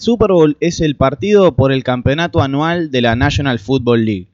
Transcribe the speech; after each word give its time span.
El 0.00 0.04
Super 0.04 0.32
Bowl 0.32 0.56
es 0.60 0.80
el 0.80 0.96
partido 0.96 1.54
por 1.54 1.72
el 1.72 1.84
campeonato 1.84 2.40
anual 2.40 2.90
de 2.90 3.02
la 3.02 3.16
National 3.16 3.58
Football 3.58 4.06
League. 4.06 4.28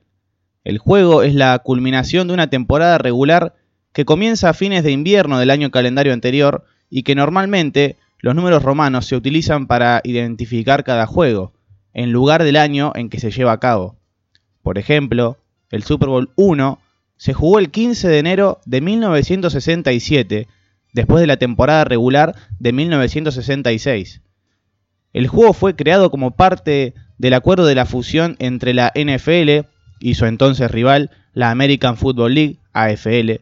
El 0.62 0.78
juego 0.78 1.24
es 1.24 1.34
la 1.34 1.58
culminación 1.58 2.28
de 2.28 2.34
una 2.34 2.48
temporada 2.48 2.98
regular 2.98 3.56
que 3.92 4.04
comienza 4.04 4.48
a 4.48 4.54
fines 4.54 4.84
de 4.84 4.92
invierno 4.92 5.40
del 5.40 5.50
año 5.50 5.72
calendario 5.72 6.12
anterior 6.12 6.64
y 6.88 7.02
que 7.02 7.16
normalmente 7.16 7.96
los 8.20 8.36
números 8.36 8.62
romanos 8.62 9.06
se 9.06 9.16
utilizan 9.16 9.66
para 9.66 10.02
identificar 10.04 10.84
cada 10.84 11.04
juego, 11.04 11.52
en 11.92 12.12
lugar 12.12 12.44
del 12.44 12.58
año 12.58 12.92
en 12.94 13.10
que 13.10 13.18
se 13.18 13.32
lleva 13.32 13.50
a 13.50 13.58
cabo. 13.58 13.96
Por 14.62 14.78
ejemplo, 14.78 15.36
el 15.72 15.82
Super 15.82 16.08
Bowl 16.08 16.30
1 16.36 16.78
se 17.16 17.34
jugó 17.34 17.58
el 17.58 17.72
15 17.72 18.06
de 18.06 18.18
enero 18.20 18.60
de 18.66 18.82
1967, 18.82 20.46
después 20.92 21.20
de 21.20 21.26
la 21.26 21.38
temporada 21.38 21.82
regular 21.82 22.36
de 22.60 22.72
1966. 22.72 24.20
El 25.16 25.28
juego 25.28 25.54
fue 25.54 25.74
creado 25.74 26.10
como 26.10 26.32
parte 26.32 26.92
del 27.16 27.32
acuerdo 27.32 27.64
de 27.64 27.74
la 27.74 27.86
fusión 27.86 28.36
entre 28.38 28.74
la 28.74 28.92
NFL 28.94 29.66
y 29.98 30.12
su 30.12 30.26
entonces 30.26 30.70
rival, 30.70 31.10
la 31.32 31.50
American 31.50 31.96
Football 31.96 32.34
League, 32.34 32.58
AFL. 32.74 33.40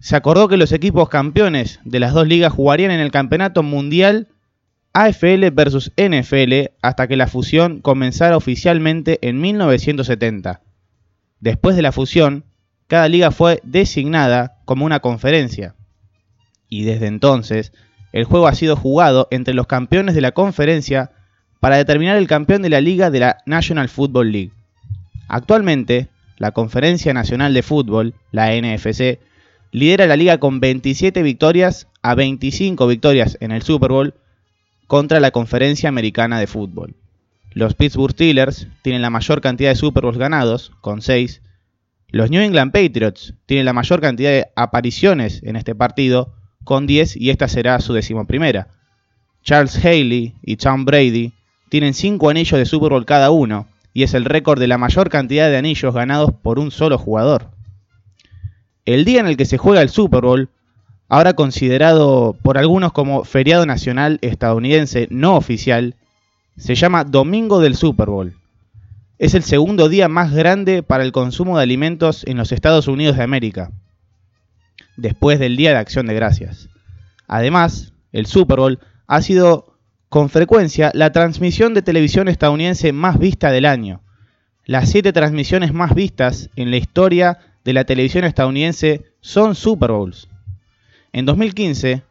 Se 0.00 0.16
acordó 0.16 0.48
que 0.48 0.56
los 0.56 0.72
equipos 0.72 1.08
campeones 1.08 1.78
de 1.84 2.00
las 2.00 2.12
dos 2.12 2.26
ligas 2.26 2.52
jugarían 2.52 2.90
en 2.90 2.98
el 2.98 3.12
campeonato 3.12 3.62
mundial 3.62 4.26
AFL 4.94 5.48
versus 5.52 5.92
NFL 5.96 6.72
hasta 6.82 7.06
que 7.06 7.16
la 7.16 7.28
fusión 7.28 7.80
comenzara 7.80 8.36
oficialmente 8.36 9.20
en 9.22 9.40
1970. 9.40 10.60
Después 11.38 11.76
de 11.76 11.82
la 11.82 11.92
fusión, 11.92 12.46
cada 12.88 13.08
liga 13.08 13.30
fue 13.30 13.60
designada 13.62 14.58
como 14.64 14.84
una 14.84 14.98
conferencia. 14.98 15.76
Y 16.68 16.82
desde 16.82 17.06
entonces, 17.06 17.72
el 18.14 18.26
juego 18.26 18.46
ha 18.46 18.54
sido 18.54 18.76
jugado 18.76 19.26
entre 19.32 19.54
los 19.54 19.66
campeones 19.66 20.14
de 20.14 20.20
la 20.20 20.30
conferencia 20.30 21.10
para 21.58 21.78
determinar 21.78 22.16
el 22.16 22.28
campeón 22.28 22.62
de 22.62 22.68
la 22.68 22.80
liga 22.80 23.10
de 23.10 23.18
la 23.18 23.38
National 23.44 23.88
Football 23.88 24.30
League. 24.30 24.52
Actualmente, 25.26 26.06
la 26.38 26.52
Conferencia 26.52 27.12
Nacional 27.12 27.54
de 27.54 27.64
Fútbol, 27.64 28.14
la 28.30 28.54
NFC, 28.54 29.18
lidera 29.72 30.06
la 30.06 30.14
liga 30.14 30.38
con 30.38 30.60
27 30.60 31.24
victorias 31.24 31.88
a 32.02 32.14
25 32.14 32.86
victorias 32.86 33.36
en 33.40 33.50
el 33.50 33.62
Super 33.62 33.90
Bowl 33.90 34.14
contra 34.86 35.18
la 35.18 35.32
Conferencia 35.32 35.88
Americana 35.88 36.38
de 36.38 36.46
Fútbol. 36.46 36.94
Los 37.50 37.74
Pittsburgh 37.74 38.12
Steelers 38.12 38.68
tienen 38.82 39.02
la 39.02 39.10
mayor 39.10 39.40
cantidad 39.40 39.70
de 39.70 39.76
Super 39.76 40.04
Bowls 40.04 40.18
ganados, 40.18 40.70
con 40.82 41.02
6. 41.02 41.42
Los 42.10 42.30
New 42.30 42.42
England 42.42 42.70
Patriots 42.70 43.34
tienen 43.46 43.64
la 43.64 43.72
mayor 43.72 44.00
cantidad 44.00 44.30
de 44.30 44.46
apariciones 44.54 45.42
en 45.42 45.56
este 45.56 45.74
partido, 45.74 46.32
con 46.64 46.86
10, 46.86 47.16
y 47.16 47.30
esta 47.30 47.48
será 47.48 47.78
su 47.80 47.92
decimoprimera. 47.92 48.68
Charles 49.42 49.76
Haley 49.84 50.34
y 50.42 50.56
Tom 50.56 50.84
Brady 50.84 51.32
tienen 51.68 51.94
5 51.94 52.30
anillos 52.30 52.58
de 52.58 52.66
Super 52.66 52.90
Bowl 52.90 53.04
cada 53.04 53.30
uno, 53.30 53.68
y 53.92 54.02
es 54.02 54.14
el 54.14 54.24
récord 54.24 54.58
de 54.58 54.66
la 54.66 54.78
mayor 54.78 55.08
cantidad 55.10 55.48
de 55.48 55.56
anillos 55.56 55.94
ganados 55.94 56.32
por 56.42 56.58
un 56.58 56.70
solo 56.70 56.98
jugador. 56.98 57.50
El 58.84 59.04
día 59.04 59.20
en 59.20 59.26
el 59.26 59.36
que 59.36 59.46
se 59.46 59.58
juega 59.58 59.82
el 59.82 59.88
Super 59.88 60.22
Bowl 60.22 60.50
ahora 61.08 61.34
considerado 61.34 62.36
por 62.42 62.58
algunos 62.58 62.92
como 62.92 63.24
feriado 63.24 63.66
nacional 63.66 64.18
estadounidense 64.22 65.06
no 65.10 65.36
oficial, 65.36 65.94
se 66.56 66.74
llama 66.74 67.04
Domingo 67.04 67.60
del 67.60 67.76
Super 67.76 68.08
Bowl. 68.08 68.34
Es 69.18 69.34
el 69.34 69.42
segundo 69.42 69.88
día 69.88 70.08
más 70.08 70.32
grande 70.32 70.82
para 70.82 71.04
el 71.04 71.12
consumo 71.12 71.56
de 71.56 71.62
alimentos 71.62 72.24
en 72.26 72.36
los 72.36 72.52
Estados 72.52 72.88
Unidos 72.88 73.16
de 73.16 73.22
América, 73.22 73.70
después 74.96 75.38
del 75.38 75.56
Día 75.56 75.70
de 75.70 75.78
Acción 75.78 76.06
de 76.06 76.14
Gracias. 76.14 76.68
Además, 77.26 77.92
el 78.12 78.26
Super 78.26 78.58
Bowl 78.58 78.78
ha 79.06 79.22
sido 79.22 79.76
con 80.08 80.28
frecuencia 80.28 80.90
la 80.94 81.12
transmisión 81.12 81.74
de 81.74 81.82
televisión 81.82 82.28
estadounidense 82.28 82.92
más 82.92 83.18
vista 83.18 83.50
del 83.50 83.66
año. 83.66 84.02
Las 84.64 84.88
siete 84.90 85.12
transmisiones 85.12 85.74
más 85.74 85.94
vistas 85.94 86.50
en 86.56 86.70
la 86.70 86.76
historia 86.76 87.38
de 87.64 87.72
la 87.72 87.84
televisión 87.84 88.24
estadounidense 88.24 89.04
son 89.20 89.54
Super 89.54 89.90
Bowls. 89.90 90.28
En 91.12 91.26
2015, 91.26 92.02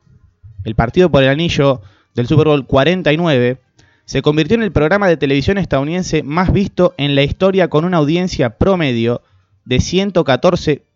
el 0.65 0.75
partido 0.75 1.09
por 1.09 1.23
el 1.23 1.29
anillo 1.29 1.81
del 2.13 2.27
Super 2.27 2.47
Bowl 2.47 2.65
49 2.65 3.59
se 4.05 4.21
convirtió 4.21 4.55
en 4.55 4.63
el 4.63 4.71
programa 4.71 5.07
de 5.07 5.17
televisión 5.17 5.57
estadounidense 5.57 6.23
más 6.23 6.51
visto 6.51 6.93
en 6.97 7.15
la 7.15 7.23
historia 7.23 7.69
con 7.69 7.85
una 7.85 7.97
audiencia 7.97 8.57
promedio 8.57 9.21
de 9.65 9.79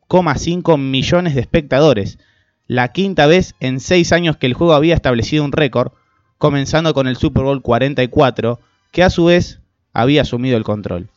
114,5 0.09 0.77
millones 0.77 1.35
de 1.35 1.41
espectadores, 1.41 2.19
la 2.67 2.91
quinta 2.91 3.27
vez 3.27 3.55
en 3.59 3.79
seis 3.79 4.11
años 4.11 4.37
que 4.37 4.45
el 4.45 4.53
juego 4.53 4.73
había 4.73 4.95
establecido 4.95 5.43
un 5.43 5.51
récord, 5.51 5.91
comenzando 6.37 6.93
con 6.93 7.07
el 7.07 7.17
Super 7.17 7.43
Bowl 7.43 7.61
44, 7.61 8.59
que 8.91 9.03
a 9.03 9.09
su 9.09 9.25
vez 9.25 9.59
había 9.93 10.21
asumido 10.21 10.57
el 10.57 10.63
control. 10.63 11.09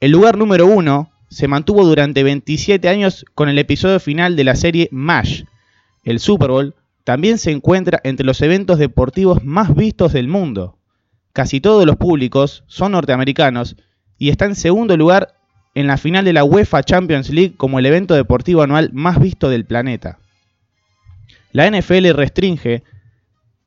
El 0.00 0.12
lugar 0.12 0.38
número 0.38 0.66
uno 0.66 1.10
se 1.28 1.48
mantuvo 1.48 1.84
durante 1.84 2.22
27 2.22 2.88
años 2.88 3.24
con 3.34 3.48
el 3.48 3.58
episodio 3.58 4.00
final 4.00 4.36
de 4.36 4.44
la 4.44 4.54
serie 4.54 4.88
MASH, 4.92 5.44
el 6.08 6.20
Super 6.20 6.50
Bowl 6.50 6.74
también 7.04 7.38
se 7.38 7.50
encuentra 7.50 8.00
entre 8.02 8.24
los 8.24 8.40
eventos 8.40 8.78
deportivos 8.78 9.44
más 9.44 9.74
vistos 9.74 10.12
del 10.12 10.28
mundo. 10.28 10.78
Casi 11.32 11.60
todos 11.60 11.84
los 11.84 11.96
públicos 11.96 12.64
son 12.66 12.92
norteamericanos 12.92 13.76
y 14.16 14.30
está 14.30 14.46
en 14.46 14.54
segundo 14.54 14.96
lugar 14.96 15.37
en 15.78 15.86
la 15.86 15.96
final 15.96 16.24
de 16.24 16.32
la 16.32 16.42
UEFA 16.42 16.82
Champions 16.82 17.30
League 17.30 17.54
como 17.56 17.78
el 17.78 17.86
evento 17.86 18.14
deportivo 18.14 18.62
anual 18.62 18.90
más 18.92 19.20
visto 19.20 19.48
del 19.48 19.64
planeta. 19.64 20.18
La 21.52 21.70
NFL 21.70 22.10
restringe 22.14 22.82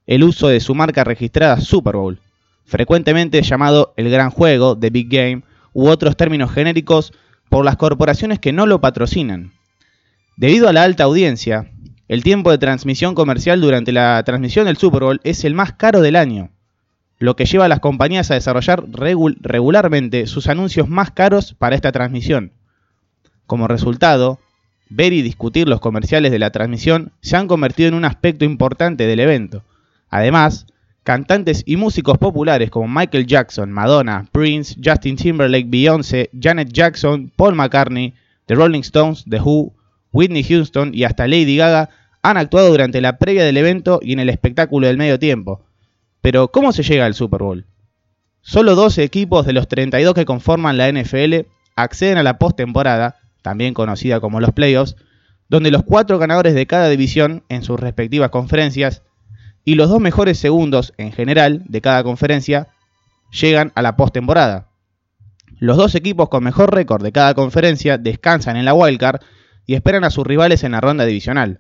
el 0.08 0.26
uso 0.26 0.50
de 0.50 0.60
su 0.60 0.76
marca 0.76 1.06
registrada 1.06 1.62
Super 1.62 1.96
Bowl, 1.96 2.20
frecuentemente 2.66 3.42
llamado 3.44 3.94
el 3.96 4.10
gran 4.10 4.30
juego, 4.30 4.78
The 4.78 4.90
Big 4.90 5.08
Game, 5.08 5.44
u 5.72 5.88
otros 5.88 6.18
términos 6.18 6.52
genéricos 6.52 7.14
por 7.48 7.64
las 7.64 7.78
corporaciones 7.78 8.40
que 8.40 8.52
no 8.52 8.66
lo 8.66 8.82
patrocinan. 8.82 9.54
Debido 10.36 10.68
a 10.68 10.74
la 10.74 10.84
alta 10.84 11.06
audiencia, 11.06 11.72
el 12.10 12.24
tiempo 12.24 12.52
de 12.52 12.58
transmisión 12.58 13.16
comercial 13.16 13.62
durante 13.62 13.94
la 13.94 14.22
transmisión 14.26 14.66
del 14.66 14.76
Super 14.76 15.04
Bowl 15.04 15.22
es 15.24 15.46
el 15.46 15.54
más 15.54 15.72
caro 15.72 16.02
del 16.02 16.18
año, 16.18 16.50
lo 17.22 17.36
que 17.36 17.46
lleva 17.46 17.66
a 17.66 17.70
las 17.70 17.80
compañías 17.80 18.32
a 18.32 18.34
desarrollar 18.34 18.84
regularmente 18.90 20.26
sus 20.26 20.48
anuncios 20.48 20.90
más 20.90 21.12
caros 21.12 21.54
para 21.54 21.76
esta 21.76 21.92
transmisión. 21.92 22.52
Como 23.46 23.68
resultado, 23.68 24.40
ver 24.90 25.14
y 25.14 25.22
discutir 25.22 25.70
los 25.70 25.80
comerciales 25.80 26.32
de 26.32 26.40
la 26.40 26.50
transmisión 26.50 27.12
se 27.22 27.38
han 27.38 27.48
convertido 27.48 27.90
en 27.90 27.94
un 27.94 28.06
aspecto 28.06 28.44
importante 28.44 29.06
del 29.06 29.20
evento. 29.20 29.64
Además, 30.10 30.66
cantantes 31.04 31.62
y 31.68 31.76
músicos 31.76 32.18
populares 32.18 32.72
como 32.72 32.88
Michael 32.88 33.28
Jackson, 33.28 33.72
Madonna, 33.72 34.26
Prince, 34.32 34.76
Justin 34.84 35.16
Timberlake, 35.16 35.70
Beyoncé, 35.70 36.32
Janet 36.38 36.74
Jackson, 36.74 37.32
Paul 37.36 37.54
McCartney, 37.54 38.16
The 38.48 38.56
Rolling 38.56 38.82
Stones, 38.82 39.26
The 39.30 39.40
Who, 39.40 39.72
Whitney 40.12 40.44
Houston 40.44 40.90
y 40.92 41.04
hasta 41.04 41.28
Lady 41.28 41.56
Gaga 41.56 41.92
han 42.24 42.38
actuado 42.38 42.72
durante 42.72 43.00
la 43.00 43.20
previa 43.20 43.44
del 43.44 43.58
evento 43.58 44.00
y 44.02 44.14
en 44.14 44.20
el 44.22 44.30
espectáculo 44.30 44.88
del 44.88 44.98
medio 44.98 45.20
tiempo. 45.20 45.62
Pero, 46.22 46.50
¿cómo 46.52 46.72
se 46.72 46.84
llega 46.84 47.06
al 47.06 47.16
Super 47.16 47.42
Bowl? 47.42 47.66
Solo 48.42 48.76
12 48.76 49.04
equipos 49.04 49.46
de 49.46 49.54
los 49.54 49.68
32 49.68 50.14
que 50.14 50.26
conforman 50.26 50.78
la 50.78 50.92
NFL 50.92 51.48
acceden 51.76 52.18
a 52.18 52.24
la 52.24 52.38
postemporada, 52.38 53.18
también 53.42 53.74
conocida 53.74 54.20
como 54.20 54.40
los 54.40 54.52
playoffs, 54.52 54.96
donde 55.50 55.72
los 55.72 55.84
cuatro 55.84 56.18
ganadores 56.18 56.54
de 56.54 56.66
cada 56.66 56.90
división 56.90 57.44
en 57.50 57.64
sus 57.64 57.80
respectivas 57.80 58.30
conferencias 58.30 59.04
y 59.66 59.76
los 59.76 59.90
dos 59.90 60.00
mejores 60.00 60.40
segundos 60.40 60.94
en 60.98 61.12
general 61.12 61.64
de 61.68 61.82
cada 61.82 62.04
conferencia 62.04 62.70
llegan 63.32 63.72
a 63.76 63.82
la 63.82 63.96
postemporada. 63.96 64.68
Los 65.60 65.78
dos 65.78 65.94
equipos 65.94 66.30
con 66.30 66.44
mejor 66.44 66.74
récord 66.74 67.04
de 67.04 67.12
cada 67.12 67.34
conferencia 67.34 67.98
descansan 67.98 68.58
en 68.58 68.66
la 68.66 68.74
wildcard 68.74 69.22
y 69.68 69.76
esperan 69.76 70.04
a 70.04 70.10
sus 70.10 70.26
rivales 70.26 70.64
en 70.64 70.72
la 70.72 70.82
ronda 70.82 71.06
divisional. 71.06 71.60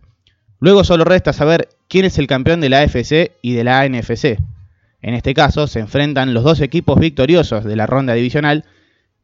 Luego 0.61 0.83
solo 0.83 1.03
resta 1.03 1.33
saber 1.33 1.69
quién 1.89 2.05
es 2.05 2.19
el 2.19 2.27
campeón 2.27 2.61
de 2.61 2.69
la 2.69 2.81
AFC 2.81 3.31
y 3.41 3.53
de 3.53 3.63
la 3.63 3.89
NFC. 3.89 4.37
En 5.01 5.15
este 5.15 5.33
caso 5.33 5.65
se 5.65 5.79
enfrentan 5.79 6.35
los 6.35 6.43
dos 6.43 6.61
equipos 6.61 6.99
victoriosos 6.99 7.65
de 7.65 7.75
la 7.75 7.87
ronda 7.87 8.13
divisional 8.13 8.63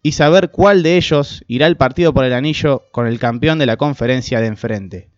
y 0.01 0.13
saber 0.13 0.49
cuál 0.49 0.81
de 0.81 0.97
ellos 0.97 1.45
irá 1.47 1.67
al 1.67 1.77
partido 1.77 2.11
por 2.11 2.25
el 2.25 2.33
anillo 2.33 2.85
con 2.91 3.05
el 3.05 3.19
campeón 3.19 3.59
de 3.59 3.67
la 3.67 3.77
conferencia 3.77 4.41
de 4.41 4.47
enfrente. 4.47 5.09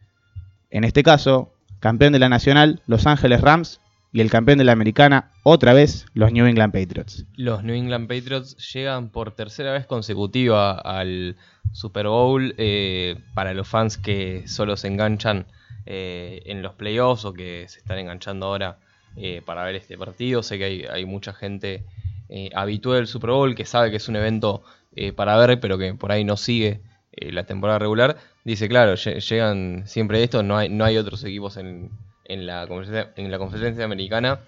En 0.70 0.84
este 0.84 1.04
caso, 1.04 1.54
campeón 1.80 2.12
de 2.12 2.20
la 2.20 2.28
nacional, 2.28 2.82
Los 2.86 3.08
Ángeles 3.08 3.40
Rams, 3.40 3.80
y 4.12 4.20
el 4.20 4.30
campeón 4.30 4.58
de 4.58 4.66
la 4.66 4.74
americana, 4.74 5.32
otra 5.44 5.74
vez, 5.74 6.06
los 6.14 6.34
New 6.34 6.48
England 6.48 6.74
Patriots. 6.74 7.26
Los 7.36 7.64
New 7.64 7.76
England 7.76 8.10
Patriots 8.10 8.58
llegan 8.74 9.10
por 9.10 9.36
tercera 9.36 9.72
vez 9.72 9.86
consecutiva 9.86 10.74
al 10.74 11.38
Super 11.72 12.08
Bowl 12.08 12.56
eh, 12.58 13.22
para 13.36 13.54
los 13.54 13.68
fans 13.68 13.98
que 13.98 14.48
solo 14.48 14.76
se 14.76 14.88
enganchan 14.88 15.46
eh, 15.92 16.44
en 16.46 16.62
los 16.62 16.76
playoffs 16.76 17.26
o 17.26 17.34
que 17.34 17.66
se 17.68 17.80
están 17.80 17.98
enganchando 17.98 18.46
ahora 18.46 18.78
eh, 19.16 19.42
para 19.44 19.64
ver 19.64 19.74
este 19.74 19.98
partido. 19.98 20.44
Sé 20.44 20.60
que 20.60 20.88
hay, 20.88 21.06
mucha 21.06 21.34
gente 21.34 21.84
eh, 22.30 22.52
habitual 22.54 22.98
del 22.98 23.08
Super 23.08 23.32
Bowl 23.32 23.56
que 23.56 23.66
sabe 23.66 23.90
que 23.90 23.98
es 23.98 24.08
un 24.08 24.16
evento 24.16 24.62
para 25.16 25.36
ver, 25.38 25.60
pero 25.60 25.80
que 25.80 25.96
por 25.96 26.12
ahí 26.12 26.24
no 26.24 26.38
sigue 26.38 26.82
la 27.14 27.46
temporada 27.46 27.80
regular. 27.80 28.18
Dice, 28.44 28.70
claro, 28.70 28.94
llegan 28.96 29.88
siempre 29.88 30.22
estos, 30.22 30.44
no 30.44 30.58
hay, 30.58 30.70
no 30.70 30.86
hay 30.86 30.98
otros 30.98 31.24
equipos 31.24 31.58
en, 31.58 31.90
en, 32.26 32.46
la, 32.46 32.68
en 33.16 33.32
la 33.32 33.38
conferencia 33.40 33.84
americana. 33.84 34.42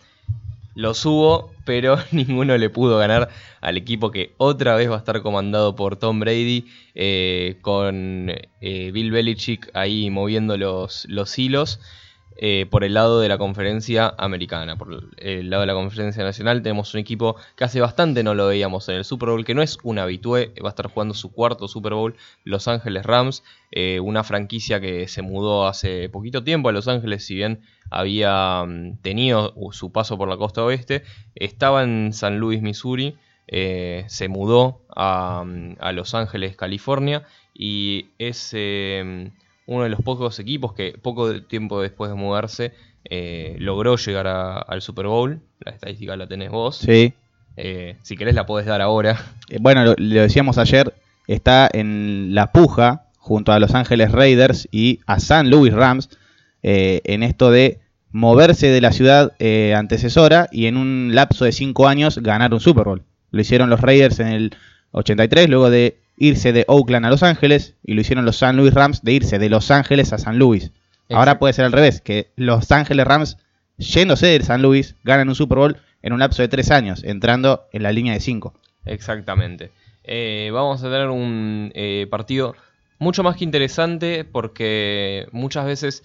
Los 0.73 1.05
hubo, 1.05 1.51
pero 1.65 1.97
ninguno 2.11 2.57
le 2.57 2.69
pudo 2.69 2.97
ganar 2.97 3.29
al 3.61 3.77
equipo 3.77 4.11
que 4.11 4.33
otra 4.37 4.75
vez 4.75 4.89
va 4.89 4.95
a 4.95 4.99
estar 4.99 5.21
comandado 5.21 5.75
por 5.75 5.97
Tom 5.97 6.19
Brady, 6.19 6.65
eh, 6.95 7.57
con 7.61 8.31
eh, 8.61 8.91
Bill 8.91 9.11
Belichick 9.11 9.69
ahí 9.73 10.09
moviendo 10.09 10.57
los, 10.57 11.05
los 11.09 11.37
hilos. 11.37 11.79
Eh, 12.37 12.65
por 12.69 12.83
el 12.83 12.93
lado 12.93 13.19
de 13.19 13.27
la 13.27 13.37
conferencia 13.37 14.13
americana. 14.17 14.77
Por 14.77 15.09
el 15.17 15.49
lado 15.49 15.61
de 15.61 15.67
la 15.67 15.73
conferencia 15.73 16.23
nacional 16.23 16.61
tenemos 16.61 16.93
un 16.93 16.99
equipo 16.99 17.35
que 17.55 17.65
hace 17.65 17.81
bastante 17.81 18.23
no 18.23 18.33
lo 18.33 18.47
veíamos 18.47 18.87
en 18.89 18.95
el 18.95 19.05
Super 19.05 19.29
Bowl, 19.29 19.45
que 19.45 19.53
no 19.53 19.61
es 19.61 19.77
un 19.83 19.99
habitué, 19.99 20.53
va 20.63 20.69
a 20.69 20.71
estar 20.71 20.87
jugando 20.87 21.13
su 21.13 21.31
cuarto 21.31 21.67
Super 21.67 21.93
Bowl, 21.93 22.15
Los 22.43 22.67
Ángeles 22.67 23.05
Rams, 23.05 23.43
eh, 23.71 23.99
una 23.99 24.23
franquicia 24.23 24.79
que 24.79 25.07
se 25.07 25.21
mudó 25.21 25.67
hace 25.67 26.09
poquito 26.09 26.43
tiempo 26.43 26.69
a 26.69 26.71
Los 26.71 26.87
Ángeles, 26.87 27.25
si 27.25 27.35
bien 27.35 27.61
había 27.89 28.63
mm, 28.65 28.97
tenido 29.01 29.53
su 29.71 29.91
paso 29.91 30.17
por 30.17 30.29
la 30.29 30.37
costa 30.37 30.63
oeste, 30.63 31.03
estaba 31.35 31.83
en 31.83 32.13
San 32.13 32.39
Luis, 32.39 32.61
Missouri. 32.61 33.17
Eh, 33.53 34.05
se 34.07 34.29
mudó 34.29 34.81
mm, 34.95 35.73
a, 35.79 35.91
Los 35.91 36.15
Ángeles, 36.15 36.55
California, 36.55 37.23
y 37.53 38.07
es 38.17 38.55
uno 39.71 39.83
de 39.83 39.89
los 39.89 40.01
pocos 40.01 40.37
equipos 40.39 40.73
que 40.73 40.97
poco 41.01 41.43
tiempo 41.43 41.81
después 41.81 42.11
de 42.11 42.17
mudarse 42.17 42.73
eh, 43.05 43.55
logró 43.57 43.95
llegar 43.95 44.27
al 44.27 44.81
Super 44.81 45.07
Bowl. 45.07 45.39
La 45.61 45.71
estadística 45.71 46.17
la 46.17 46.27
tenés 46.27 46.51
vos. 46.51 46.75
Sí. 46.75 47.13
Eh, 47.55 47.95
si 48.01 48.17
querés 48.17 48.35
la 48.35 48.45
podés 48.45 48.65
dar 48.65 48.81
ahora. 48.81 49.17
Eh, 49.49 49.59
bueno, 49.61 49.85
lo, 49.85 49.95
decíamos 49.95 50.57
ayer, 50.57 50.93
está 51.25 51.69
en 51.71 52.35
la 52.35 52.51
puja 52.51 53.05
junto 53.17 53.53
a 53.53 53.59
Los 53.59 53.73
Ángeles 53.73 54.11
Raiders 54.11 54.67
y 54.71 54.99
a 55.05 55.21
San 55.21 55.49
Louis 55.49 55.73
Rams 55.73 56.09
en 56.63 57.23
esto 57.23 57.49
de 57.49 57.79
moverse 58.11 58.67
de 58.67 58.81
la 58.81 58.91
ciudad 58.91 59.33
antecesora 59.75 60.49
y 60.51 60.65
en 60.65 60.75
un 60.75 61.15
lapso 61.15 61.45
de 61.45 61.53
cinco 61.53 61.87
años 61.87 62.17
ganar 62.17 62.53
un 62.53 62.59
Super 62.59 62.83
Bowl. 62.83 63.03
Lo 63.31 63.39
hicieron 63.39 63.69
los 63.69 63.79
Raiders 63.79 64.19
en 64.19 64.27
el 64.27 64.55
83, 64.91 65.49
luego 65.49 65.69
de 65.69 66.00
irse 66.21 66.53
de 66.53 66.65
Oakland 66.67 67.07
a 67.07 67.09
Los 67.09 67.23
Ángeles 67.23 67.75
y 67.83 67.95
lo 67.95 68.01
hicieron 68.01 68.25
los 68.25 68.37
San 68.37 68.55
Luis 68.55 68.75
Rams 68.75 69.01
de 69.03 69.13
irse 69.13 69.39
de 69.39 69.49
Los 69.49 69.71
Ángeles 69.71 70.13
a 70.13 70.19
San 70.19 70.37
Luis. 70.37 70.71
Ahora 71.09 71.39
puede 71.39 71.53
ser 71.53 71.65
al 71.65 71.71
revés, 71.71 71.99
que 71.99 72.31
Los 72.35 72.71
Ángeles 72.71 73.05
Rams, 73.05 73.37
yéndose 73.77 74.27
de 74.27 74.43
San 74.43 74.61
Luis, 74.61 74.95
ganan 75.03 75.29
un 75.29 75.35
Super 75.35 75.57
Bowl 75.57 75.77
en 76.03 76.13
un 76.13 76.19
lapso 76.19 76.43
de 76.43 76.47
tres 76.47 76.69
años, 76.69 77.03
entrando 77.03 77.65
en 77.73 77.81
la 77.81 77.91
línea 77.91 78.13
de 78.13 78.19
cinco. 78.19 78.53
Exactamente. 78.85 79.71
Eh, 80.03 80.51
vamos 80.53 80.83
a 80.83 80.89
tener 80.89 81.09
un 81.09 81.71
eh, 81.73 82.07
partido 82.09 82.55
mucho 82.99 83.23
más 83.23 83.35
que 83.35 83.43
interesante 83.43 84.23
porque 84.23 85.27
muchas 85.31 85.65
veces 85.65 86.03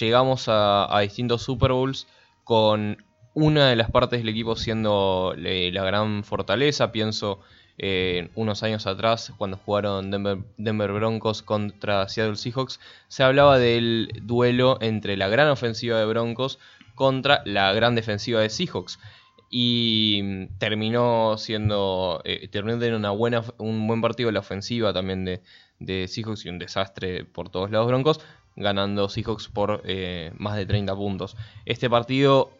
llegamos 0.00 0.48
a, 0.48 0.96
a 0.96 1.00
distintos 1.00 1.42
Super 1.42 1.72
Bowls 1.72 2.06
con 2.42 2.96
una 3.34 3.68
de 3.68 3.76
las 3.76 3.90
partes 3.90 4.20
del 4.20 4.30
equipo 4.30 4.56
siendo 4.56 5.34
eh, 5.36 5.70
la 5.72 5.84
gran 5.84 6.24
fortaleza. 6.24 6.90
Pienso 6.90 7.40
eh, 7.78 8.30
unos 8.34 8.64
años 8.64 8.86
atrás, 8.86 9.32
cuando 9.38 9.56
jugaron 9.56 10.10
Denver, 10.10 10.92
Broncos 10.92 11.42
contra 11.42 12.08
Seattle 12.08 12.36
Seahawks, 12.36 12.80
se 13.06 13.22
hablaba 13.22 13.58
del 13.58 14.10
duelo 14.22 14.78
entre 14.80 15.16
la 15.16 15.28
gran 15.28 15.48
ofensiva 15.48 15.98
de 15.98 16.06
Broncos 16.06 16.58
contra 16.96 17.40
la 17.44 17.72
gran 17.72 17.94
defensiva 17.94 18.40
de 18.40 18.50
Seahawks. 18.50 18.98
Y 19.50 20.20
mm, 20.22 20.58
terminó 20.58 21.36
siendo. 21.38 22.20
Eh, 22.24 22.48
terminó 22.48 22.78
teniendo 22.78 22.98
una 22.98 23.10
buena, 23.10 23.44
un 23.58 23.86
buen 23.86 24.00
partido 24.00 24.30
la 24.32 24.40
ofensiva 24.40 24.92
también 24.92 25.24
de, 25.24 25.40
de 25.78 26.08
Seahawks 26.08 26.44
y 26.44 26.48
un 26.48 26.58
desastre 26.58 27.24
por 27.24 27.48
todos 27.48 27.70
lados 27.70 27.86
Broncos, 27.86 28.20
ganando 28.56 29.08
Seahawks 29.08 29.48
por 29.48 29.82
eh, 29.84 30.32
más 30.36 30.56
de 30.56 30.66
30 30.66 30.94
puntos. 30.96 31.36
Este 31.64 31.88
partido, 31.88 32.50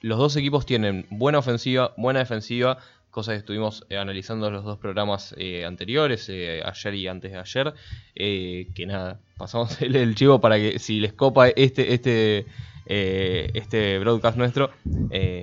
los 0.00 0.18
dos 0.18 0.36
equipos 0.36 0.66
tienen 0.66 1.06
buena 1.10 1.38
ofensiva, 1.38 1.94
buena 1.96 2.18
defensiva, 2.18 2.78
cosas 3.14 3.34
que 3.34 3.38
estuvimos 3.38 3.86
eh, 3.90 3.96
analizando 3.96 4.50
los 4.50 4.64
dos 4.64 4.76
programas 4.76 5.36
eh, 5.38 5.64
anteriores, 5.64 6.28
eh, 6.28 6.60
ayer 6.64 6.94
y 6.94 7.06
antes 7.06 7.30
de 7.30 7.38
ayer, 7.38 7.72
que 8.12 8.86
nada, 8.88 9.20
pasamos 9.38 9.80
el, 9.82 10.16
chivo 10.16 10.40
para 10.40 10.56
que 10.56 10.80
si 10.80 10.98
les 10.98 11.12
copa 11.12 11.48
este, 11.48 11.94
este, 11.94 12.46
este 12.86 14.00
broadcast 14.00 14.36
nuestro, 14.36 14.72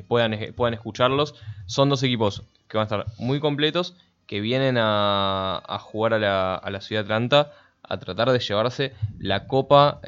puedan, 0.09 0.38
puedan 0.53 0.73
escucharlos. 0.73 1.33
Son 1.65 1.88
dos 1.88 2.03
equipos 2.03 2.44
que 2.68 2.78
van 2.78 2.81
a 2.81 2.87
estar 2.87 3.06
muy 3.18 3.40
completos, 3.40 3.95
que 4.28 4.42
vienen 4.42 4.78
a, 4.78 5.63
a 5.66 5.80
jugar 5.80 6.13
a 6.13 6.19
la, 6.19 6.56
a 6.56 6.69
la 6.71 6.81
ciudad 6.81 7.06
de 7.06 7.13
Atlanta 7.13 7.54
a 7.83 7.99
tratar 7.99 8.31
de 8.31 8.40
llevarse 8.40 8.94
la 9.18 9.47
Copa 9.47 10.01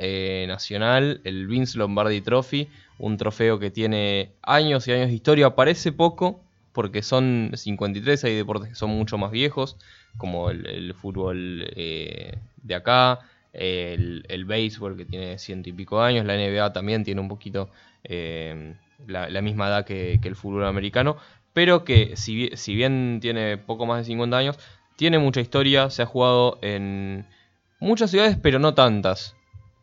Nacional, 0.47 1.21
el 1.23 1.47
Vince 1.47 1.77
Lombardi 1.77 2.19
Trophy, 2.19 2.67
un 2.99 3.15
trofeo 3.15 3.57
que 3.57 3.71
tiene 3.71 4.33
años 4.41 4.85
y 4.87 4.91
años 4.91 5.07
de 5.07 5.15
historia, 5.15 5.55
parece 5.55 5.93
poco, 5.93 6.41
porque 6.73 7.03
son 7.03 7.51
53, 7.53 8.23
hay 8.25 8.35
deportes 8.35 8.69
que 8.69 8.75
son 8.75 8.89
mucho 8.89 9.17
más 9.17 9.31
viejos, 9.31 9.77
como 10.17 10.49
el, 10.49 10.93
fútbol 10.95 11.67
eh, 11.75 12.37
de 12.61 12.75
acá, 12.75 13.19
el, 13.53 14.25
el, 14.27 14.45
béisbol 14.45 14.97
que 14.97 15.05
tiene 15.05 15.37
ciento 15.37 15.69
y 15.69 15.73
pico 15.73 16.01
años, 16.01 16.25
la 16.25 16.35
NBA 16.35 16.73
también 16.73 17.03
tiene 17.03 17.21
un 17.21 17.27
poquito 17.27 17.69
eh, 18.03 18.75
la, 19.07 19.41
misma 19.41 19.67
edad 19.67 19.85
que, 19.85 20.19
el 20.21 20.35
fútbol 20.35 20.65
americano, 20.65 21.17
pero 21.53 21.83
que 21.85 22.15
si, 22.15 22.49
si, 22.55 22.75
bien 22.75 23.19
tiene 23.21 23.57
poco 23.57 23.85
más 23.85 23.99
de 23.99 24.05
50 24.05 24.35
años, 24.35 24.59
tiene 24.95 25.19
mucha 25.19 25.41
historia, 25.41 25.89
se 25.89 26.01
ha 26.01 26.05
jugado 26.05 26.57
en 26.61 27.27
muchas 27.79 28.11
ciudades, 28.11 28.37
pero 28.41 28.59
no 28.59 28.73
tantas. 28.73 29.35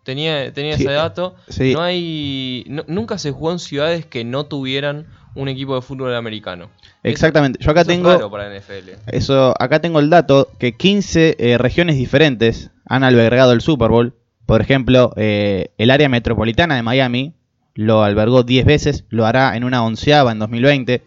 Tenía, 0.03 0.53
tenía 0.53 0.75
ese 0.75 0.91
dato. 0.91 1.37
No 1.59 1.83
hay, 1.83 2.65
nunca 2.89 3.19
se 3.19 3.31
jugó 3.31 3.53
en 3.53 3.59
ciudades 3.59 4.07
que 4.07 4.25
no 4.25 4.47
tuvieran 4.47 5.07
un 5.35 5.49
equipo 5.49 5.75
de 5.75 5.83
fútbol 5.83 6.15
americano. 6.15 6.71
Exactamente. 7.03 7.59
Yo 7.63 7.71
acá 7.71 7.85
tengo. 7.85 8.31
para 8.31 8.55
NFL. 8.55 8.91
Eso, 9.07 9.55
acá 9.59 9.81
tengo 9.81 10.01
el 10.01 10.11
dato 10.11 10.49
que 10.59 10.77
15 10.77 11.37
eh, 11.39 11.59
regiones 11.59 11.97
diferentes 11.97 12.71
han 12.87 13.05
albergado 13.05 13.53
el 13.53 13.61
Super 13.61 13.91
Bowl. 13.91 14.15
Por 14.47 14.61
ejemplo, 14.61 15.13
eh, 15.17 15.69
el 15.79 15.91
área 15.91 16.09
metropolitana 16.09 16.75
de 16.75 16.83
Miami 16.83 17.35
lo 17.75 18.03
albergó 18.03 18.43
10 18.43 18.67
veces, 18.67 19.05
lo 19.09 19.27
hará 19.27 19.57
en 19.57 19.65
una 19.65 19.85
onceava 19.85 20.33
en 20.33 20.39
2020. 20.39 21.03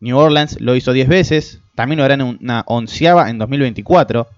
New 0.00 0.18
Orleans 0.18 0.60
lo 0.60 0.76
hizo 0.76 0.92
10 0.92 1.08
veces, 1.08 1.60
también 1.74 1.98
lo 1.98 2.04
hará 2.04 2.14
en 2.14 2.22
una 2.22 2.64
onceava 2.66 3.30
en 3.30 3.38
2024. 3.38 4.28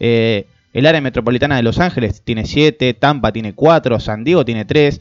Eh, 0.00 0.46
el 0.72 0.86
área 0.86 1.00
metropolitana 1.00 1.56
de 1.56 1.62
Los 1.62 1.78
Ángeles 1.78 2.22
tiene 2.22 2.46
7, 2.46 2.94
Tampa 2.94 3.32
tiene 3.32 3.54
4, 3.54 4.00
San 4.00 4.24
Diego 4.24 4.44
tiene 4.44 4.64
3, 4.64 5.00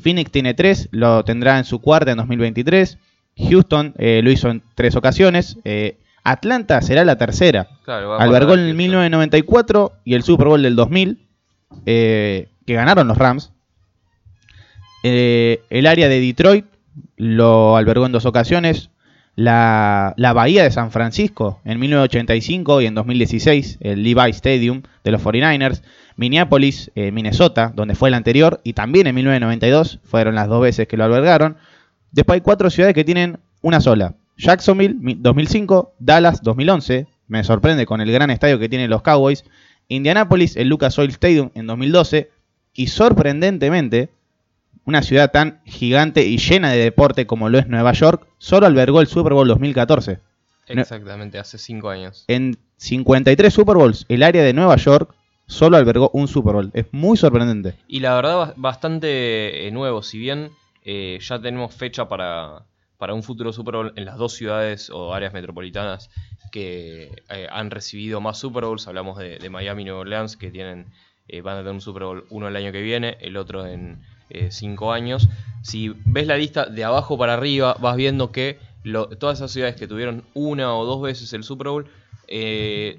Phoenix 0.00 0.30
tiene 0.30 0.52
3, 0.52 0.88
lo 0.90 1.24
tendrá 1.24 1.58
en 1.58 1.64
su 1.64 1.80
cuarta 1.80 2.10
en 2.10 2.18
2023. 2.18 2.98
Houston 3.36 3.94
eh, 3.98 4.20
lo 4.22 4.30
hizo 4.30 4.48
en 4.48 4.62
tres 4.74 4.96
ocasiones. 4.96 5.58
Eh, 5.64 5.98
Atlanta 6.22 6.80
será 6.80 7.04
la 7.04 7.16
tercera. 7.16 7.68
Albergó 7.86 8.54
en 8.54 8.60
el 8.60 8.74
1994 8.74 9.92
y 10.04 10.14
el 10.14 10.22
Super 10.22 10.48
Bowl 10.48 10.62
del 10.62 10.76
2000, 10.76 11.18
eh, 11.86 12.48
que 12.66 12.74
ganaron 12.74 13.08
los 13.08 13.18
Rams. 13.18 13.52
el 15.02 15.86
área 15.86 16.08
de 16.08 16.20
Detroit 16.20 16.64
lo 17.16 17.76
albergó 17.76 18.06
en 18.06 18.12
dos 18.12 18.24
ocasiones. 18.24 18.90
La, 19.36 20.14
la, 20.16 20.32
Bahía 20.32 20.62
de 20.62 20.70
San 20.70 20.90
Francisco 20.92 21.60
en 21.64 21.80
1985 21.80 22.82
y 22.82 22.86
en 22.86 22.94
2016, 22.94 23.78
el 23.80 24.02
Levi 24.02 24.30
Stadium 24.30 24.82
de 25.02 25.10
los 25.10 25.22
49ers. 25.22 25.82
Minneapolis, 26.16 26.92
Minnesota, 26.94 27.72
donde 27.74 27.96
fue 27.96 28.08
el 28.08 28.14
anterior, 28.14 28.60
y 28.62 28.74
también 28.74 29.08
en 29.08 29.16
1992 29.16 29.98
fueron 30.04 30.36
las 30.36 30.46
dos 30.46 30.62
veces 30.62 30.86
que 30.86 30.96
lo 30.96 31.02
albergaron. 31.02 31.56
Después 32.12 32.36
hay 32.36 32.40
cuatro 32.40 32.70
ciudades 32.70 32.94
que 32.94 33.02
tienen 33.02 33.40
una 33.62 33.80
sola. 33.80 34.14
Jacksonville 34.36 35.16
2005, 35.18 35.94
Dallas 35.98 36.42
2011, 36.42 37.08
me 37.26 37.44
sorprende 37.44 37.86
con 37.86 38.00
el 38.00 38.12
gran 38.12 38.30
estadio 38.30 38.58
que 38.58 38.68
tienen 38.68 38.90
los 38.90 39.02
Cowboys, 39.02 39.44
Indianapolis, 39.88 40.56
el 40.56 40.68
Lucas 40.68 40.98
Oil 40.98 41.10
Stadium 41.10 41.50
en 41.54 41.66
2012 41.66 42.30
y 42.72 42.88
sorprendentemente, 42.88 44.10
una 44.84 45.02
ciudad 45.02 45.30
tan 45.30 45.60
gigante 45.64 46.24
y 46.26 46.38
llena 46.38 46.72
de 46.72 46.78
deporte 46.78 47.26
como 47.26 47.48
lo 47.48 47.58
es 47.58 47.68
Nueva 47.68 47.92
York, 47.92 48.26
solo 48.38 48.66
albergó 48.66 49.00
el 49.00 49.06
Super 49.06 49.32
Bowl 49.32 49.48
2014. 49.48 50.18
Exactamente, 50.66 51.38
hace 51.38 51.58
cinco 51.58 51.90
años. 51.90 52.24
En 52.28 52.56
53 52.76 53.52
Super 53.52 53.76
Bowls, 53.76 54.06
el 54.08 54.22
área 54.22 54.42
de 54.42 54.52
Nueva 54.52 54.76
York 54.76 55.14
solo 55.46 55.76
albergó 55.76 56.10
un 56.14 56.28
Super 56.28 56.54
Bowl. 56.54 56.70
Es 56.74 56.86
muy 56.92 57.16
sorprendente. 57.16 57.74
Y 57.86 58.00
la 58.00 58.14
verdad, 58.14 58.54
bastante 58.56 59.66
eh, 59.66 59.70
nuevo. 59.70 60.02
Si 60.02 60.18
bien 60.18 60.50
eh, 60.84 61.18
ya 61.20 61.40
tenemos 61.40 61.74
fecha 61.74 62.08
para, 62.08 62.66
un 63.12 63.22
futuro 63.22 63.52
Super 63.52 63.76
Bowl 63.76 63.92
en 63.96 64.04
las 64.04 64.16
dos 64.16 64.34
ciudades 64.34 64.90
o 64.90 65.12
áreas 65.12 65.32
metropolitanas 65.32 66.10
que 66.52 67.10
eh, 67.30 67.46
han 67.50 67.70
recibido 67.70 68.20
más 68.20 68.38
Super 68.38 68.64
Bowls. 68.64 68.86
Hablamos 68.86 69.18
de, 69.18 69.50
Miami 69.50 69.82
y 69.82 69.84
Nueva 69.86 70.00
Orleans, 70.00 70.36
que 70.36 70.50
tienen, 70.50 70.86
eh, 71.28 71.40
van 71.40 71.56
a 71.56 71.60
tener 71.60 71.72
un 71.72 71.80
Super 71.80 72.04
Bowl 72.04 72.26
uno 72.30 72.48
el 72.48 72.56
año 72.56 72.70
que 72.70 72.82
viene, 72.82 73.16
el 73.20 73.36
otro 73.36 73.66
en 73.66 74.02
cinco 74.50 74.92
años. 74.92 75.28
Si 75.62 75.94
ves 76.04 76.26
la 76.26 76.36
lista 76.36 76.66
de 76.66 76.84
abajo 76.84 77.16
para 77.16 77.34
arriba, 77.34 77.76
vas 77.80 77.96
viendo 77.96 78.32
que 78.32 78.58
todas 79.18 79.38
esas 79.38 79.50
ciudades 79.50 79.76
que 79.76 79.86
tuvieron 79.86 80.24
una 80.34 80.74
o 80.74 80.84
dos 80.84 81.00
veces 81.02 81.32
el 81.32 81.44
Super 81.44 81.68
Bowl, 81.68 81.86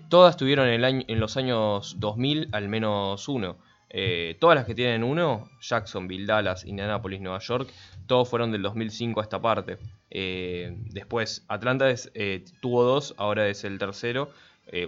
todas 0.09 0.37
tuvieron 0.37 0.67
en, 0.67 1.19
los 1.19 1.37
años 1.37 1.95
2000 1.99 2.49
al 2.51 2.69
menos 2.69 3.27
uno. 3.27 3.57
Eh, 3.97 4.35
todas 4.41 4.57
las 4.57 4.65
que 4.65 4.75
tienen 4.75 5.05
uno, 5.05 5.49
Jacksonville, 5.61 6.25
Dallas, 6.25 6.65
Indianapolis, 6.65 7.21
Nueva 7.21 7.39
York, 7.39 7.69
todos 8.07 8.27
fueron 8.27 8.51
del 8.51 8.61
2005 8.61 9.21
a 9.21 9.23
esta 9.23 9.41
parte. 9.41 9.77
Eh, 10.11 10.75
después, 10.91 11.45
Atlanta 11.47 11.87
eh, 12.13 12.43
tuvo 12.59 12.83
dos, 12.83 13.15
ahora 13.17 13.47
es 13.47 13.63
el 13.63 13.77
tercero. 13.77 14.31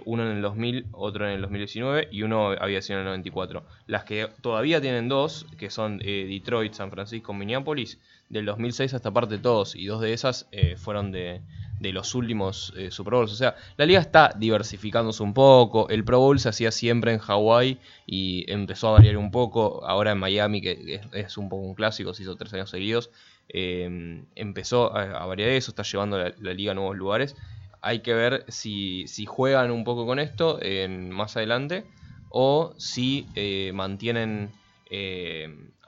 Uno 0.04 0.28
en 0.28 0.36
el 0.36 0.42
2000, 0.42 0.86
otro 0.92 1.26
en 1.26 1.34
el 1.34 1.42
2019 1.42 2.08
y 2.10 2.22
uno 2.22 2.50
había 2.50 2.82
sido 2.82 2.98
en 2.98 3.06
el 3.06 3.10
94. 3.10 3.64
Las 3.86 4.04
que 4.04 4.28
todavía 4.40 4.80
tienen 4.80 5.08
dos, 5.08 5.46
que 5.58 5.70
son 5.70 5.98
Detroit, 5.98 6.74
San 6.74 6.90
Francisco, 6.90 7.32
Minneapolis, 7.32 7.98
del 8.28 8.44
2006 8.44 8.94
hasta 8.94 9.10
parte 9.10 9.38
todos, 9.38 9.74
y 9.74 9.86
dos 9.86 10.00
de 10.00 10.12
esas 10.12 10.48
fueron 10.76 11.12
de, 11.12 11.40
de 11.80 11.92
los 11.92 12.14
últimos 12.14 12.72
eh, 12.76 12.90
Super 12.90 13.14
Bowls. 13.14 13.32
O 13.32 13.36
sea, 13.36 13.56
la 13.76 13.86
liga 13.86 14.00
está 14.00 14.32
diversificándose 14.36 15.22
un 15.22 15.34
poco. 15.34 15.88
El 15.88 16.04
Pro 16.04 16.18
Bowl 16.18 16.38
se 16.38 16.48
hacía 16.48 16.70
siempre 16.70 17.12
en 17.12 17.18
Hawái 17.18 17.78
y 18.06 18.50
empezó 18.50 18.88
a 18.88 18.92
variar 18.92 19.16
un 19.16 19.30
poco. 19.30 19.84
Ahora 19.86 20.12
en 20.12 20.18
Miami, 20.18 20.60
que 20.60 21.00
es, 21.12 21.36
un 21.36 21.48
poco 21.48 21.62
un 21.62 21.74
clásico, 21.74 22.14
se 22.14 22.22
hizo 22.22 22.36
tres 22.36 22.52
años 22.54 22.70
seguidos, 22.70 23.10
eh, 23.48 24.22
empezó 24.34 24.94
a, 24.94 25.24
variar 25.26 25.50
eso, 25.50 25.70
está 25.70 25.82
llevando 25.82 26.18
la, 26.18 26.52
liga 26.52 26.72
a 26.72 26.74
nuevos 26.74 26.96
lugares. 26.96 27.36
Hay 27.80 28.00
que 28.00 28.14
ver 28.14 28.44
si, 28.48 29.06
si 29.08 29.26
juegan 29.26 29.70
un 29.70 29.84
poco 29.84 30.06
con 30.06 30.18
esto 30.18 30.58
en, 30.60 31.10
más 31.10 31.36
adelante 31.36 31.84
o 32.30 32.74
si 32.76 33.26
eh, 33.34 33.72
mantienen 33.74 34.50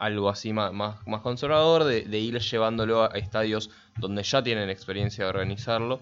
algo 0.01 0.29
así 0.29 0.53
más, 0.53 0.73
más, 0.73 1.21
conservador, 1.23 1.85
de, 1.85 2.19
ir 2.19 2.39
llevándolo 2.39 3.05
a 3.05 3.09
estadios 3.19 3.71
donde 3.97 4.23
ya 4.23 4.43
tienen 4.43 4.69
experiencia 4.71 5.25
de 5.25 5.31
organizarlo 5.31 6.01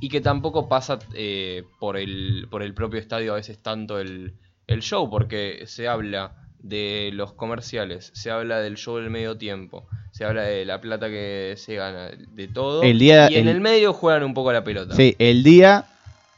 y 0.00 0.08
que 0.08 0.20
tampoco 0.20 0.68
pasa 0.68 0.98
eh, 1.14 1.64
por, 1.78 1.96
el, 1.96 2.48
por 2.50 2.62
el 2.62 2.74
propio 2.74 3.00
estadio 3.00 3.32
a 3.32 3.36
veces 3.36 3.62
tanto 3.62 3.98
el, 3.98 4.34
show, 4.80 5.08
porque 5.10 5.64
se 5.66 5.88
habla 5.88 6.48
de 6.58 7.10
los 7.12 7.34
comerciales, 7.34 8.10
se 8.14 8.30
habla 8.30 8.60
del 8.60 8.76
show 8.76 8.96
del 8.96 9.10
medio 9.10 9.36
tiempo, 9.36 9.86
se 10.14 10.24
habla 10.24 10.42
de 10.42 10.64
la 10.64 10.80
plata 10.80 11.08
que 11.08 11.54
se 11.56 11.74
gana, 11.74 12.08
de 12.08 12.46
todo. 12.46 12.84
El 12.84 13.00
día, 13.00 13.28
y 13.32 13.34
en 13.34 13.48
el, 13.48 13.60
medio 13.60 13.92
juegan 13.92 14.22
un 14.22 14.32
poco 14.32 14.52
la 14.52 14.62
pelota. 14.62 14.94
Sí, 14.94 15.16
el 15.18 15.42
día 15.42 15.86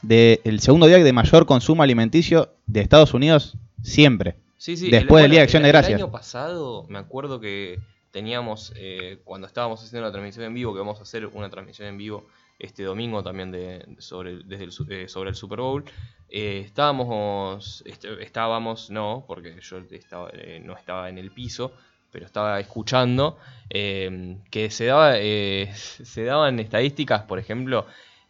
de, 0.01 0.41
el 0.45 0.61
segundo 0.61 0.87
día 0.87 0.97
de 0.97 1.13
mayor 1.13 1.45
consumo 1.45 1.83
alimenticio 1.83 2.49
de 2.65 2.81
Estados 2.81 3.13
Unidos 3.13 3.55
siempre. 3.83 4.33
Sí, 4.57 4.77
sí, 4.77 4.89
Después 4.89 5.21
del 5.21 5.29
Día 5.29 5.41
de 5.41 5.43
Acción 5.43 5.61
de 5.61 5.69
Gracias. 5.69 5.99
El 5.99 6.05
año 6.05 6.11
pasado 6.11 6.87
me 6.89 6.97
acuerdo 6.97 7.39
que 7.39 7.79
teníamos, 8.09 8.73
eh, 8.77 9.19
cuando 9.23 9.45
estábamos 9.45 9.83
haciendo 9.83 10.07
la 10.07 10.11
transmisión 10.11 10.45
en 10.45 10.55
vivo, 10.55 10.73
que 10.73 10.79
vamos 10.79 10.97
a 10.97 11.03
hacer 11.03 11.27
una 11.27 11.51
transmisión 11.51 11.87
en 11.87 11.99
vivo 11.99 12.25
este 12.57 12.81
domingo 12.81 13.21
también 13.21 13.51
de, 13.51 13.85
sobre, 13.99 14.39
desde 14.43 14.63
el, 14.63 14.71
eh, 14.89 15.07
sobre 15.07 15.29
el 15.29 15.35
Super 15.35 15.59
Bowl, 15.59 15.85
eh, 16.29 16.63
estábamos, 16.65 17.83
este, 17.85 18.23
estábamos, 18.23 18.89
no, 18.89 19.23
porque 19.27 19.59
yo 19.61 19.77
estaba, 19.91 20.31
no 20.63 20.75
estaba 20.75 21.09
en 21.09 21.19
el 21.19 21.29
piso, 21.29 21.73
pero 22.11 22.25
estaba 22.25 22.59
escuchando, 22.59 23.37
que 23.69 24.69
se, 24.71 24.85
daba, 24.85 25.15
se 25.15 26.23
daban 26.23 26.59
estadísticas, 26.59 27.23
por 27.23 27.37
ejemplo, 27.39 27.85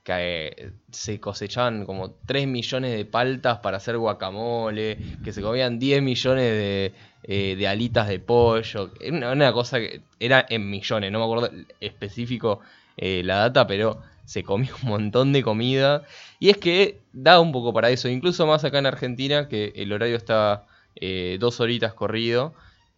que 0.07 0.72
se 0.89 1.19
cosechaban 1.19 1.86
como 1.86 2.12
3 2.25 2.48
millones 2.48 2.96
de 2.96 3.03
paltas 3.03 3.60
para 3.60 3.75
hacer 3.75 3.98
guacamole, 3.98 4.98
que 5.22 5.34
se 5.34 5.41
comían 5.41 5.79
10 5.79 6.01
millones 6.01 6.46
de, 6.46 6.93
eh, 7.24 7.55
de 7.57 7.67
alitas 7.67 8.07
de 8.07 8.19
pollo. 8.19 8.89
Era 9.01 9.34
una, 9.34 9.51
cosa 9.51 9.79
que 9.79 10.00
era 10.17 10.46
en 10.48 10.69
millones, 10.69 11.12
no 11.12 11.19
me 11.19 11.25
acuerdo 11.25 11.51
específico 11.81 12.62
eh, 12.96 13.22
la 13.25 13.36
data, 13.39 13.67
pero 13.67 14.01
se 14.24 14.43
comió 14.43 14.74
un 14.81 14.88
montón 14.88 15.34
de 15.34 15.43
comida. 15.43 16.03
Y 16.39 16.51
es 16.51 16.57
que 16.57 17.01
da 17.12 17.41
un 17.41 17.51
poco 17.51 17.74
para 17.74 17.89
eso, 17.89 18.07
incluso 18.07 18.48
más 18.48 18.63
acá 18.63 18.79
en 18.79 18.86
Argentina, 18.86 19.50
que 19.50 19.74
el 19.75 19.91
horario 19.91 20.15
está 20.15 20.67
eh, 20.96 21.36
dos 21.38 21.60
horitas 21.60 21.93
corrido, 21.93 22.53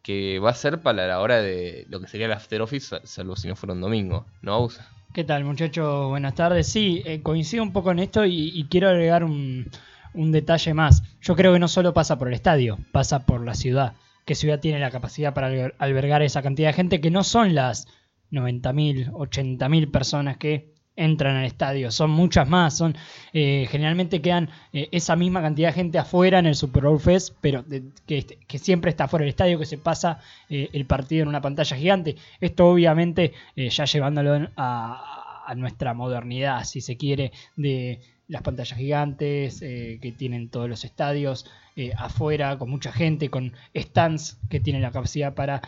que 0.09 0.39
va 0.39 0.49
a 0.49 0.55
ser 0.55 0.81
para 0.81 1.05
la 1.05 1.19
hora 1.19 1.39
de 1.39 1.85
lo 1.87 1.99
que 1.99 2.07
sería 2.07 2.25
el 2.25 2.31
after 2.31 2.63
office, 2.63 2.95
salvo 3.03 3.35
si 3.35 3.47
no 3.47 3.55
fuera 3.55 3.73
un 3.73 3.81
domingo, 3.81 4.25
¿no, 4.41 4.67
¿Qué 5.13 5.23
tal, 5.23 5.43
muchachos? 5.43 6.09
Buenas 6.09 6.33
tardes. 6.33 6.65
Sí, 6.65 7.03
coincido 7.21 7.61
un 7.61 7.71
poco 7.71 7.91
en 7.91 7.99
esto 7.99 8.25
y, 8.25 8.65
quiero 8.71 8.89
agregar 8.89 9.23
un, 9.23 9.69
un 10.15 10.31
detalle 10.31 10.73
más. 10.73 11.03
Yo 11.21 11.35
creo 11.35 11.53
que 11.53 11.59
no 11.59 11.67
solo 11.67 11.93
pasa 11.93 12.17
por 12.17 12.27
el 12.27 12.33
estadio, 12.33 12.79
pasa 12.91 13.27
por 13.27 13.45
la 13.45 13.53
ciudad 13.53 13.93
que 14.25 14.33
Ciudad 14.33 14.59
tiene 14.59 14.79
la 14.79 14.89
capacidad 14.89 15.35
para 15.35 15.73
albergar 15.77 16.23
esa 16.23 16.41
cantidad 16.41 16.69
de 16.69 16.73
gente 16.73 17.01
que 17.01 17.11
no 17.11 17.23
son 17.23 17.53
las 17.53 17.87
90.000, 18.31 19.11
80.000 19.11 19.91
personas 19.91 20.37
que 20.37 20.73
entran 20.99 21.37
al 21.37 21.45
estadio, 21.45 21.91
son 21.91 22.11
muchas 22.11 22.47
más, 22.47 22.77
son 22.77 22.95
eh, 23.31 23.67
generalmente 23.71 24.21
quedan 24.21 24.49
eh, 24.73 24.89
esa 24.91 25.15
misma 25.15 25.41
cantidad 25.41 25.69
de 25.69 25.73
gente 25.73 25.97
afuera 25.97 26.39
en 26.39 26.45
el 26.45 26.55
Super 26.55 26.83
Bowl 26.83 26.99
Fest, 26.99 27.35
pero 27.39 27.63
que, 28.05 28.37
siempre 28.59 28.91
está 28.91 29.07
fuera 29.07 29.23
del 29.23 29.29
estadio, 29.29 29.57
que 29.57 29.65
se 29.65 29.77
pasa 29.77 30.19
eh, 30.49 30.69
el 30.73 30.85
partido 30.85 31.23
en 31.23 31.29
una 31.29 31.41
pantalla 31.41 31.77
gigante. 31.77 32.17
Esto 32.41 32.67
obviamente 32.67 33.33
ya 33.55 33.85
llevándolo 33.85 34.49
a, 34.57 35.43
a, 35.47 35.55
nuestra 35.55 35.93
modernidad, 35.93 36.65
si 36.65 36.81
se 36.81 36.97
quiere, 36.97 37.31
de 37.55 38.01
las 38.27 38.41
pantallas 38.41 38.77
gigantes 38.77 39.59
que 39.59 40.13
tienen 40.17 40.49
todos 40.49 40.69
los 40.69 40.83
estadios, 40.83 41.49
afuera, 41.97 42.57
con 42.57 42.69
mucha 42.69 42.91
gente, 42.91 43.29
con 43.29 43.53
stands 43.73 44.37
que 44.49 44.59
tienen 44.59 44.81
la 44.81 44.91
capacidad 44.91 45.33
para 45.33 45.61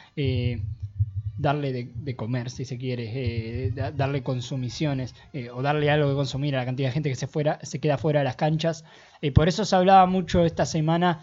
darle 1.42 1.92
de, 1.94 2.16
comer, 2.16 2.50
si 2.50 2.66
se 2.66 2.78
quiere, 2.78 3.10
eh, 3.14 3.72
darle 3.72 4.24
consumiciones 4.24 5.16
o 5.54 5.62
darle 5.62 5.90
algo 5.90 6.10
de 6.10 6.16
consumir 6.16 6.56
a 6.56 6.60
la 6.60 6.66
cantidad 6.66 6.90
de 6.90 6.94
gente 6.94 7.10
que 7.10 7.16
se, 7.16 7.28
fuera, 7.28 7.60
se 7.64 7.80
queda 7.80 7.98
fuera 7.98 8.20
de 8.20 8.26
las 8.26 8.36
canchas. 8.36 8.86
por 9.34 9.48
eso 9.48 9.66
se 9.66 9.76
hablaba 9.76 10.06
mucho 10.06 10.46
esta 10.46 10.66
semana 10.66 11.20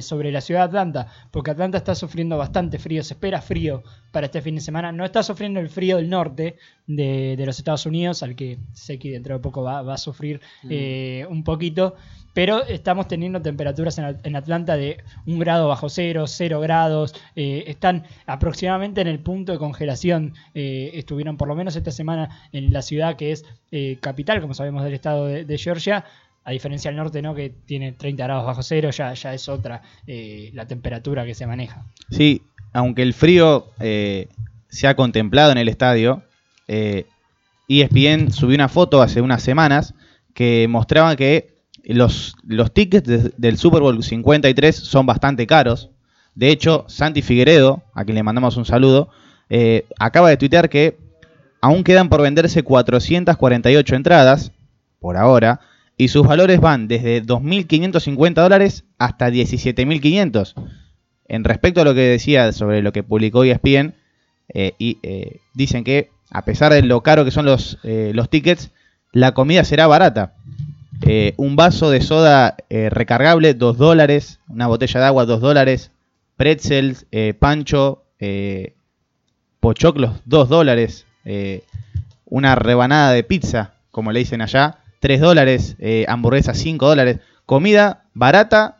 sobre 0.00 0.30
la 0.30 0.40
ciudad 0.40 0.60
de 0.60 0.66
Atlanta, 0.66 1.08
porque 1.30 1.50
Atlanta 1.50 1.78
está 1.78 1.94
sufriendo 1.94 2.36
bastante 2.36 2.78
frío, 2.78 3.02
se 3.02 3.14
espera 3.14 3.42
frío 3.42 3.82
para 4.12 4.26
este 4.26 4.40
fin 4.40 4.54
de 4.54 4.60
semana, 4.60 4.92
no 4.92 5.04
está 5.04 5.22
sufriendo 5.22 5.58
el 5.58 5.68
frío 5.68 5.96
del 5.96 6.08
norte 6.08 6.56
de, 6.86 7.42
los 7.44 7.58
Estados 7.58 7.84
Unidos, 7.84 8.22
al 8.22 8.36
que 8.36 8.58
sé 8.72 8.98
que 8.98 9.10
dentro 9.10 9.34
de 9.34 9.40
poco 9.40 9.62
va, 9.62 9.80
a 9.80 9.98
sufrir 9.98 10.40
mm. 10.62 11.32
un 11.32 11.42
poquito, 11.42 11.96
pero 12.34 12.66
estamos 12.66 13.08
teniendo 13.08 13.40
temperaturas 13.40 13.96
en, 13.98 14.36
Atlanta 14.36 14.76
de 14.76 15.02
un 15.24 15.38
grado 15.38 15.68
bajo 15.68 15.88
cero, 15.88 16.26
cero 16.26 16.60
grados, 16.60 17.14
eh, 17.36 17.64
están 17.68 18.04
aproximadamente 18.26 19.00
en 19.00 19.06
el 19.06 19.20
punto 19.20 19.52
de 19.52 19.58
congelación, 19.58 20.34
eh, 20.54 20.90
estuvieron 20.94 21.36
por 21.36 21.48
lo 21.48 21.54
menos 21.54 21.76
esta 21.76 21.92
semana 21.92 22.48
en 22.52 22.72
la 22.72 22.82
ciudad 22.82 23.16
que 23.16 23.30
es 23.30 23.46
eh, 23.70 23.98
capital, 24.00 24.40
como 24.40 24.52
sabemos, 24.52 24.82
del 24.84 24.94
estado 24.94 25.26
de, 25.26 25.58
Georgia, 25.58 26.04
a 26.44 26.50
diferencia 26.50 26.90
del 26.90 26.98
norte, 26.98 27.22
¿no? 27.22 27.34
que 27.34 27.50
tiene 27.50 27.92
30 27.92 28.24
grados 28.24 28.46
bajo 28.46 28.62
cero, 28.62 28.90
ya, 28.90 29.12
es 29.12 29.48
otra 29.48 29.82
la 30.06 30.66
temperatura 30.66 31.24
que 31.24 31.34
se 31.34 31.46
maneja. 31.46 31.86
Sí, 32.10 32.42
aunque 32.72 33.02
el 33.02 33.14
frío 33.14 33.70
se 33.78 34.86
ha 34.86 34.94
contemplado 34.94 35.52
en 35.52 35.58
el 35.58 35.68
estadio, 35.68 36.22
ESPN 36.66 38.30
subió 38.30 38.54
una 38.56 38.68
foto 38.68 39.00
hace 39.00 39.20
unas 39.20 39.42
semanas 39.42 39.94
que 40.34 40.66
mostraba 40.68 41.16
que 41.16 41.54
los, 41.84 42.36
los 42.46 42.72
tickets 42.72 43.38
del 43.38 43.58
Super 43.58 43.80
Bowl 43.80 44.02
53 44.02 44.76
son 44.76 45.06
bastante 45.06 45.46
caros. 45.46 45.90
De 46.34 46.50
hecho, 46.50 46.84
Santi 46.88 47.22
Figueredo, 47.22 47.82
a 47.94 48.04
quien 48.04 48.16
le 48.16 48.22
mandamos 48.22 48.56
un 48.56 48.64
saludo, 48.64 49.08
eh, 49.48 49.86
acaba 49.98 50.30
de 50.30 50.36
tuitear 50.36 50.68
que 50.68 50.98
aún 51.60 51.84
quedan 51.84 52.08
por 52.08 52.22
venderse 52.22 52.62
448 52.62 53.94
entradas, 53.94 54.52
por 54.98 55.16
ahora, 55.16 55.60
y 55.96 56.08
sus 56.08 56.26
valores 56.26 56.60
van 56.60 56.88
desde 56.88 57.22
2.550 57.22 58.34
dólares 58.34 58.84
hasta 58.98 59.30
17.500. 59.30 60.54
En 61.26 61.44
respecto 61.44 61.80
a 61.80 61.84
lo 61.84 61.94
que 61.94 62.00
decía 62.00 62.52
sobre 62.52 62.82
lo 62.82 62.92
que 62.92 63.02
publicó 63.02 63.44
ESPN, 63.44 63.94
eh, 64.52 64.74
y, 64.78 64.98
eh, 65.02 65.38
dicen 65.54 65.84
que 65.84 66.10
a 66.30 66.44
pesar 66.44 66.72
de 66.72 66.82
lo 66.82 67.02
caro 67.02 67.24
que 67.24 67.30
son 67.30 67.46
los, 67.46 67.78
los 67.82 68.28
tickets, 68.28 68.70
la 69.12 69.32
comida 69.32 69.62
será 69.62 69.86
barata. 69.86 70.34
Eh, 71.02 71.34
un 71.36 71.54
vaso 71.54 71.90
de 71.90 72.00
soda 72.00 72.56
eh, 72.70 72.88
recargable, 72.90 73.54
2 73.54 73.76
dólares. 73.76 74.40
Una 74.48 74.66
botella 74.66 75.00
de 75.00 75.06
agua, 75.06 75.26
2 75.26 75.40
dólares. 75.40 75.90
Pretzels, 76.36 77.06
eh, 77.12 77.34
pancho, 77.38 78.02
pochoclos, 79.60 80.20
2 80.24 80.48
dólares. 80.48 81.06
una 82.26 82.54
rebanada 82.54 83.12
de 83.12 83.22
pizza, 83.22 83.74
como 83.90 84.10
le 84.10 84.18
dicen 84.20 84.40
allá, 84.40 84.78
3 85.04 85.20
dólares. 85.20 85.76
hamburguesa, 86.08 86.54
5 86.54 86.88
dólares. 86.88 87.18
Comida 87.44 88.04
barata. 88.14 88.78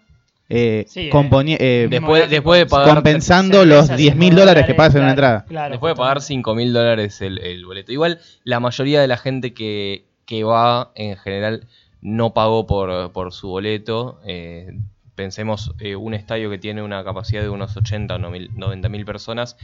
después, 1.90 2.30
después 2.30 2.60
de 2.60 2.66
pagar 2.66 2.94
compensando 2.94 3.66
los 3.66 3.94
10 3.94 4.16
mil 4.16 4.34
dólares 4.34 4.64
que 4.64 4.72
pagas 4.72 4.94
en 4.94 5.02
una 5.02 5.10
entrada. 5.10 5.44
después 5.68 5.92
de 5.92 5.96
pagar 5.96 6.22
5 6.22 6.54
mil 6.54 6.72
dólares 6.72 7.20
el, 7.20 7.66
boleto. 7.66 7.92
Igual 7.92 8.20
la 8.42 8.58
mayoría 8.58 9.02
de 9.02 9.06
la 9.06 9.18
gente 9.18 9.52
que, 9.52 10.06
que 10.24 10.44
va 10.44 10.92
en 10.94 11.18
general 11.18 11.66
no 12.00 12.32
pagó 12.32 12.66
por, 12.66 13.32
su 13.32 13.48
boleto. 13.48 14.20
Eh, 14.24 14.78
pensemos 15.14 15.74
eh, 15.78 15.94
un 15.94 16.14
estadio 16.14 16.48
que 16.48 16.58
tiene 16.58 16.82
una 16.82 17.04
capacidad 17.04 17.42
de 17.42 17.50
unos 17.50 17.76
80 17.76 18.14
o 18.14 18.18
90 18.18 18.88
mil 18.88 19.04
personas. 19.04 19.58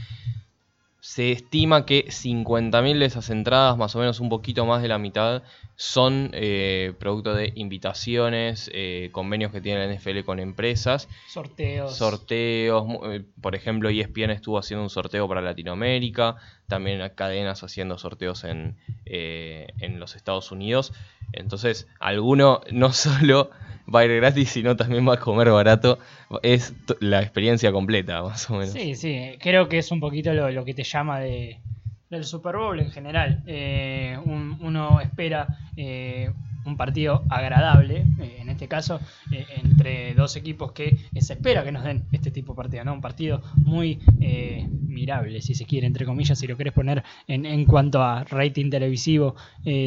Se 1.01 1.31
estima 1.31 1.87
que 1.87 2.05
50.000 2.05 2.99
de 2.99 3.05
esas 3.05 3.31
entradas, 3.31 3.75
más 3.75 3.95
o 3.95 3.99
menos 3.99 4.19
un 4.19 4.29
poquito 4.29 4.67
más 4.67 4.83
de 4.83 4.87
la 4.87 4.99
mitad, 4.99 5.41
son 5.75 6.29
eh, 6.33 6.93
producto 6.99 7.33
de 7.33 7.51
invitaciones, 7.55 8.69
eh, 8.71 9.09
convenios 9.11 9.51
que 9.51 9.61
tiene 9.61 9.79
la 9.87 9.91
NFL 9.91 10.19
con 10.23 10.39
empresas, 10.39 11.09
Sorteos. 11.27 11.97
sorteos, 11.97 12.85
eh, 13.11 13.23
por 13.41 13.55
ejemplo 13.55 13.89
ESPN 13.89 14.29
estuvo 14.29 14.59
haciendo 14.59 14.83
un 14.83 14.91
sorteo 14.91 15.27
para 15.27 15.41
Latinoamérica, 15.41 16.35
también 16.67 17.01
hay 17.01 17.09
cadenas 17.09 17.63
haciendo 17.63 17.97
sorteos 17.97 18.43
en, 18.43 18.77
eh, 19.07 19.69
en 19.79 19.99
los 19.99 20.15
Estados 20.15 20.51
Unidos, 20.51 20.93
entonces 21.33 21.87
alguno 21.99 22.61
no 22.71 22.91
solo 22.93 23.51
va 23.93 24.01
a 24.01 24.05
ir 24.05 24.15
gratis, 24.15 24.49
sino 24.51 24.75
también 24.75 25.07
va 25.07 25.15
a 25.15 25.19
comer 25.19 25.49
barato, 25.49 25.99
es 26.43 26.75
la 26.99 27.21
experiencia 27.21 27.71
completa, 27.71 28.21
más 28.23 28.49
o 28.49 28.53
menos. 28.53 28.69
Sí, 28.71 28.95
sí, 28.95 29.37
creo 29.39 29.67
que 29.67 29.79
es 29.79 29.91
un 29.91 29.99
poquito 29.99 30.33
lo, 30.33 30.63
que 30.63 30.73
te 30.73 30.83
llama 30.83 31.19
de, 31.19 31.61
del 32.09 32.23
Super 32.23 32.55
Bowl 32.55 32.79
en 32.79 32.91
general. 32.91 33.41
Eh, 33.45 34.17
un- 34.23 34.57
uno 34.61 35.01
espera 35.01 35.51
eh, 35.75 36.31
un 36.63 36.77
partido 36.77 37.25
agradable, 37.29 38.11
eh, 38.19 38.37
en 38.39 38.49
este 38.49 38.67
caso, 38.67 39.01
eh, 39.31 39.45
entre 39.55 40.13
dos 40.13 40.35
equipos 40.35 40.71
que 40.73 40.97
se 41.15 41.33
espera 41.33 41.63
que 41.63 41.71
nos 41.71 41.83
den 41.83 42.07
este 42.11 42.31
tipo 42.31 42.53
de 42.53 42.57
partido, 42.57 42.83
¿no? 42.85 42.93
Un 42.93 43.01
partido 43.01 43.41
muy 43.63 43.99
eh, 44.19 44.69
mirable, 44.85 45.41
si 45.41 45.55
se 45.55 45.65
quiere, 45.65 45.87
entre 45.87 46.05
comillas, 46.05 46.37
si 46.37 46.47
lo 46.47 46.55
quieres 46.55 46.73
poner 46.73 47.03
en, 47.27 47.45
en 47.45 47.65
cuanto 47.65 48.01
a 48.03 48.23
rating 48.25 48.69
televisivo 48.69 49.35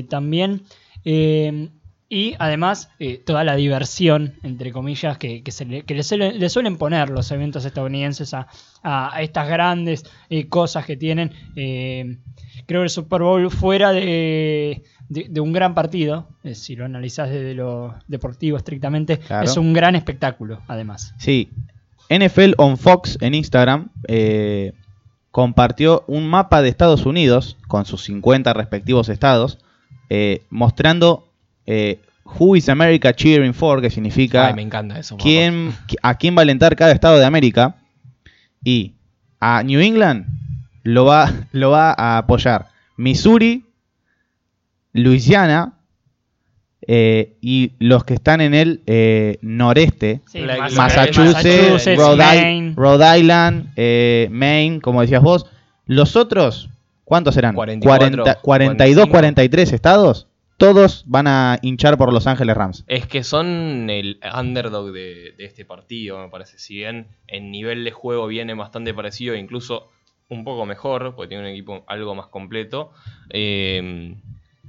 también. 0.09 0.65
Eh, 1.05 1.69
y 2.09 2.35
además 2.39 2.91
eh, 3.01 3.17
toda 3.25 3.43
la 3.45 3.57
diversión, 3.57 4.35
entre 4.43 4.71
comillas, 4.73 5.19
que, 5.19 5.43
que, 5.43 5.51
se 5.51 5.65
le, 5.65 5.83
que 5.83 5.95
le, 5.95 6.03
suele- 6.03 6.33
le 6.33 6.49
suelen 6.49 6.77
poner 6.77 7.09
los 7.11 7.31
eventos 7.33 7.65
estadounidenses 7.65 8.35
a, 8.35 8.47
a- 8.83 9.15
a 9.17 9.23
estas 9.23 9.49
grandes 9.49 10.05
eh, 10.31 10.47
cosas 10.49 10.85
que 10.87 10.97
tienen. 10.97 11.33
Eh, 11.57 12.19
creo 12.67 12.83
que 12.83 12.85
el 12.85 12.91
Super 12.91 13.23
Bowl 13.23 13.51
fuera 13.51 13.93
de, 13.93 14.85
de- 15.09 15.27
de 15.29 15.41
un 15.41 15.53
gran 15.53 15.75
partido, 15.75 16.29
si 16.53 16.77
lo 16.77 16.85
analizás 16.85 17.31
desde 17.31 17.55
lo 17.55 17.95
deportivo 18.07 18.57
estrictamente, 18.59 19.19
Claro. 19.19 19.45
es 19.47 19.57
un 19.57 19.73
gran 19.73 19.97
espectáculo, 19.97 20.61
además. 20.69 21.15
Sí, 21.19 21.51
NFL 22.11 22.53
on 22.59 22.77
Fox 22.77 23.17
en 23.23 23.35
Instagram 23.35 23.91
compartió 25.31 26.05
un 26.07 26.29
mapa 26.29 26.63
de 26.63 26.69
Estados 26.69 27.07
Unidos 27.07 27.57
con 27.67 27.87
sus 27.87 28.05
50 28.05 28.53
respectivos 28.53 29.09
estados, 29.09 29.59
eh, 30.11 30.43
mostrando 30.51 31.29
eh, 31.67 32.01
Who 32.39 32.57
is 32.57 32.69
America 32.69 33.15
cheering 33.15 33.53
for, 33.55 33.81
que 33.83 33.91
significa 33.91 34.49
Ay, 34.49 34.55
me 34.55 34.63
encanta 34.63 34.99
eso. 34.99 35.17
papá. 35.17 35.23
quién, 35.25 35.73
qui- 35.87 35.97
a 36.03 36.15
quién 36.17 36.35
va 36.37 36.41
a 36.41 36.43
alentar 36.43 36.75
cada 36.77 36.93
estado 36.93 37.19
de 37.19 37.25
América. 37.27 37.77
Y 38.65 38.95
a 39.41 39.63
New 39.63 39.81
England 39.81 40.27
lo 40.85 41.05
va, 41.05 41.31
lo 41.53 41.71
va 41.71 41.95
a 41.97 42.19
apoyar 42.19 42.69
Missouri, 42.97 43.65
Louisiana 44.93 45.75
eh, 46.87 47.37
y 47.41 47.73
los 47.79 48.05
que 48.05 48.15
están 48.15 48.41
en 48.41 48.55
el 48.55 48.83
eh, 48.87 49.39
noreste, 49.43 50.21
Sí, 50.31 50.41
Massachusetts, 50.77 51.97
Rhode, 51.97 52.15
I- 52.23 52.41
Maine. 52.43 52.75
Rhode 52.77 53.19
Island, 53.21 53.67
eh, 53.77 54.29
Maine, 54.31 54.81
como 54.81 55.01
decías 55.01 55.23
vos. 55.23 55.47
Los 55.87 56.15
otros, 56.17 56.69
¿cuántos 57.05 57.35
serán? 57.35 57.55
44, 57.55 58.25
40 58.25 58.41
42, 58.41 58.95
45. 59.07 59.11
43 59.11 59.73
estados. 59.73 60.29
Todos 60.57 61.03
van 61.07 61.27
a 61.27 61.59
hinchar 61.63 61.99
por 61.99 62.13
Los 62.13 62.27
Ángeles 62.29 62.57
Rams. 62.57 62.85
Es 62.87 63.07
que 63.07 63.25
son 63.25 63.91
el 63.91 64.21
underdog 64.39 64.93
de, 64.93 65.35
de 65.37 65.45
este 65.45 65.65
partido, 65.65 66.19
me 66.19 66.29
parece. 66.29 66.59
Si 66.59 66.77
bien 66.77 67.09
en 67.27 67.51
nivel 67.51 67.83
de 67.85 67.91
juego 67.91 68.27
viene 68.29 68.55
bastante 68.55 68.95
parecido, 68.95 69.35
incluso 69.35 69.89
un 70.29 70.45
poco 70.45 70.65
mejor, 70.65 71.15
porque 71.17 71.29
tiene 71.31 71.43
un 71.43 71.51
equipo 71.51 71.85
algo 71.89 72.15
más 72.15 72.29
completo. 72.29 72.93
eh, 73.31 74.15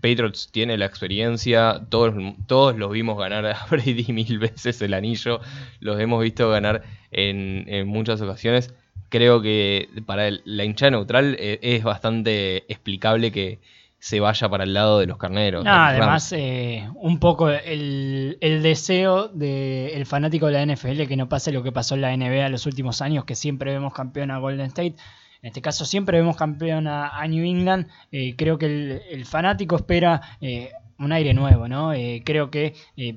Patriots 0.01 0.49
tiene 0.51 0.77
la 0.77 0.85
experiencia, 0.85 1.81
todos, 1.89 2.13
todos 2.47 2.77
los 2.77 2.91
vimos 2.91 3.17
ganar 3.17 3.45
a 3.45 3.65
Brady 3.71 4.05
mil 4.11 4.37
veces 4.39 4.81
el 4.81 4.93
anillo, 4.93 5.39
los 5.79 5.99
hemos 5.99 6.21
visto 6.21 6.49
ganar 6.49 6.83
en, 7.11 7.65
en 7.67 7.87
muchas 7.87 8.21
ocasiones. 8.21 8.73
Creo 9.09 9.41
que 9.41 9.89
para 10.05 10.27
el- 10.27 10.41
la 10.45 10.63
hinchada 10.63 10.91
neutral 10.91 11.35
eh, 11.39 11.59
es 11.61 11.83
bastante 11.83 12.57
explicable 12.71 13.31
que 13.31 13.59
se 13.99 14.19
vaya 14.19 14.47
para 14.49 14.65
el 14.65 14.73
lado 14.73 14.99
de 14.99 15.07
los 15.07 15.17
carneros. 15.17 15.63
No, 15.63 15.71
de 15.71 15.77
los 15.77 15.83
Rams. 15.83 15.99
además, 16.01 16.33
eh, 16.33 16.89
un 16.95 17.19
poco 17.19 17.49
el, 17.49 18.37
el 18.41 18.61
deseo 18.61 19.27
del 19.29 20.05
fanático 20.05 20.47
de 20.47 20.53
la 20.53 20.61
NFL 20.75 21.07
que 21.07 21.15
no 21.17 21.27
pase 21.29 21.51
lo 21.51 21.63
que 21.63 21.71
pasó 21.71 21.95
en 21.95 22.01
la 22.01 22.15
NBA 22.15 22.45
en 22.45 22.51
los 22.51 22.65
últimos 22.65 23.01
años, 23.01 23.25
que 23.25 23.35
siempre 23.35 23.71
vemos 23.71 23.93
campeón 23.93 24.31
a 24.31 24.37
Golden 24.37 24.67
State. 24.67 24.95
En 25.41 25.47
este 25.49 25.61
caso, 25.61 25.85
siempre 25.85 26.17
vemos 26.19 26.35
campeón 26.37 26.87
a, 26.87 27.09
a 27.09 27.27
New 27.27 27.45
England. 27.45 27.87
Eh, 28.11 28.35
creo 28.35 28.57
que 28.57 28.65
el, 28.65 29.01
el 29.11 29.25
fanático 29.25 29.75
espera 29.75 30.21
eh, 30.41 30.71
un 30.99 31.11
aire 31.11 31.33
nuevo, 31.33 31.67
¿no? 31.67 31.93
Eh, 31.93 32.21
creo 32.25 32.49
que, 32.51 32.73
eh, 32.97 33.15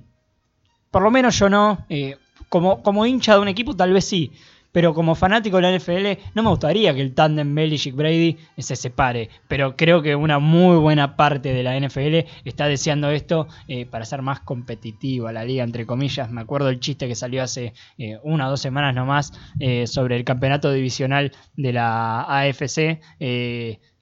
por 0.90 1.02
lo 1.02 1.10
menos 1.10 1.38
yo 1.38 1.48
no, 1.48 1.84
eh, 1.88 2.16
como, 2.48 2.82
como 2.82 3.04
hincha 3.06 3.34
de 3.34 3.40
un 3.40 3.48
equipo, 3.48 3.74
tal 3.76 3.92
vez 3.92 4.04
sí. 4.06 4.32
Pero 4.72 4.94
como 4.94 5.14
fanático 5.14 5.56
de 5.56 5.62
la 5.62 5.76
NFL, 5.76 6.20
no 6.34 6.42
me 6.42 6.50
gustaría 6.50 6.94
que 6.94 7.00
el 7.00 7.14
tándem 7.14 7.54
Belichick-Brady 7.54 8.36
se 8.58 8.76
separe. 8.76 9.30
Pero 9.48 9.76
creo 9.76 10.02
que 10.02 10.14
una 10.14 10.38
muy 10.38 10.76
buena 10.76 11.16
parte 11.16 11.52
de 11.52 11.62
la 11.62 11.78
NFL 11.78 12.28
está 12.44 12.66
deseando 12.66 13.10
esto 13.10 13.48
eh, 13.66 13.86
para 13.86 14.04
ser 14.04 14.22
más 14.22 14.40
competitiva 14.40 15.32
la 15.32 15.44
liga, 15.44 15.64
entre 15.64 15.86
comillas. 15.86 16.30
Me 16.30 16.40
acuerdo 16.40 16.68
el 16.68 16.80
chiste 16.80 17.08
que 17.08 17.14
salió 17.14 17.42
hace 17.42 17.72
eh, 17.96 18.18
una 18.22 18.48
o 18.48 18.50
dos 18.50 18.60
semanas 18.60 18.94
nomás 18.94 19.32
eh, 19.58 19.86
sobre 19.86 20.16
el 20.16 20.24
campeonato 20.24 20.72
divisional 20.72 21.32
de 21.56 21.72
la 21.72 22.22
AFC. 22.22 23.00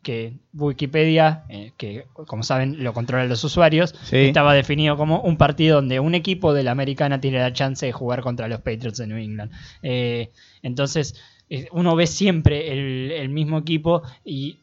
Que 0.07 0.35
Wikipedia, 0.55 1.43
eh, 1.49 1.73
que 1.77 2.05
como 2.29 2.45
saben 2.45 2.85
lo 2.85 2.93
controlan 2.93 3.29
los 3.29 3.43
usuarios, 3.43 3.93
Sí. 4.05 4.19
estaba 4.19 4.55
definido 4.55 4.97
como 4.97 5.21
un 5.21 5.37
partido 5.37 5.77
donde 5.77 5.99
un 5.99 6.15
equipo 6.15 6.55
de 6.55 6.63
la 6.63 6.71
americana 6.71 7.21
tiene 7.21 7.39
la 7.41 7.53
chance 7.53 7.85
de 7.85 7.91
jugar 7.91 8.21
contra 8.21 8.47
los 8.47 8.61
Patriots 8.61 8.99
de 8.99 9.09
New 9.09 9.19
England. 9.19 9.51
Eh, 9.83 10.31
entonces, 10.63 11.17
eh, 11.51 11.67
uno 11.73 11.97
ve 11.97 12.07
siempre 12.07 12.73
el, 12.73 13.11
el 13.11 13.29
mismo 13.31 13.59
equipo 13.59 14.03
y 14.25 14.61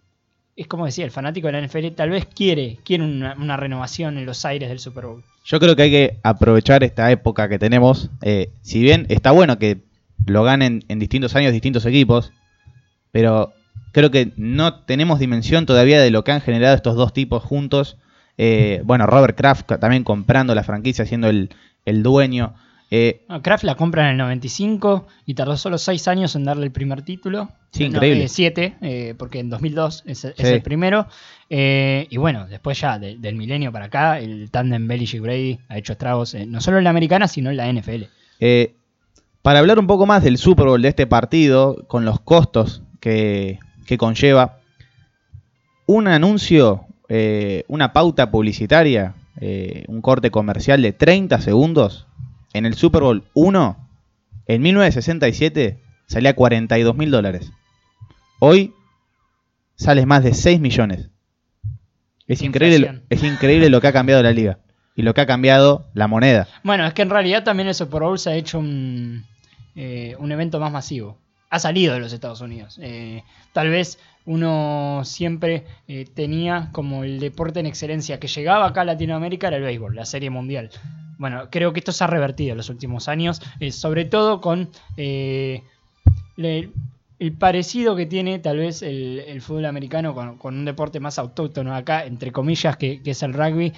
es 0.55 0.67
como 0.67 0.85
decía, 0.85 1.03
el 1.03 1.11
fanático 1.11 1.47
de 1.47 1.53
la 1.53 1.59
NFL 1.67 1.89
tal 1.95 2.11
vez 2.11 2.25
quiere, 2.25 2.77
quiere 2.85 3.03
una, 3.03 3.33
una 3.37 3.57
renovación 3.57 4.17
en 4.17 4.25
los 4.25 4.45
aires 4.45 4.69
del 4.69 4.79
Super 4.79 5.05
Bowl. 5.07 5.23
Yo 5.45 5.59
creo 5.59 5.75
que 5.75 5.81
hay 5.83 5.91
que 5.91 6.17
aprovechar 6.23 6.83
esta 6.85 7.11
época 7.11 7.49
que 7.49 7.59
tenemos. 7.59 8.09
eh, 8.21 8.49
si 8.61 8.79
bien 8.81 9.05
está 9.09 9.31
bueno 9.31 9.57
que 9.59 9.79
lo 10.25 10.43
ganen 10.43 10.85
en 10.87 10.99
distintos 10.99 11.35
años 11.35 11.51
distintos 11.51 11.85
equipos, 11.85 12.31
pero 13.11 13.51
creo 13.93 14.11
que 14.11 14.33
no 14.35 14.81
tenemos 14.81 15.19
dimensión 15.19 15.65
todavía 15.65 16.01
de 16.01 16.11
lo 16.11 16.25
que 16.25 16.33
han 16.33 16.41
generado 16.41 16.75
estos 16.75 16.95
dos 16.95 17.13
tipos 17.13 17.41
juntos. 17.41 17.95
Eh, 18.37 18.81
bueno, 18.83 19.05
Robert 19.07 19.37
Kraft 19.37 19.71
también 19.79 20.03
comprando 20.03 20.53
la 20.55 20.63
franquicia, 20.63 21.05
siendo 21.05 21.29
el, 21.29 21.49
el 21.85 22.03
dueño. 22.03 22.55
Eh, 22.91 23.21
Kraft 23.41 23.63
la 23.63 23.73
compra 23.75 24.03
en 24.03 24.09
el 24.11 24.17
95 24.17 25.07
y 25.25 25.33
tardó 25.33 25.57
solo 25.57 25.79
6 25.79 26.07
años 26.09 26.35
en 26.35 26.43
darle 26.43 26.65
el 26.65 26.71
primer 26.71 27.01
título. 27.01 27.49
Sí, 27.71 27.83
No, 27.89 27.95
increíble. 27.95 28.25
eh, 28.25 28.27
siete, 28.27 28.75
eh, 28.81 29.15
porque 29.17 29.39
en 29.39 29.49
2002 29.49 30.03
es, 30.05 30.25
el 30.37 30.61
primero. 30.61 31.07
Eh, 31.49 32.05
y 32.11 32.17
bueno, 32.17 32.45
después 32.47 32.79
ya 32.79 32.99
de- 32.99 33.17
del 33.17 33.35
milenio 33.35 33.71
para 33.71 33.85
acá, 33.85 34.19
el 34.19 34.51
tándem 34.51 34.87
Belichick-Brady 34.87 35.59
ha 35.69 35.77
hecho 35.79 35.93
estragos 35.93 36.35
eh, 36.35 36.45
no 36.45 36.61
solo 36.61 36.77
en 36.77 36.83
la 36.83 36.91
americana, 36.91 37.27
sino 37.27 37.49
en 37.49 37.57
la 37.57 37.67
NFL. 37.67 38.03
Eh, 38.39 38.75
para 39.41 39.57
hablar 39.59 39.79
un 39.79 39.87
poco 39.87 40.05
más 40.05 40.23
del 40.23 40.37
Super 40.37 40.67
Bowl 40.67 40.81
de 40.81 40.89
este 40.89 41.07
partido, 41.07 41.85
con 41.87 42.05
los 42.05 42.19
costos 42.19 42.83
que, 42.99 43.57
que 43.85 43.97
conlleva, 43.97 44.59
un 45.85 46.07
anuncio, 46.07 46.85
eh, 47.09 47.65
una 47.67 47.93
pauta 47.93 48.31
publicitaria, 48.31 49.15
eh, 49.39 49.83
un 49.87 50.01
corte 50.01 50.31
comercial 50.31 50.81
de 50.81 50.93
30 50.93 51.41
segundos 51.41 52.07
en 52.53 52.65
el 52.65 52.75
Super 52.75 53.01
Bowl 53.01 53.23
1, 53.33 53.89
en 54.47 54.61
1967, 54.61 55.79
salía 56.07 56.35
42 56.35 56.95
mil 56.95 57.11
dólares. 57.11 57.51
Hoy 58.39 58.73
sale 59.75 60.05
más 60.05 60.23
de 60.23 60.33
6 60.33 60.59
millones. 60.59 61.09
Es 62.27 62.41
increíble, 62.41 63.01
es 63.09 63.23
increíble 63.23 63.69
lo 63.69 63.81
que 63.81 63.87
ha 63.87 63.93
cambiado 63.93 64.23
la 64.23 64.31
liga 64.31 64.59
y 64.95 65.01
lo 65.01 65.13
que 65.13 65.21
ha 65.21 65.25
cambiado 65.25 65.87
la 65.93 66.07
moneda. 66.07 66.47
Bueno, 66.63 66.85
es 66.85 66.93
que 66.93 67.01
en 67.01 67.09
realidad 67.09 67.43
también 67.43 67.67
el 67.67 67.75
Super 67.75 68.01
Bowl 68.01 68.19
se 68.19 68.29
ha 68.29 68.35
hecho 68.35 68.59
un, 68.59 69.25
eh, 69.75 70.15
un 70.19 70.31
evento 70.31 70.59
más 70.59 70.71
masivo. 70.71 71.17
Ha 71.53 71.59
salido 71.59 71.93
de 71.93 71.99
los 71.99 72.11
Estados 72.11 72.41
Unidos. 72.41 72.79
Eh, 72.81 73.23
tal 73.51 73.69
vez 73.69 73.99
uno 74.25 75.01
siempre 75.05 75.65
eh, 75.87 76.07
tenía 76.11 76.69
como 76.71 77.03
el 77.03 77.19
deporte 77.19 77.59
en 77.59 77.67
excelencia 77.67 78.19
que 78.19 78.27
llegaba 78.27 78.65
acá 78.65 78.81
a 78.81 78.85
Latinoamérica 78.85 79.49
era 79.49 79.57
el 79.57 79.63
béisbol, 79.63 79.95
la 79.95 80.05
serie 80.05 80.31
mundial. 80.31 80.71
Bueno, 81.19 81.49
creo 81.51 81.71
que 81.71 81.77
esto 81.81 81.91
se 81.91 82.03
ha 82.03 82.07
revertido 82.07 82.53
en 82.53 82.57
los 82.57 82.69
últimos 82.69 83.07
años, 83.07 83.39
eh, 83.59 83.71
sobre 83.71 84.05
todo 84.05 84.41
con 84.41 84.71
le- 84.97 86.71
el 87.19 87.31
parecido 87.33 87.95
que 87.95 88.07
tiene 88.07 88.39
tal 88.39 88.57
vez 88.57 88.81
el, 88.81 89.39
fútbol 89.43 89.65
americano 89.65 90.15
con, 90.15 90.55
un 90.55 90.65
deporte 90.65 90.99
más 90.99 91.19
autóctono 91.19 91.75
acá, 91.75 92.05
entre 92.05 92.31
comillas, 92.31 92.77
que, 92.77 93.03
que 93.03 93.11
es 93.11 93.21
el 93.21 93.33
rugby. 93.33 93.73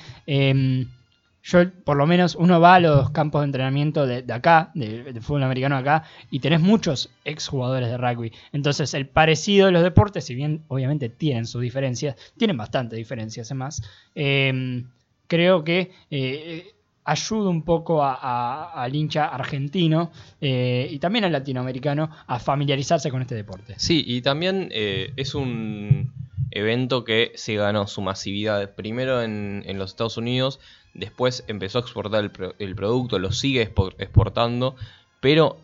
Eh, 1.46 1.52
yo 1.52 1.72
por 1.84 1.98
lo 1.98 2.08
menos 2.08 2.36
uno 2.36 2.60
va 2.60 2.76
a 2.76 2.80
los 2.80 3.12
campos 3.12 3.42
de 3.42 3.46
entrenamiento 3.46 4.06
de, 4.06 4.26
acá, 4.34 4.72
de, 4.74 5.20
fútbol 5.22 5.44
americano 5.44 5.78
acá, 5.78 6.04
y 6.32 6.40
tenés 6.40 6.62
muchos 6.62 7.10
exjugadores 7.24 7.90
de 7.90 7.98
rugby. 7.98 8.32
Entonces 8.52 8.94
el 8.94 9.08
parecido 9.08 9.68
de 9.68 9.72
los 9.72 9.84
deportes, 9.84 10.26
si 10.26 10.36
bien 10.36 10.64
obviamente 10.68 11.10
tienen 11.10 11.46
sus 11.46 11.62
diferencias, 11.62 12.16
tienen 12.38 12.58
bastantes 12.58 12.98
diferencias 12.98 13.48
además, 13.52 13.82
eh, 14.16 14.84
creo 15.28 15.64
que 15.64 15.92
eh, 16.10 16.72
ayuda 17.04 17.50
un 17.50 17.64
poco 17.64 18.04
a- 18.04 18.72
al 18.74 18.96
hincha 18.96 19.26
argentino 19.26 20.12
eh, 20.42 20.88
y 20.90 21.00
también 21.00 21.26
al 21.26 21.32
latinoamericano 21.32 22.10
a 22.26 22.40
familiarizarse 22.40 23.12
con 23.12 23.22
este 23.22 23.36
deporte. 23.36 23.76
Sí, 23.78 24.04
y 24.06 24.22
también 24.22 24.70
eh, 24.72 25.14
es 25.16 25.36
un 25.36 26.12
evento 26.56 27.04
que 27.04 27.32
se 27.36 27.56
ganó 27.56 27.86
su 27.88 28.02
masividad 28.02 28.74
primero 28.76 29.22
en, 29.22 29.64
los 29.78 29.92
Estados 29.92 30.18
Unidos, 30.18 30.60
después 30.94 31.44
empezó 31.48 31.78
a 31.78 31.82
exportar 31.82 32.24
el, 32.24 32.32
pro- 32.32 32.56
el 32.58 32.74
producto, 32.76 33.20
lo 33.20 33.32
sigue 33.32 33.72
expo- 33.72 33.94
exportando, 34.00 34.76
pero 35.20 35.58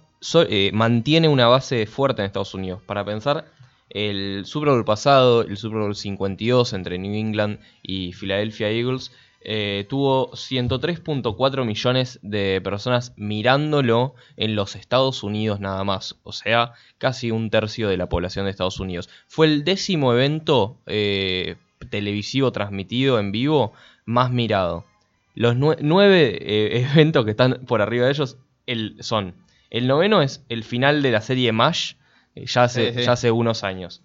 eh, 0.49 0.69
mantiene 0.73 1.27
una 1.27 1.47
base 1.47 1.85
fuerte 1.87 2.21
en 2.21 2.27
Estados 2.27 2.53
Unidos. 2.53 2.81
Para 2.85 3.03
pensar, 3.03 3.45
el 3.89 4.43
Super 4.45 4.69
Bowl 4.69 4.85
pasado, 4.85 5.41
el 5.41 5.57
Super 5.57 5.79
Bowl 5.79 5.95
52 5.95 6.73
entre 6.73 6.97
New 6.99 7.13
England 7.15 7.59
y 7.81 8.13
Philadelphia 8.13 8.69
Eagles, 8.69 9.11
eh, 9.43 9.85
tuvo 9.89 10.31
103.4 10.33 11.65
millones 11.65 12.19
de 12.21 12.61
personas 12.63 13.13
mirándolo 13.17 14.15
en 14.37 14.55
los 14.55 14.75
Estados 14.75 15.23
Unidos 15.23 15.59
nada 15.59 15.83
más. 15.83 16.19
O 16.23 16.31
sea, 16.31 16.73
casi 16.97 17.31
un 17.31 17.49
tercio 17.49 17.89
de 17.89 17.97
la 17.97 18.07
población 18.09 18.45
de 18.45 18.51
Estados 18.51 18.79
Unidos. 18.79 19.09
Fue 19.27 19.47
el 19.47 19.63
décimo 19.63 20.13
evento 20.13 20.77
eh, 20.85 21.55
televisivo 21.89 22.51
transmitido 22.51 23.19
en 23.19 23.31
vivo 23.31 23.73
más 24.05 24.31
mirado. 24.31 24.85
Los 25.35 25.55
nue- 25.55 25.77
nueve 25.81 26.37
eh, 26.41 26.87
eventos 26.93 27.25
que 27.25 27.31
están 27.31 27.61
por 27.65 27.81
arriba 27.81 28.05
de 28.05 28.11
ellos 28.11 28.37
el, 28.67 28.97
son. 29.01 29.35
El 29.69 29.87
noveno 29.87 30.21
es 30.21 30.43
el 30.49 30.63
final 30.63 31.01
de 31.01 31.11
la 31.11 31.21
serie 31.21 31.51
MASH, 31.51 31.93
ya, 32.35 32.63
hace, 32.63 32.91
Sí, 32.93 32.99
sí. 32.99 33.05
ya 33.05 33.13
hace 33.13 33.31
unos 33.31 33.63
años. 33.63 34.01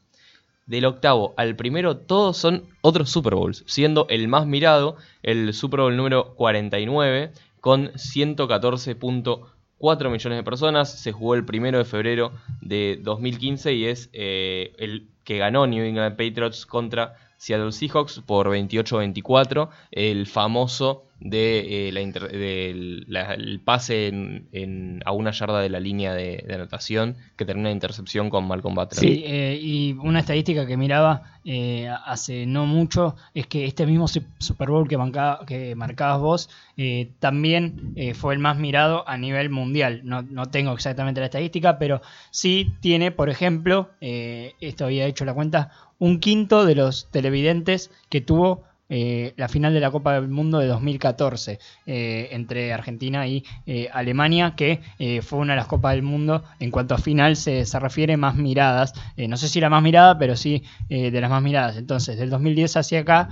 Del 0.67 0.85
octavo 0.85 1.33
al 1.37 1.55
primero, 1.55 1.97
todos 1.97 2.37
son 2.37 2.65
otros 2.81 3.09
Super 3.09 3.37
Bowls, 3.37 3.63
siendo 3.69 4.09
el 4.11 4.27
más 4.27 4.47
mirado 4.47 4.97
el 5.23 5.55
Super 5.55 5.79
Bowl 5.81 5.97
número 5.97 6.35
49, 6.35 7.31
con 7.61 7.93
114.4 7.93 10.11
millones 10.11 10.39
de 10.39 10.43
personas. 10.43 11.01
Se 11.01 11.13
jugó 11.13 11.37
el 11.37 11.45
primero 11.45 11.79
de 11.79 11.85
febrero 11.85 12.33
de 12.61 12.99
2015 13.01 13.75
y 13.75 13.85
es 13.85 14.11
eh, 14.13 14.73
el 14.79 15.07
que 15.23 15.39
ganó 15.39 15.69
New 15.69 15.85
England 15.85 16.17
Patriots 16.17 16.67
contra 16.67 17.15
Seattle 17.37 17.71
Seahawks 17.71 18.23
por 18.27 18.49
28-24. 18.49 19.69
El 19.93 20.27
famoso 20.27 21.06
de, 21.21 21.89
eh, 21.89 21.93
la 21.93 22.01
del 22.29 23.05
la- 23.09 23.35
el 23.35 23.61
pase 23.61 24.09
en- 24.09 25.03
a 25.05 25.13
una 25.13 25.31
yarda 25.31 25.61
de 25.61 25.71
la 25.71 25.81
línea 25.81 26.15
de, 26.15 26.45
de 26.47 26.55
anotación 26.55 27.17
que 27.37 27.45
termina 27.45 27.71
en 27.71 27.77
intercepción 27.77 28.29
con 28.31 28.47
Malcolm 28.47 28.75
Butler. 28.75 28.99
Sí, 28.99 29.23
eh, 29.27 29.59
y 29.61 29.93
una 29.95 30.21
estadística 30.21 30.67
que 30.67 30.77
miraba 30.77 31.23
eh, 31.45 31.89
hace 32.05 32.45
no 32.45 32.67
mucho 32.67 33.17
es 33.33 33.47
que 33.47 33.65
este 33.67 33.87
mismo 33.87 34.07
Sup- 34.07 34.27
Super 34.41 34.69
Bowl 34.69 34.89
que, 34.89 34.99
que 35.47 35.75
marcabas 35.75 36.21
vos 36.21 36.51
eh, 36.77 37.11
también 37.21 37.95
fue 38.15 38.35
el 38.35 38.41
más 38.41 38.59
mirado 38.59 39.09
a 39.09 39.17
nivel 39.17 39.49
mundial. 39.49 40.03
No, 40.05 40.23
no 40.23 40.47
tengo 40.47 40.73
exactamente 40.73 41.21
la 41.21 41.27
estadística, 41.27 41.79
pero 41.79 42.03
sí 42.31 42.73
tiene, 42.81 43.11
por 43.11 43.31
ejemplo, 43.31 43.91
esto 44.01 44.85
había 44.85 45.07
hecho 45.07 45.25
la 45.25 45.35
cuenta, 45.35 45.71
un 45.99 46.21
quinto 46.21 46.67
de 46.67 46.75
los 46.75 47.11
televidentes 47.11 47.91
que 48.11 48.21
tuvo 48.21 48.65
eh, 48.89 49.35
la 49.37 49.49
final 49.49 49.75
de 49.75 49.81
la 49.81 49.91
Copa 49.91 50.15
del 50.15 50.29
Mundo 50.29 50.59
de 50.59 50.67
2014 50.67 51.59
eh, 51.87 52.29
entre 52.33 52.73
Argentina 52.73 53.27
y 53.27 53.45
eh, 53.67 53.89
Alemania, 53.93 54.55
que 54.57 54.81
eh, 54.99 55.23
fue 55.23 55.39
una 55.39 55.55
de 55.55 55.59
las 55.59 55.67
Copas 55.67 55.95
del 55.95 56.03
Mundo 56.03 56.45
en 56.61 56.71
cuanto 56.71 56.95
a 56.95 56.99
final 56.99 57.37
se, 57.37 57.67
se 57.67 57.81
refiere 57.81 58.17
más 58.17 58.37
miradas. 58.37 58.93
Eh, 59.17 59.29
no 59.29 59.37
sé 59.37 59.49
si 59.49 59.61
la 59.61 59.71
más 59.71 59.83
mirada, 59.83 60.19
pero 60.19 60.37
sí 60.37 60.63
de 60.89 61.21
las 61.21 61.31
más 61.31 61.43
miradas. 61.43 61.77
Entonces, 61.77 62.19
del 62.19 62.31
2010 62.31 62.77
hacia 62.77 63.01
acá, 63.01 63.29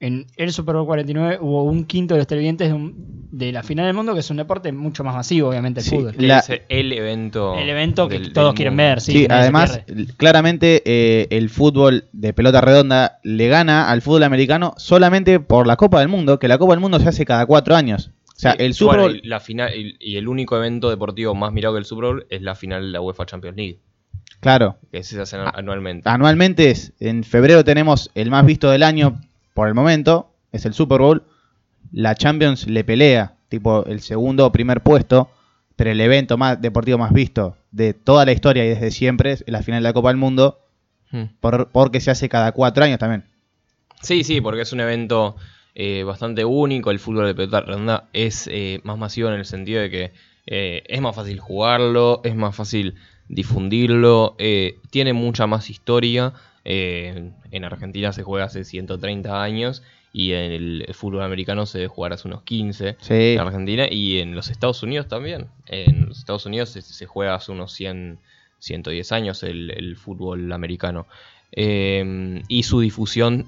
en 0.00 0.26
el 0.36 0.50
Super 0.52 0.74
Bowl 0.76 0.86
49 0.86 1.38
hubo 1.40 1.62
un 1.64 1.84
quinto 1.84 2.14
de 2.14 2.18
los 2.20 2.26
televidentes 2.26 2.68
de, 2.68 2.74
un- 2.74 3.28
de 3.30 3.52
la 3.52 3.62
final 3.62 3.84
del 3.86 3.94
mundo, 3.94 4.14
que 4.14 4.20
es 4.20 4.30
un 4.30 4.38
deporte 4.38 4.72
mucho 4.72 5.04
más 5.04 5.14
masivo, 5.14 5.50
obviamente, 5.50 5.80
el 5.80 5.86
Sí, 5.86 5.96
fútbol. 5.96 6.14
La- 6.16 6.38
es 6.38 6.50
el 6.68 6.92
evento. 6.92 7.54
El 7.56 7.68
evento 7.68 8.08
que 8.08 8.18
del- 8.18 8.32
todos 8.32 8.48
del 8.48 8.56
quieren 8.56 8.76
ver, 8.76 9.00
sí. 9.02 9.12
Sí, 9.12 9.26
además, 9.28 9.82
claramente 10.16 10.82
eh, 10.84 11.28
el 11.30 11.50
fútbol 11.50 12.06
de 12.12 12.32
pelota 12.32 12.60
redonda 12.60 13.18
le 13.22 13.48
gana 13.48 13.90
al 13.90 14.02
fútbol 14.02 14.22
americano 14.24 14.74
solamente 14.78 15.38
por 15.38 15.66
la 15.66 15.76
Copa 15.76 16.00
del 16.00 16.08
Mundo, 16.08 16.38
que 16.38 16.48
la 16.48 16.58
Copa 16.58 16.72
del 16.72 16.80
Mundo 16.80 16.98
se 16.98 17.08
hace 17.08 17.24
cada 17.24 17.44
cuatro 17.46 17.76
años. 17.76 18.10
O 18.34 18.38
sea, 18.40 18.52
el 18.52 18.72
Super 18.72 19.00
Bowl... 19.00 19.20
y 19.22 19.28
la 19.28 19.38
final 19.38 19.70
y, 19.76 19.96
y 20.00 20.16
el 20.16 20.26
único 20.26 20.56
evento 20.56 20.88
deportivo 20.88 21.34
más 21.34 21.52
mirado 21.52 21.74
que 21.74 21.80
el 21.80 21.84
Super 21.84 22.04
Bowl 22.06 22.26
es 22.30 22.40
la 22.40 22.54
final 22.54 22.82
de 22.82 22.88
la 22.88 23.00
UEFA 23.02 23.26
Champions 23.26 23.56
League, 23.56 23.80
Claro, 24.40 24.78
que 24.90 25.02
se 25.02 25.20
hace 25.20 25.36
anualmente. 25.36 26.08
anualmente 26.08 26.70
es, 26.70 26.94
en 27.00 27.22
febrero 27.22 27.62
tenemos 27.64 28.10
el 28.14 28.30
más 28.30 28.46
visto 28.46 28.70
del 28.70 28.82
año 28.82 29.20
por 29.60 29.68
el 29.68 29.74
momento, 29.74 30.30
es 30.52 30.64
el 30.64 30.72
Super 30.72 31.00
Bowl. 31.00 31.22
La 31.92 32.14
Champions 32.14 32.66
le 32.66 32.82
pelea, 32.82 33.34
tipo 33.50 33.84
el 33.84 34.00
segundo 34.00 34.46
o 34.46 34.52
primer 34.52 34.80
puesto, 34.82 35.28
pero 35.76 35.90
el 35.90 36.00
evento 36.00 36.38
más 36.38 36.58
deportivo 36.62 36.96
más 36.96 37.12
visto 37.12 37.58
de 37.70 37.92
toda 37.92 38.24
la 38.24 38.32
historia 38.32 38.64
y 38.64 38.70
desde 38.70 38.90
siempre 38.90 39.32
es 39.32 39.44
la 39.46 39.62
final 39.62 39.82
de 39.82 39.88
la 39.90 39.92
Copa 39.92 40.08
del 40.08 40.16
Mundo, 40.16 40.60
Hmm. 41.10 41.24
por- 41.40 41.68
porque 41.72 42.00
se 42.00 42.10
hace 42.10 42.30
cada 42.30 42.52
cuatro 42.52 42.84
años 42.84 42.98
también. 42.98 43.24
Sí, 44.00 44.24
sí, 44.24 44.40
porque 44.40 44.62
es 44.62 44.72
un 44.72 44.80
evento 44.80 45.36
eh, 45.74 46.04
bastante 46.04 46.42
único. 46.46 46.90
El 46.90 46.98
fútbol 46.98 47.26
de 47.26 47.34
pelota 47.34 47.60
redonda 47.60 48.08
es 48.14 48.48
eh, 48.50 48.80
más 48.82 48.96
masivo 48.96 49.28
en 49.28 49.34
el 49.34 49.44
sentido 49.44 49.82
de 49.82 49.90
que 49.90 50.12
eh, 50.46 50.84
es 50.86 51.00
más 51.02 51.14
fácil 51.14 51.38
jugarlo, 51.38 52.22
es 52.24 52.34
más 52.34 52.56
fácil 52.56 52.94
difundirlo, 53.28 54.36
eh, 54.38 54.78
tiene 54.90 55.12
mucha 55.12 55.46
más 55.46 55.68
historia. 55.68 56.32
Eh, 56.64 57.30
en 57.50 57.64
Argentina 57.64 58.12
se 58.12 58.22
juega 58.22 58.46
hace 58.46 58.64
130 58.64 59.42
años 59.42 59.82
y 60.12 60.32
en 60.32 60.52
el 60.52 60.86
fútbol 60.92 61.22
americano 61.22 61.66
se 61.66 61.78
debe 61.78 61.88
jugar 61.88 62.12
hace 62.12 62.26
unos 62.26 62.42
15 62.42 62.96
Sí. 63.00 63.14
en 63.34 63.40
Argentina 63.40 63.86
y 63.90 64.18
en 64.18 64.34
los 64.34 64.50
Estados 64.50 64.82
Unidos 64.82 65.06
también. 65.08 65.46
En 65.66 66.06
los 66.08 66.18
Estados 66.18 66.46
Unidos 66.46 66.70
se, 66.70 66.82
se 66.82 67.06
juega 67.06 67.34
hace 67.34 67.52
unos 67.52 67.72
100, 67.72 68.18
110 68.58 69.12
años 69.12 69.42
el, 69.42 69.70
el 69.70 69.96
fútbol 69.96 70.50
americano. 70.52 71.06
Eh, 71.52 72.42
y 72.48 72.62
su 72.64 72.80
difusión 72.80 73.46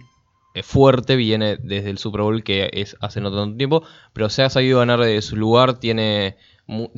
eh, 0.54 0.62
fuerte 0.62 1.16
viene 1.16 1.56
desde 1.56 1.90
el 1.90 1.98
Super 1.98 2.20
Bowl 2.22 2.42
que 2.44 2.68
es 2.72 2.96
hace 3.00 3.20
no 3.20 3.34
tanto 3.34 3.56
tiempo, 3.56 3.82
pero 4.12 4.28
se 4.28 4.42
ha 4.42 4.50
sabido 4.50 4.78
ganar 4.80 5.00
de 5.00 5.20
su 5.22 5.36
lugar, 5.36 5.78
tiene, 5.80 6.36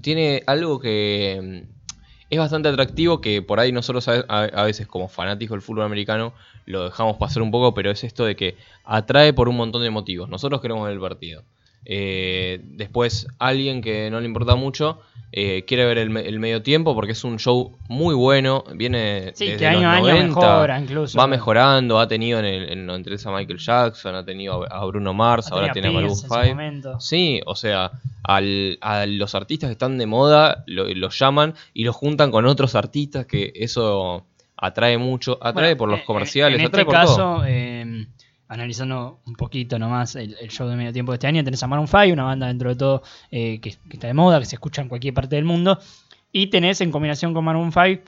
tiene 0.03 0.43
algo 0.47 0.79
que 0.81 1.67
es 2.35 2.39
bastante 2.41 2.69
atractivo 2.69 3.21
que 3.21 3.43
por 3.43 3.59
ahí 3.61 3.73
nosotros 3.73 4.07
a, 4.09 4.25
a- 4.29 4.45
a 4.45 4.65
veces 4.65 4.87
como 4.87 5.09
fanáticos 5.09 5.55
del 5.55 5.63
fútbol 5.63 5.85
americano 5.85 6.33
lo 6.67 6.85
dejamos 6.85 7.17
pasar 7.17 7.43
un 7.43 7.51
poco, 7.51 7.75
pero 7.75 7.91
es 7.91 8.05
esto 8.05 8.25
de 8.25 8.37
que 8.37 8.57
atrae 8.85 9.33
por 9.33 9.49
un 9.49 9.57
montón 9.57 9.83
de 9.83 9.91
motivos. 9.91 10.29
Nosotros 10.29 10.61
queremos 10.61 10.85
ver 10.85 10.95
el 10.95 11.01
partido. 11.01 11.43
Eh, 11.87 12.61
después 12.65 13.27
alguien 13.39 13.83
que 13.83 14.11
no 14.11 14.19
le 14.19 14.27
importa 14.27 14.55
mucho 14.55 15.01
eh, 15.33 15.65
quiere 15.67 15.85
ver 15.85 15.99
el, 15.99 16.09
me- 16.11 16.27
el 16.27 16.39
medio 16.41 16.63
tiempo 16.63 16.95
porque 16.95 17.13
es 17.13 17.25
un 17.25 17.39
show 17.39 17.77
muy 17.89 18.15
bueno, 18.15 18.65
viene 18.75 19.33
Sí, 19.35 19.47
desde 19.47 19.59
que 19.59 19.67
año 19.67 19.79
los 19.81 19.87
a 19.87 19.93
año 19.97 20.07
90, 20.07 20.27
mejora 20.41 20.81
incluso. 20.81 21.19
va 21.19 21.27
mejorando, 21.27 21.99
ha 21.99 22.07
tenido 22.09 22.39
en 22.39 22.45
el, 22.47 22.63
en 22.71 22.79
el 22.79 22.87
93 22.87 23.27
a 23.27 23.31
Michael 23.33 23.59
Jackson, 23.59 24.15
ha 24.15 24.25
tenido 24.25 24.65
a 24.73 24.85
Bruno 24.87 25.13
Mars, 25.13 25.49
Ah, 25.51 25.57
ahora 25.57 25.73
tiene 25.73 25.89
a 25.89 25.91
Maroon 25.91 26.13
Prince 26.13 26.25
en 26.27 26.29
su 26.31 26.35
5. 26.35 26.49
momento. 26.49 27.01
Sí, 27.01 27.41
o 27.47 27.55
sea, 27.57 27.91
al- 28.25 28.79
a 28.81 29.07
los 29.07 29.35
artistas 29.35 29.69
que 29.69 29.73
están 29.73 29.97
de 29.99 30.07
moda 30.07 30.65
lo- 30.67 30.87
los 30.93 31.19
llaman 31.19 31.55
y 31.73 31.85
los 31.85 31.95
juntan 31.95 32.31
con 32.31 32.45
otros 32.47 32.75
artistas 32.75 33.27
que 33.27 33.53
eso 33.55 34.27
atrae 34.57 34.99
mucho, 34.99 35.39
atrae 35.43 35.75
Bueno, 35.75 35.79
por 35.79 35.89
los 35.91 36.01
en- 36.01 36.07
comerciales, 36.07 36.61
En, 36.61 36.67
atrae 36.67 36.83
este 36.83 36.93
por 36.93 37.05
todo. 37.05 37.17
caso, 37.37 37.45
eh, 37.47 38.07
analizando 38.49 39.21
un 39.27 39.35
poquito 39.35 39.79
nomás 39.79 40.17
el, 40.17 40.37
el 40.41 40.49
show 40.51 40.69
de 40.69 40.77
medio 40.77 40.93
tiempo 40.93 41.13
de 41.13 41.17
este 41.17 41.27
año, 41.27 41.43
tenés 41.45 41.63
a 41.63 41.67
Maroon 41.67 41.89
5, 41.89 42.13
una 42.13 42.25
banda 42.25 42.47
dentro 42.47 42.69
de 42.71 42.77
todo 42.77 43.03
eh, 43.31 43.61
que, 43.61 43.71
que 43.71 43.95
está 43.97 44.07
de 44.07 44.15
moda, 44.15 44.39
que 44.39 44.47
se 44.47 44.57
escucha 44.57 44.83
en 44.83 44.89
cualquier 44.89 45.15
parte 45.15 45.37
del 45.37 45.45
mundo. 45.45 45.79
Y 46.31 46.49
tenés 46.49 46.81
en 46.81 46.91
combinación 46.91 47.33
con 47.35 47.45
Maroon 47.45 47.73
5, 47.73 48.03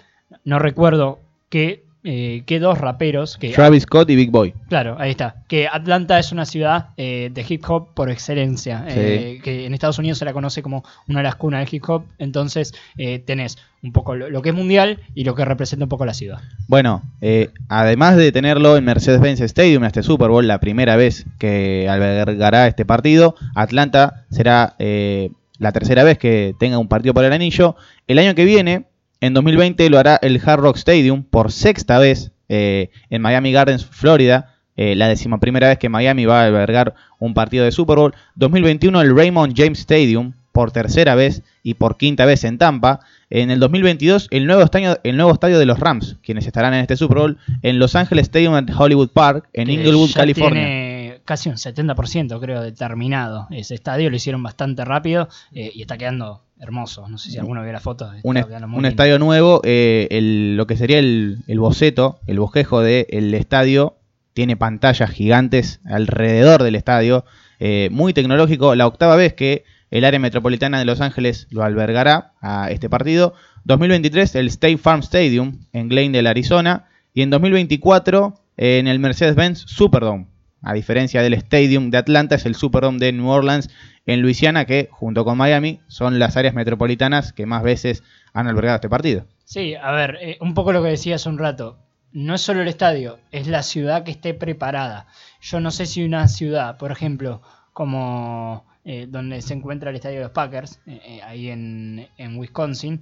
no 0.44 0.58
recuerdo 0.58 1.20
qué, 1.48 1.84
eh, 2.06 2.44
qué 2.46 2.60
dos 2.60 2.78
raperos 2.78 3.36
que 3.36 3.50
Travis 3.50 3.82
Scott 3.82 4.08
y 4.08 4.16
Big 4.16 4.30
Boy. 4.30 4.54
Claro, 4.68 4.96
ahí 4.98 5.10
está. 5.10 5.42
Que 5.48 5.66
Atlanta 5.66 6.18
es 6.18 6.30
una 6.32 6.46
ciudad 6.46 6.90
eh, 6.96 7.30
de 7.34 7.44
hip 7.46 7.64
hop 7.68 7.88
por 7.94 8.08
excelencia. 8.10 8.84
Sí. 8.88 8.94
eh, 8.96 9.40
que 9.42 9.66
en 9.66 9.74
Estados 9.74 9.98
Unidos 9.98 10.18
se 10.18 10.24
la 10.24 10.32
conoce 10.32 10.62
como 10.62 10.84
una 11.08 11.18
de 11.18 11.24
las 11.24 11.34
cunas 11.34 11.64
del 11.64 11.74
hip 11.74 11.84
hop. 11.88 12.04
Entonces 12.18 12.72
eh, 12.96 13.18
tenés 13.18 13.58
un 13.82 13.92
poco 13.92 14.14
lo, 14.14 14.30
lo 14.30 14.40
que 14.40 14.50
es 14.50 14.54
mundial 14.54 15.00
y 15.14 15.24
lo 15.24 15.34
que 15.34 15.44
representa 15.44 15.84
un 15.84 15.88
poco 15.88 16.06
la 16.06 16.14
ciudad. 16.14 16.38
Bueno, 16.68 17.02
eh, 17.20 17.50
además 17.68 18.16
de 18.16 18.32
tenerlo 18.32 18.76
en 18.76 18.84
Mercedes-Benz 18.84 19.40
Stadium, 19.40 19.84
este 19.84 20.02
Super 20.02 20.28
Bowl, 20.30 20.46
la 20.46 20.60
primera 20.60 20.96
vez 20.96 21.26
que 21.38 21.88
albergará 21.88 22.68
este 22.68 22.84
partido, 22.84 23.34
Atlanta 23.54 24.24
será 24.30 24.74
eh, 24.78 25.30
la 25.58 25.72
tercera 25.72 26.04
vez 26.04 26.18
que 26.18 26.54
tenga 26.58 26.78
un 26.78 26.88
partido 26.88 27.14
por 27.14 27.24
el 27.24 27.32
anillo. 27.32 27.76
El 28.06 28.18
año 28.18 28.34
que 28.34 28.44
viene, 28.44 28.84
en 29.20 29.34
2020, 29.34 29.88
lo 29.90 29.98
hará 29.98 30.18
el 30.22 30.40
Hard 30.44 30.60
Rock 30.60 30.76
Stadium 30.76 31.22
por 31.22 31.52
sexta 31.52 31.98
vez 31.98 32.32
eh, 32.48 32.90
en 33.10 33.22
Miami 33.22 33.52
Gardens, 33.52 33.84
Florida. 33.84 34.54
eh, 34.76 34.94
la 34.94 35.08
decimoprimera 35.08 35.68
vez 35.68 35.78
que 35.78 35.88
Miami 35.88 36.26
va 36.26 36.42
a 36.42 36.46
albergar 36.46 36.94
un 37.18 37.32
partido 37.34 37.64
de 37.64 37.72
Super 37.72 37.96
Bowl. 37.96 38.14
2021 38.34 39.00
el 39.00 39.16
Raymond 39.16 39.54
James 39.56 39.78
Stadium, 39.78 40.34
por 40.52 40.70
tercera 40.70 41.14
vez 41.14 41.42
y 41.62 41.74
por 41.74 41.96
quinta 41.96 42.24
vez 42.24 42.44
en 42.44 42.58
Tampa. 42.58 43.00
En 43.28 43.50
el 43.50 43.58
2022 43.60 44.28
el 44.30 44.46
nuevo 44.46 44.62
estadio, 44.62 44.98
el 45.02 45.16
nuevo 45.16 45.32
estadio 45.32 45.58
de 45.58 45.66
los 45.66 45.80
Rams, 45.80 46.16
quienes 46.22 46.46
estarán 46.46 46.72
en 46.74 46.80
este 46.80 46.96
Super 46.96 47.18
Bowl, 47.18 47.38
en 47.62 47.78
Los 47.78 47.94
Ángeles 47.94 48.24
Stadium 48.24 48.56
en 48.56 48.72
Hollywood 48.72 49.10
Park, 49.10 49.48
en 49.52 49.68
Inglewood, 49.68 50.12
California. 50.14 50.64
Tiene 50.64 50.85
casi 51.26 51.50
un 51.50 51.56
70% 51.56 52.40
creo 52.40 52.62
determinado 52.62 53.46
ese 53.50 53.74
estadio, 53.74 54.08
lo 54.08 54.16
hicieron 54.16 54.42
bastante 54.42 54.84
rápido 54.84 55.28
eh, 55.52 55.70
y 55.74 55.82
está 55.82 55.98
quedando 55.98 56.42
hermoso. 56.58 57.06
No 57.08 57.18
sé 57.18 57.30
si 57.30 57.38
alguno 57.38 57.62
vio 57.62 57.72
la 57.72 57.80
foto. 57.80 58.10
Un, 58.22 58.36
es- 58.38 58.46
quedando 58.46 58.68
muy 58.68 58.78
un 58.78 58.86
estadio 58.86 59.18
nuevo, 59.18 59.60
eh, 59.64 60.08
el- 60.10 60.56
lo 60.56 60.66
que 60.66 60.76
sería 60.76 60.98
el, 60.98 61.38
el 61.46 61.58
boceto, 61.60 62.20
el 62.26 62.38
bosquejo 62.38 62.80
del 62.80 63.34
estadio, 63.34 63.98
tiene 64.32 64.56
pantallas 64.56 65.10
gigantes 65.10 65.80
alrededor 65.84 66.62
del 66.62 66.74
estadio, 66.74 67.24
eh, 67.58 67.88
muy 67.90 68.12
tecnológico, 68.12 68.74
la 68.74 68.86
octava 68.86 69.16
vez 69.16 69.34
que 69.34 69.64
el 69.90 70.04
área 70.04 70.18
metropolitana 70.20 70.78
de 70.78 70.84
Los 70.84 71.00
Ángeles 71.00 71.46
lo 71.50 71.62
albergará 71.62 72.32
a 72.40 72.70
este 72.70 72.88
partido. 72.90 73.34
2023 73.64 74.34
el 74.36 74.46
State 74.48 74.76
Farm 74.78 75.00
Stadium 75.00 75.58
en 75.72 75.88
Glendale, 75.88 76.28
Arizona, 76.28 76.86
y 77.14 77.22
en 77.22 77.30
2024 77.30 78.34
eh, 78.58 78.78
en 78.78 78.88
el 78.88 78.98
Mercedes-Benz 78.98 79.60
Superdome. 79.66 80.26
A 80.62 80.72
diferencia 80.72 81.22
del 81.22 81.34
Stadium 81.34 81.90
de 81.90 81.98
Atlanta, 81.98 82.34
es 82.34 82.46
el 82.46 82.54
Superdome 82.54 82.98
de 82.98 83.12
New 83.12 83.28
Orleans 83.28 83.70
en 84.06 84.22
Luisiana, 84.22 84.64
que 84.64 84.88
junto 84.90 85.24
con 85.24 85.38
Miami 85.38 85.80
son 85.86 86.18
las 86.18 86.36
áreas 86.36 86.54
metropolitanas 86.54 87.32
que 87.32 87.46
más 87.46 87.62
veces 87.62 88.02
han 88.32 88.48
albergado 88.48 88.76
este 88.76 88.88
partido. 88.88 89.26
Sí, 89.44 89.74
a 89.74 89.92
ver, 89.92 90.18
eh, 90.20 90.38
un 90.40 90.54
poco 90.54 90.72
lo 90.72 90.82
que 90.82 90.90
decía 90.90 91.16
hace 91.16 91.28
un 91.28 91.38
rato. 91.38 91.78
No 92.12 92.34
es 92.34 92.40
solo 92.40 92.62
el 92.62 92.68
estadio, 92.68 93.18
es 93.30 93.46
la 93.46 93.62
ciudad 93.62 94.02
que 94.02 94.10
esté 94.10 94.32
preparada. 94.32 95.06
Yo 95.40 95.60
no 95.60 95.70
sé 95.70 95.86
si 95.86 96.04
una 96.04 96.28
ciudad, 96.28 96.78
por 96.78 96.90
ejemplo, 96.90 97.42
como 97.72 98.64
eh, 98.88 99.06
donde 99.08 99.42
se 99.42 99.52
encuentra 99.52 99.90
el 99.90 99.96
estadio 99.96 100.18
de 100.18 100.22
los 100.22 100.30
Packers, 100.30 100.80
eh, 100.86 101.00
eh, 101.04 101.20
ahí 101.24 101.50
en, 101.50 102.06
en 102.16 102.38
Wisconsin, 102.38 103.00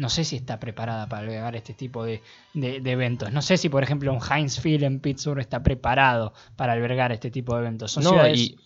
no 0.00 0.08
sé 0.08 0.24
si 0.24 0.36
está 0.36 0.58
preparada 0.58 1.08
para 1.08 1.22
albergar 1.22 1.54
este 1.56 1.74
tipo 1.74 2.04
de, 2.04 2.22
de- 2.54 2.80
de 2.80 2.90
eventos. 2.90 3.30
No 3.32 3.42
sé 3.42 3.56
si, 3.58 3.68
por 3.68 3.82
ejemplo, 3.82 4.12
un 4.12 4.20
Heinz 4.20 4.58
Field 4.58 4.82
en 4.84 4.98
Pittsburgh 5.00 5.40
está 5.40 5.62
preparado 5.62 6.32
para 6.56 6.72
albergar 6.72 7.12
este 7.12 7.30
tipo 7.30 7.54
de 7.54 7.60
eventos. 7.60 7.92
Son 7.92 8.02
No, 8.04 8.10
ciudades- 8.10 8.38
y 8.40 8.56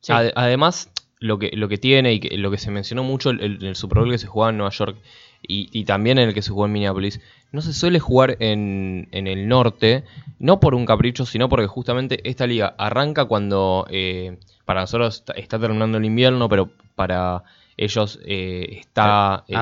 Sí. 0.00 0.12
además, 0.34 0.90
lo 1.18 1.38
que, 1.38 1.50
lo 1.52 1.68
que 1.68 1.76
tiene 1.76 2.14
y 2.14 2.20
que- 2.20 2.38
lo 2.38 2.50
que 2.50 2.56
se 2.56 2.70
mencionó 2.70 3.04
mucho 3.04 3.28
el, 3.28 3.40
el- 3.42 3.64
el 3.64 3.76
Super 3.76 3.98
Bowl 3.98 4.10
que 4.10 4.16
se 4.16 4.26
jugaba 4.26 4.50
en 4.52 4.56
Nueva 4.56 4.70
York 4.72 4.96
y, 5.46 5.68
y 5.78 5.84
también 5.84 6.18
en 6.18 6.28
el 6.28 6.34
que 6.34 6.40
se 6.40 6.50
jugó 6.50 6.64
en 6.64 6.72
Minneapolis, 6.72 7.20
no 7.52 7.60
se 7.60 7.74
suele 7.74 7.98
jugar 8.00 8.38
en, 8.40 9.08
en 9.12 9.26
el 9.26 9.48
norte, 9.48 10.04
no 10.38 10.60
por 10.60 10.74
un 10.74 10.86
capricho, 10.86 11.26
sino 11.26 11.50
porque 11.50 11.66
justamente 11.66 12.26
esta 12.28 12.46
liga 12.46 12.74
arranca 12.78 13.26
cuando 13.26 13.86
eh, 13.90 14.38
para 14.64 14.80
nosotros 14.80 15.16
está, 15.16 15.32
está 15.34 15.58
terminando 15.58 15.98
el 15.98 16.04
invierno, 16.06 16.48
pero 16.48 16.70
para 16.94 17.42
ellos 17.84 18.20
eh, 18.26 18.78
está 18.80 19.44
eh, 19.48 19.54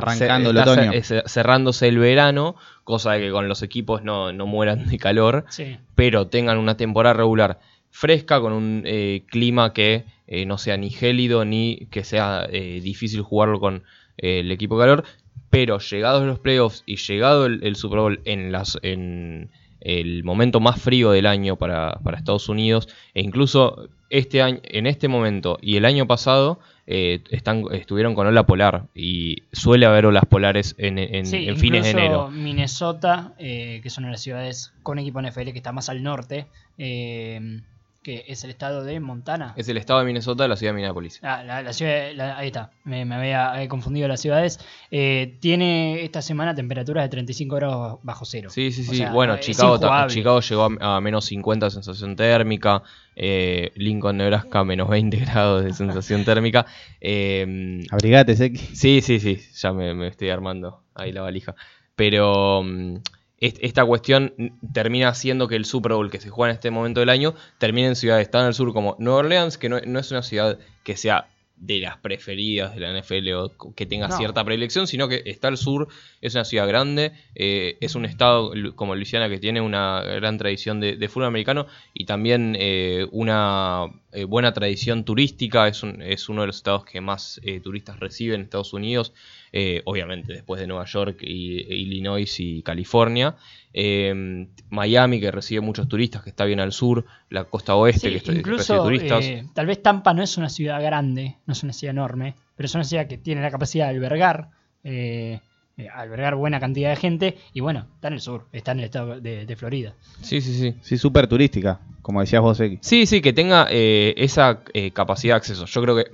el 0.50 0.56
otoño. 0.72 0.92
ce- 1.02 1.22
cerrándose 1.26 1.88
el 1.88 1.98
verano, 1.98 2.56
cosa 2.84 3.12
de 3.12 3.20
que 3.20 3.30
con 3.30 3.48
los 3.48 3.62
equipos 3.62 4.02
no, 4.02 4.32
no 4.32 4.46
mueran 4.46 4.86
de 4.88 4.98
calor 4.98 5.44
Sí. 5.50 5.76
pero 5.94 6.26
tengan 6.26 6.58
una 6.58 6.76
temporada 6.76 7.14
regular 7.14 7.58
fresca 7.90 8.40
con 8.40 8.52
un 8.52 8.82
eh, 8.86 9.22
clima 9.30 9.72
que 9.72 10.04
eh, 10.26 10.44
no 10.46 10.58
sea 10.58 10.76
ni 10.76 10.90
gélido 10.90 11.44
ni 11.44 11.86
que 11.90 12.04
sea 12.04 12.46
eh, 12.50 12.80
difícil 12.82 13.22
jugarlo 13.22 13.60
con 13.60 13.82
eh, 14.18 14.40
el 14.40 14.50
equipo 14.52 14.76
de 14.78 14.82
calor, 14.82 15.04
pero 15.50 15.78
llegados 15.78 16.24
los 16.24 16.38
playoffs 16.38 16.82
y 16.86 16.96
llegado 16.96 17.46
el, 17.46 17.60
el 17.64 17.76
Super 17.76 18.00
Bowl 18.00 18.20
en 18.24 18.52
las 18.52 18.78
en 18.82 19.50
el 19.80 20.24
momento 20.24 20.58
más 20.60 20.80
frío 20.80 21.12
del 21.12 21.24
año 21.26 21.54
para, 21.56 21.92
para 22.02 22.18
Estados 22.18 22.48
Unidos 22.48 22.88
e 23.14 23.22
incluso 23.22 23.88
este 24.10 24.42
año 24.42 24.58
en 24.64 24.86
este 24.88 25.06
momento 25.08 25.56
y 25.62 25.76
el 25.76 25.84
año 25.84 26.06
pasado 26.06 26.58
eh, 26.90 27.20
están 27.30 27.64
estuvieron 27.72 28.14
con 28.14 28.26
ola 28.26 28.46
polar 28.46 28.86
y 28.94 29.42
suele 29.52 29.84
haber 29.84 30.06
olas 30.06 30.24
polares 30.24 30.74
en, 30.78 30.98
en- 30.98 31.26
Sí, 31.26 31.46
en 31.46 31.58
fines 31.58 31.84
de 31.84 31.90
enero. 31.90 32.30
Minnesota, 32.30 33.34
eh, 33.38 33.80
que 33.82 33.90
son 33.90 34.04
una 34.04 34.08
de 34.08 34.12
las 34.14 34.22
ciudades 34.22 34.72
con 34.82 34.98
equipo 34.98 35.20
NFL 35.20 35.52
que 35.52 35.58
está 35.58 35.70
más 35.72 35.90
al 35.90 36.02
norte, 36.02 36.46
eh, 36.78 37.60
que 38.02 38.24
es 38.28 38.44
el 38.44 38.50
estado 38.50 38.84
de 38.84 39.00
Montana. 39.00 39.52
Es 39.56 39.68
el 39.68 39.76
estado 39.76 39.98
de 40.00 40.06
Minnesota, 40.06 40.46
la 40.48 40.56
ciudad 40.56 40.70
de 40.72 40.76
Minneapolis. 40.76 41.18
Ah, 41.22 41.42
la, 41.44 41.62
la 41.62 41.72
ciudad, 41.72 42.12
la- 42.14 42.38
ahí 42.38 42.46
está, 42.46 42.70
me, 42.84 43.04
me 43.04 43.16
había 43.16 43.60
eh, 43.62 43.68
confundido 43.68 44.06
las 44.08 44.20
ciudades. 44.20 44.60
Eh, 44.90 45.36
tiene 45.40 46.04
esta 46.04 46.22
semana 46.22 46.54
temperaturas 46.54 47.04
de 47.04 47.08
35 47.08 47.56
grados 47.56 47.98
bajo 48.02 48.24
cero. 48.24 48.50
Sí, 48.50 48.70
sí, 48.72 48.82
O 48.82 48.90
sí. 48.92 48.96
sea, 48.98 49.12
bueno, 49.12 49.36
Chicago, 49.40 49.78
ta-. 49.78 50.06
Chicago 50.06 50.40
llegó 50.40 50.68
a, 50.80 50.96
a 50.96 51.00
menos 51.00 51.24
50 51.26 51.66
de 51.66 51.70
sensación 51.70 52.16
térmica. 52.16 52.82
eh, 53.16 53.72
Lincoln, 53.74 54.16
Nebraska, 54.16 54.62
menos 54.64 54.88
20 54.88 55.16
grados 55.18 55.64
de 55.64 55.72
sensación 55.72 56.24
térmica. 56.24 56.66
eh, 57.00 57.80
Abrigate, 57.90 58.36
Seki. 58.36 58.58
sí, 58.76 59.00
sí, 59.00 59.18
sí. 59.20 59.40
Ya 59.56 59.72
me, 59.72 59.92
me 59.94 60.06
estoy 60.08 60.30
armando 60.30 60.84
ahí 60.94 61.12
la 61.12 61.22
valija. 61.22 61.54
Pero 61.96 62.62
mm, 62.62 62.96
esta 63.40 63.84
cuestión 63.84 64.34
termina 64.72 65.08
haciendo 65.08 65.46
que 65.48 65.56
el 65.56 65.64
Super 65.64 65.92
Bowl 65.92 66.10
que 66.10 66.20
se 66.20 66.30
juega 66.30 66.50
en 66.50 66.54
este 66.56 66.70
momento 66.70 67.00
del 67.00 67.08
año 67.08 67.34
termine 67.58 67.88
en 67.88 67.96
ciudades 67.96 68.30
tan 68.30 68.44
al 68.46 68.54
sur 68.54 68.72
como 68.72 68.96
Nueva 68.98 69.20
Orleans, 69.20 69.58
que 69.58 69.68
no, 69.68 69.78
no 69.86 69.98
es 70.00 70.10
una 70.10 70.22
ciudad 70.22 70.58
que 70.82 70.96
sea 70.96 71.28
de 71.60 71.80
las 71.80 71.96
preferidas 71.98 72.72
de 72.76 72.80
la 72.80 72.92
NFL 72.96 73.32
o 73.34 73.74
que 73.74 73.84
tenga 73.84 74.06
No. 74.06 74.16
cierta 74.16 74.44
predilección, 74.44 74.86
sino 74.86 75.08
que 75.08 75.22
está 75.26 75.48
al 75.48 75.56
sur, 75.56 75.88
es 76.20 76.34
una 76.36 76.44
ciudad 76.44 76.68
grande, 76.68 77.12
eh, 77.34 77.76
es 77.80 77.96
un 77.96 78.04
estado 78.04 78.52
como 78.76 78.94
Luisiana 78.94 79.28
que 79.28 79.38
tiene 79.38 79.60
una 79.60 80.02
gran 80.02 80.38
tradición 80.38 80.78
de, 80.78 80.94
de 80.96 81.08
fútbol 81.08 81.26
americano 81.26 81.66
y 81.94 82.04
también 82.04 82.56
eh, 82.58 83.08
una 83.10 83.86
eh, 84.12 84.22
buena 84.22 84.52
tradición 84.52 85.02
turística, 85.04 85.66
es, 85.66 85.82
un- 85.82 86.00
es 86.00 86.28
uno 86.28 86.42
de 86.42 86.46
los 86.46 86.56
estados 86.58 86.84
que 86.84 87.00
más 87.00 87.40
eh, 87.42 87.58
turistas 87.60 87.98
reciben 87.98 88.36
en 88.36 88.44
Estados 88.44 88.72
Unidos, 88.72 89.12
eh, 89.52 89.82
obviamente 89.84 90.32
después 90.32 90.60
de 90.60 90.66
Nueva 90.66 90.84
York, 90.84 91.18
y, 91.22 91.60
e 91.60 91.74
Illinois 91.76 92.40
y 92.40 92.62
California. 92.62 93.36
Eh, 93.72 94.46
Miami, 94.70 95.20
que 95.20 95.30
recibe 95.30 95.60
muchos 95.60 95.88
turistas, 95.88 96.22
que 96.22 96.30
está 96.30 96.44
bien 96.44 96.60
al 96.60 96.72
sur, 96.72 97.04
la 97.30 97.44
costa 97.44 97.74
oeste, 97.76 98.08
Sí, 98.08 98.10
que 98.10 98.16
está- 98.16 98.32
que 98.32 98.38
recibe 98.38 98.52
incluso 98.54 98.82
turistas. 98.82 99.24
eh, 99.24 99.44
tal 99.54 99.66
vez 99.66 99.82
Tampa 99.82 100.14
no 100.14 100.22
es 100.22 100.36
una 100.36 100.48
ciudad 100.48 100.82
grande, 100.82 101.36
no 101.46 101.52
es 101.52 101.62
una 101.62 101.72
ciudad 101.72 101.92
enorme, 101.94 102.34
pero 102.56 102.66
es 102.66 102.74
una 102.74 102.84
ciudad 102.84 103.06
que 103.06 103.18
tiene 103.18 103.40
la 103.42 103.50
capacidad 103.50 103.84
de 103.88 103.90
albergar, 103.96 104.48
eh, 104.84 105.40
eh, 105.76 105.88
albergar 105.94 106.34
buena 106.34 106.58
cantidad 106.60 106.90
de 106.90 106.96
gente 106.96 107.36
y 107.52 107.60
bueno, 107.60 107.86
está 107.94 108.08
en 108.08 108.14
el 108.14 108.20
sur, 108.20 108.46
está 108.52 108.72
en 108.72 108.78
el 108.80 108.84
estado 108.86 109.20
de, 109.20 109.46
de 109.46 109.56
Florida. 109.56 109.94
Sí, 110.22 110.40
sí, 110.40 110.52
sí. 110.54 110.74
Sí, 110.82 110.98
súper 110.98 111.28
turística, 111.28 111.80
como 112.02 112.20
decías 112.20 112.42
vos, 112.42 112.56
Seki. 112.56 112.78
Sí, 112.82 113.06
sí, 113.06 113.20
que 113.20 113.32
tenga 113.32 113.68
eh, 113.70 114.14
esa 114.16 114.62
eh, 114.74 114.90
capacidad 114.90 115.34
de 115.34 115.38
acceso. 115.38 115.66
Yo 115.66 115.82
creo 115.82 115.96
que 115.96 116.06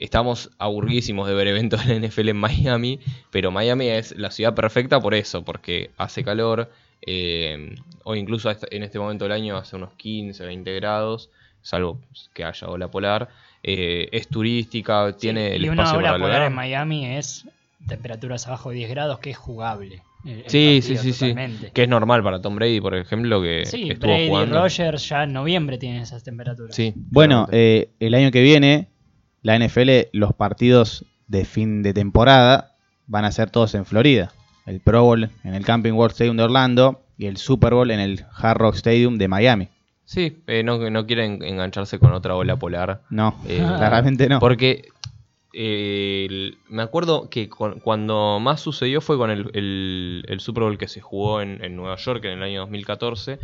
estamos 0.00 0.50
aburridísimos 0.58 1.28
de 1.28 1.34
ver 1.34 1.46
eventos 1.46 1.86
de 1.86 1.94
la 2.00 2.06
NFL 2.08 2.30
en 2.30 2.36
Miami, 2.38 2.98
pero 3.30 3.52
Miami 3.52 3.86
es 3.88 4.16
la 4.16 4.30
ciudad 4.32 4.54
perfecta 4.54 4.98
por 5.00 5.14
eso, 5.14 5.44
porque 5.44 5.90
hace 5.96 6.24
calor, 6.24 6.70
eh, 7.02 7.76
o 8.04 8.16
incluso 8.16 8.50
en 8.70 8.82
este 8.82 8.98
momento 8.98 9.24
del 9.26 9.32
año 9.32 9.56
hace 9.56 9.76
unos 9.76 9.92
15, 9.94 10.44
20 10.44 10.74
grados, 10.74 11.30
salvo 11.62 12.00
que 12.34 12.44
haya 12.44 12.66
ola 12.68 12.88
polar. 12.90 13.28
eh, 13.62 14.08
es 14.12 14.26
turística, 14.28 15.14
tiene 15.18 15.54
el 15.54 15.66
y 15.66 15.68
una 15.68 15.92
ola 15.92 16.08
para 16.12 16.18
polar 16.18 16.42
en 16.46 16.54
Miami 16.54 17.04
es 17.04 17.46
temperaturas 17.86 18.46
abajo 18.46 18.70
de 18.70 18.76
10 18.76 18.90
grados 18.90 19.18
que 19.18 19.30
es 19.30 19.36
jugable. 19.36 20.02
el- 20.24 20.42
el 20.44 20.50
Sí, 20.50 20.80
sí, 20.82 20.96
sí, 20.96 21.12
sí. 21.12 21.34
Que 21.74 21.82
es 21.82 21.88
normal 21.88 22.22
para 22.22 22.40
Tom 22.40 22.54
Brady, 22.56 22.80
por 22.80 22.94
ejemplo, 22.94 23.40
que 23.42 23.64
Sí, 23.66 23.90
estuvo 23.90 24.12
Brady, 24.12 24.28
jugando. 24.28 24.62
Rogers 24.62 25.08
ya 25.08 25.24
en 25.24 25.32
noviembre 25.34 25.76
tienen 25.78 26.02
esas 26.02 26.22
temperaturas. 26.24 26.74
Sí, 26.74 26.92
Bueno, 27.10 27.48
eh, 27.52 27.90
el 28.00 28.14
año 28.14 28.30
que 28.30 28.40
viene, 28.42 28.88
la 29.42 29.58
NFL, 29.58 29.90
los 30.12 30.32
partidos 30.34 31.04
de 31.28 31.44
fin 31.44 31.82
de 31.82 31.94
temporada 31.94 32.76
van 33.06 33.24
a 33.24 33.32
ser 33.32 33.50
todos 33.50 33.74
en 33.74 33.84
Florida. 33.84 34.32
El 34.66 34.80
Pro 34.80 35.02
Bowl 35.02 35.30
en 35.44 35.54
el 35.54 35.64
Camping 35.64 35.92
World 35.92 36.12
Stadium 36.12 36.36
de 36.36 36.42
Orlando 36.44 37.02
y 37.18 37.26
el 37.26 37.36
Super 37.36 37.74
Bowl 37.74 37.90
en 37.90 38.00
el 38.00 38.24
Hard 38.36 38.58
Rock 38.58 38.74
Stadium 38.76 39.18
de 39.18 39.28
Miami. 39.28 39.68
Sí, 40.04 40.42
eh, 40.46 40.62
no, 40.62 40.90
no 40.90 41.06
quieren 41.06 41.42
engancharse 41.42 41.98
con 41.98 42.12
otra 42.12 42.34
ola 42.36 42.56
polar. 42.56 43.02
No, 43.10 43.34
Eh, 43.46 43.58
claramente 43.78 44.28
no. 44.28 44.40
Porque 44.40 44.88
eh, 45.52 46.52
me 46.68 46.82
acuerdo 46.82 47.28
que 47.28 47.48
con- 47.48 47.80
cuando 47.80 48.38
más 48.40 48.60
sucedió 48.60 49.00
fue 49.00 49.16
con 49.16 49.30
el, 49.30 49.50
el- 49.54 50.24
el 50.28 50.40
Super 50.40 50.64
Bowl 50.64 50.78
que 50.78 50.88
se 50.88 51.00
jugó 51.00 51.40
en, 51.40 51.62
en 51.64 51.76
Nueva 51.76 51.96
York 51.96 52.24
en 52.24 52.38
el 52.38 52.42
año 52.42 52.60
2014, 52.60 53.38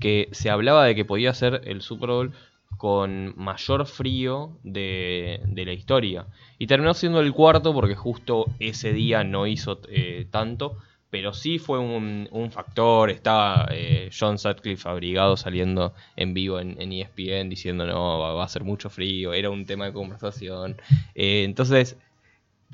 que 0.00 0.28
se 0.32 0.50
hablaba 0.50 0.84
de 0.84 0.94
que 0.94 1.04
podía 1.04 1.32
ser 1.34 1.62
el 1.64 1.80
Super 1.80 2.10
Bowl 2.10 2.32
con 2.76 3.34
mayor 3.36 3.86
frío 3.86 4.58
de, 4.62 5.40
la 5.54 5.72
historia. 5.72 6.26
Y 6.58 6.66
terminó 6.66 6.94
siendo 6.94 7.20
el 7.20 7.32
cuarto 7.32 7.72
porque 7.72 7.94
justo 7.94 8.46
ese 8.58 8.92
día 8.92 9.24
no 9.24 9.46
hizo 9.46 9.80
eh, 9.88 10.26
tanto. 10.30 10.78
Pero 11.08 11.32
sí 11.32 11.58
fue 11.58 11.78
un, 11.78 12.50
factor, 12.50 13.10
estaba 13.10 13.68
eh, 13.70 14.10
John 14.18 14.38
Sutcliffe 14.38 14.88
abrigado 14.88 15.36
saliendo 15.36 15.94
en 16.16 16.34
vivo 16.34 16.58
en, 16.58 16.80
en 16.80 16.92
E 16.92 17.02
ESPN 17.02 17.48
diciendo 17.48 17.86
no, 17.86 18.18
va, 18.18 18.44
a 18.44 18.48
ser 18.48 18.64
mucho 18.64 18.90
frío, 18.90 19.32
era 19.32 19.48
un 19.48 19.64
tema 19.66 19.86
de 19.86 19.92
conversación. 19.92 20.76
Eh, 21.14 21.44
entonces, 21.44 21.96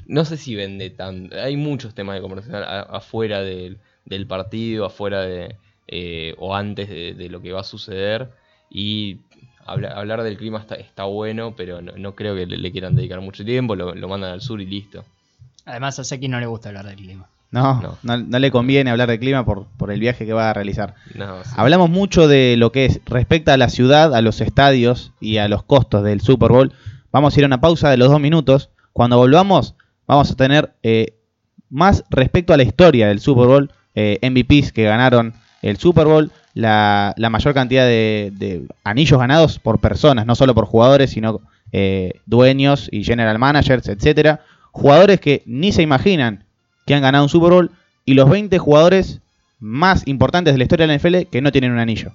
no 0.06 0.24
sé 0.24 0.38
si 0.38 0.56
vende 0.56 0.90
tan... 0.90 1.32
Hay 1.34 1.56
muchos 1.56 1.94
temas 1.94 2.16
de 2.16 2.22
conversación 2.22 2.64
afuera 2.66 3.42
del, 3.42 3.78
partido, 4.26 4.86
afuera 4.86 5.20
de, 5.20 5.56
o 6.38 6.56
antes 6.56 6.88
de 6.88 7.28
lo 7.28 7.42
que 7.42 7.52
va 7.52 7.60
a 7.60 7.64
suceder. 7.64 8.30
Y 8.74 9.18
habla- 9.66 9.90
hablar 9.92 10.22
del 10.22 10.36
clima 10.36 10.58
está, 10.58 10.74
está 10.76 11.04
bueno, 11.04 11.54
pero 11.56 11.82
no, 11.82 11.92
no 11.96 12.14
creo 12.14 12.34
que 12.34 12.46
le, 12.46 12.56
le 12.58 12.72
quieran 12.72 12.96
dedicar 12.96 13.20
mucho 13.20 13.44
tiempo, 13.44 13.76
lo, 13.76 13.94
lo 13.94 14.08
mandan 14.08 14.32
al 14.32 14.40
sur 14.40 14.60
y 14.60 14.66
listo. 14.66 15.04
Además, 15.66 15.98
a 15.98 16.04
Seki 16.04 16.28
no 16.28 16.40
le 16.40 16.46
gusta 16.46 16.70
hablar 16.70 16.86
del 16.86 16.96
clima. 16.96 17.26
No, 17.50 17.80
No. 17.82 17.98
no, 18.02 18.16
no 18.16 18.38
le 18.38 18.50
conviene 18.50 18.90
hablar 18.90 19.10
de 19.10 19.18
clima 19.18 19.44
por, 19.44 19.66
por 19.76 19.92
el 19.92 20.00
viaje 20.00 20.24
que 20.24 20.32
va 20.32 20.48
a 20.48 20.54
realizar. 20.54 20.94
No, 21.14 21.44
sí. 21.44 21.50
Hablamos 21.56 21.90
mucho 21.90 22.26
de 22.26 22.56
lo 22.56 22.72
que 22.72 22.86
es 22.86 23.00
respecta 23.04 23.52
a 23.52 23.56
la 23.58 23.68
ciudad, 23.68 24.14
a 24.14 24.22
los 24.22 24.40
estadios 24.40 25.12
y 25.20 25.36
a 25.36 25.48
los 25.48 25.62
costos 25.62 26.02
del 26.02 26.22
Super 26.22 26.50
Bowl. 26.50 26.72
Vamos 27.12 27.36
a 27.36 27.40
ir 27.40 27.44
a 27.44 27.48
una 27.48 27.60
pausa 27.60 27.90
de 27.90 27.98
los 27.98 28.08
dos 28.10 28.20
minutos. 28.20 28.70
Cuando 28.94 29.18
volvamos, 29.18 29.74
vamos 30.06 30.30
a 30.30 30.34
tener 30.36 30.72
eh, 30.82 31.18
más 31.68 32.04
respecto 32.08 32.54
a 32.54 32.56
la 32.56 32.62
historia 32.62 33.08
del 33.08 33.20
Super 33.20 33.46
Bowl, 33.46 33.70
eh, 33.94 34.18
MVPs 34.22 34.72
que 34.72 34.84
ganaron 34.84 35.34
el 35.60 35.76
Super 35.76 36.06
Bowl, 36.06 36.32
la, 36.54 37.14
la 37.16 37.30
mayor 37.30 37.54
cantidad 37.54 37.86
de, 37.86 38.66
anillos 38.84 39.18
ganados 39.18 39.58
por 39.58 39.80
personas, 39.80 40.26
no 40.26 40.34
solo 40.34 40.54
por 40.54 40.66
jugadores, 40.66 41.10
sino 41.10 41.40
eh, 41.72 42.20
dueños 42.26 42.88
y 42.92 43.04
general 43.04 43.38
managers, 43.38 43.88
etcétera. 43.88 44.40
Jugadores 44.70 45.20
que 45.20 45.42
ni 45.46 45.72
se 45.72 45.82
imaginan 45.82 46.44
que 46.86 46.94
han 46.94 47.02
ganado 47.02 47.24
un 47.24 47.30
Super 47.30 47.52
Bowl 47.52 47.70
y 48.04 48.14
los 48.14 48.28
20 48.28 48.58
jugadores 48.58 49.20
más 49.60 50.06
importantes 50.06 50.54
de 50.54 50.58
la 50.58 50.64
historia 50.64 50.86
de 50.86 50.92
la 50.92 50.98
NFL 50.98 51.30
que 51.30 51.40
no 51.40 51.52
tienen 51.52 51.72
un 51.72 51.78
anillo. 51.78 52.12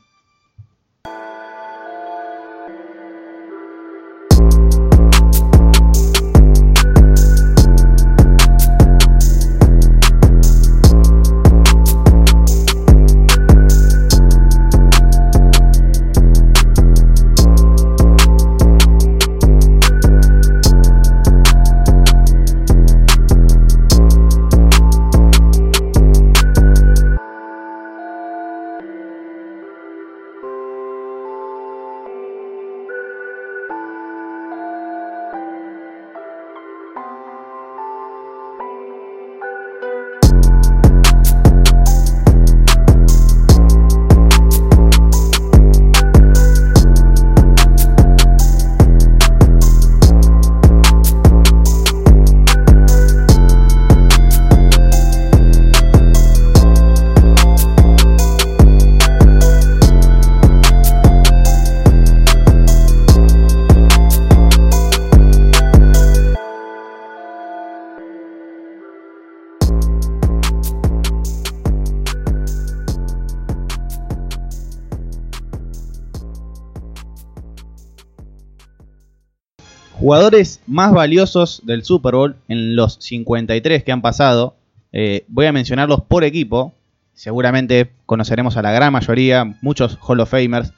Jugadores 80.00 80.62
más 80.68 80.94
valiosos 80.94 81.62
del 81.64 81.84
Super 81.84 82.14
Bowl 82.14 82.36
en 82.48 82.76
los 82.76 82.98
53 83.00 83.84
que 83.84 83.92
han 83.92 84.04
pasado. 84.04 84.56
eh, 84.94 85.26
voy 85.28 85.48
a 85.48 85.52
mencionarlos 85.52 86.02
por 86.08 86.24
equipo. 86.24 86.76
Seguramente 87.14 87.92
conoceremos 88.06 88.58
a 88.58 88.62
la 88.62 88.72
gran 88.72 88.94
mayoría, 88.94 89.58
muchos 89.62 89.98
Hall 90.02 90.20
of 90.20 90.30
Famers. 90.30 90.72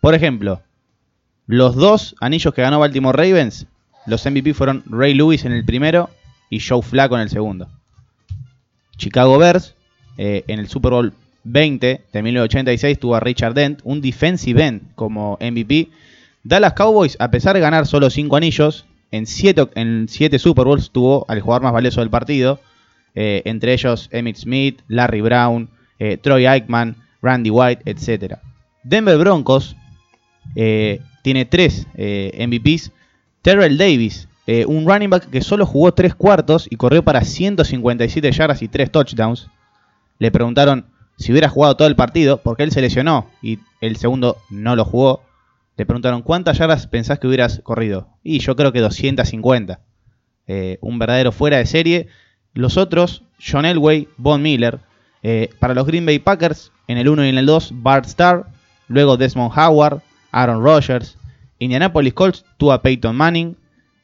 Por 0.00 0.14
ejemplo, 0.14 0.60
los 1.46 1.76
dos 1.76 2.16
anillos 2.20 2.52
que 2.52 2.62
ganó 2.62 2.80
Baltimore 2.80 3.16
Ravens, 3.16 3.66
los 4.06 4.26
MVP 4.26 4.54
fueron 4.54 4.82
Ray 4.86 5.14
Lewis 5.14 5.44
en 5.44 5.52
el 5.52 5.64
primero 5.64 6.10
y 6.50 6.58
Joe 6.58 6.82
Flacco 6.82 7.14
en 7.14 7.22
el 7.22 7.30
segundo. 7.30 7.68
Chicago 8.96 9.38
Bears, 9.38 9.76
eh, 10.18 10.42
en 10.48 10.58
el 10.58 10.68
Super 10.68 10.90
Bowl 10.90 11.12
20 11.44 12.00
de 12.12 12.22
1986, 12.22 12.98
tuvo 12.98 13.14
a 13.14 13.20
Richard 13.20 13.54
Dent, 13.54 13.80
un 13.84 14.00
defensive 14.00 14.66
end 14.66 14.94
como 14.96 15.38
MVP. 15.40 15.90
Dallas 16.44 16.74
Cowboys, 16.74 17.16
a 17.20 17.30
pesar 17.30 17.54
de 17.54 17.60
ganar 17.60 17.86
solo 17.86 18.10
5 18.10 18.36
anillos, 18.36 18.84
en 19.10 19.26
7 19.26 19.70
en 19.76 20.08
siete 20.08 20.38
Super 20.38 20.66
Bowls 20.66 20.90
tuvo 20.90 21.24
al 21.28 21.40
jugador 21.40 21.62
más 21.62 21.72
valioso 21.72 22.00
del 22.00 22.10
partido. 22.10 22.60
eh, 23.16 23.42
entre 23.44 23.72
ellos 23.72 24.08
Emmitt 24.10 24.36
Smith, 24.36 24.80
Larry 24.88 25.20
Brown, 25.20 25.70
eh, 26.00 26.16
Troy 26.20 26.46
Aikman, 26.46 26.96
Randy 27.22 27.48
White, 27.48 27.82
etc. 27.88 28.38
Denver 28.82 29.16
Broncos 29.16 29.76
eh, 30.56 31.00
tiene 31.22 31.44
3 31.44 31.86
MVPs. 31.96 32.90
Terrell 33.40 33.78
Davis, 33.78 34.26
un 34.66 34.84
running 34.84 35.10
back 35.10 35.30
que 35.30 35.42
solo 35.42 35.64
jugó 35.64 35.92
3 35.94 36.14
cuartos 36.16 36.66
y 36.68 36.76
corrió 36.76 37.04
para 37.04 37.22
157 37.24 38.32
yardas 38.32 38.62
y 38.62 38.68
3 38.68 38.90
touchdowns. 38.90 39.48
Le 40.18 40.32
preguntaron 40.32 40.86
si 41.16 41.30
hubiera 41.30 41.48
jugado 41.48 41.76
todo 41.76 41.86
el 41.86 41.94
partido, 41.96 42.38
porque 42.38 42.64
él 42.64 42.72
se 42.72 42.80
lesionó 42.80 43.30
y 43.42 43.60
el 43.80 43.96
segundo 43.96 44.38
no 44.50 44.74
lo 44.74 44.84
jugó. 44.84 45.22
Le 45.76 45.86
preguntaron 45.86 46.22
cuántas 46.22 46.58
yardas 46.58 46.86
pensás 46.86 47.18
que 47.18 47.26
hubieras 47.26 47.60
corrido. 47.64 48.08
Y 48.22 48.38
yo 48.38 48.54
creo 48.54 48.72
que 48.72 48.80
250. 48.80 49.80
Eh, 50.46 50.78
un 50.80 50.98
verdadero 50.98 51.32
fuera 51.32 51.56
de 51.58 51.66
serie. 51.66 52.08
Los 52.52 52.76
otros, 52.76 53.24
John 53.44 53.64
Elway, 53.64 54.08
Von 54.16 54.42
Miller. 54.42 54.78
Eh, 55.22 55.50
para 55.58 55.74
los 55.74 55.86
Green 55.86 56.06
Bay 56.06 56.18
Packers, 56.18 56.70
en 56.86 56.98
el 56.98 57.08
1 57.08 57.26
y 57.26 57.28
en 57.30 57.38
el 57.38 57.46
2, 57.46 57.82
Bart 57.82 58.06
Starr. 58.06 58.46
Luego 58.86 59.16
Desmond 59.16 59.52
Howard, 59.56 60.02
Aaron 60.30 60.62
Rodgers. 60.62 61.16
Indianapolis 61.58 62.14
Colts 62.14 62.44
tuvo 62.56 62.72
a 62.72 62.82
Peyton 62.82 63.16
Manning. 63.16 63.56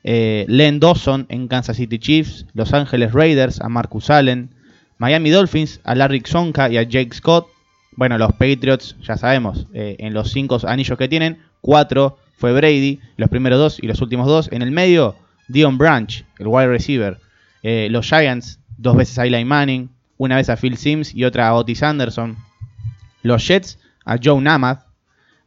Eh, 0.02 0.46
Len 0.48 0.80
Dawson 0.80 1.26
en 1.28 1.46
Kansas 1.46 1.76
City 1.76 1.98
Chiefs. 1.98 2.46
Los 2.52 2.72
Angeles 2.72 3.12
Raiders 3.12 3.60
a 3.60 3.68
Marcus 3.68 4.10
Allen. 4.10 4.50
Miami 4.98 5.30
Dolphins 5.30 5.80
a 5.84 5.94
Larry 5.94 6.22
Zonka 6.26 6.68
y 6.68 6.78
a 6.78 6.82
Jake 6.82 7.14
Scott. 7.14 7.46
Bueno, 7.92 8.18
los 8.18 8.32
Patriots, 8.32 8.96
ya 9.02 9.16
sabemos, 9.16 9.66
en 9.72 10.14
los 10.14 10.30
cinco 10.30 10.58
anillos 10.66 10.96
que 10.96 11.08
tienen, 11.08 11.38
cuatro 11.60 12.18
fue 12.36 12.52
Brady, 12.52 13.00
los 13.16 13.28
primeros 13.28 13.58
dos 13.58 13.78
y 13.82 13.86
los 13.86 14.00
últimos 14.00 14.26
dos. 14.26 14.48
En 14.52 14.62
el 14.62 14.70
medio, 14.70 15.16
Dion 15.48 15.78
Branch, 15.78 16.24
el 16.38 16.46
wide 16.46 16.68
receiver. 16.68 17.18
Eh, 17.62 17.88
los 17.90 18.06
Giants, 18.06 18.60
dos 18.78 18.96
veces 18.96 19.18
a 19.18 19.26
Eli 19.26 19.44
Manning, 19.44 19.90
una 20.16 20.36
vez 20.36 20.48
a 20.48 20.56
Phil 20.56 20.76
Sims 20.76 21.14
y 21.14 21.24
otra 21.24 21.48
a 21.48 21.54
Otis 21.54 21.82
Anderson. 21.82 22.36
Los 23.22 23.46
Jets 23.46 23.78
a 24.04 24.18
Joe 24.22 24.40
Namath. 24.40 24.86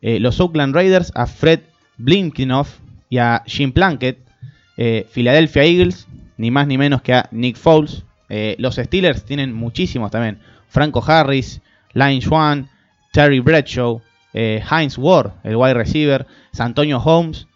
Eh, 0.01 0.20
los 0.20 0.39
Oakland 0.39 0.76
Raiders 0.76 1.11
a 1.16 1.26
Fred 1.26 1.61
Blinkinoff 1.97 2.80
y 3.09 3.18
a 3.18 3.43
Jim 3.45 3.72
Plunkett. 3.72 4.20
Eh, 4.78 5.07
Philadelphia 5.11 5.64
Eagles, 5.64 6.07
ni 6.38 6.51
más 6.51 6.68
ni 6.68 6.78
menos 6.78 7.01
que 7.01 7.14
a 7.14 7.28
Nick 7.32 7.57
Foles. 7.57 8.03
Eh, 8.30 8.55
los 8.59 8.76
Steelers 8.76 9.26
tienen 9.26 9.53
muchísimos 9.53 10.11
también. 10.11 10.39
Franco 10.68 11.03
Harris, 11.05 11.61
Lane 11.93 12.22
Swan, 12.22 12.70
Terry 13.11 13.39
Bradshaw, 13.39 14.01
eh, 14.34 14.64
Heinz 14.70 14.98
Ward, 14.98 15.34
el 15.44 15.56
wide 15.56 15.76
receiver, 15.76 16.26
Santonio 16.52 17.00
Holmes. 17.00 17.48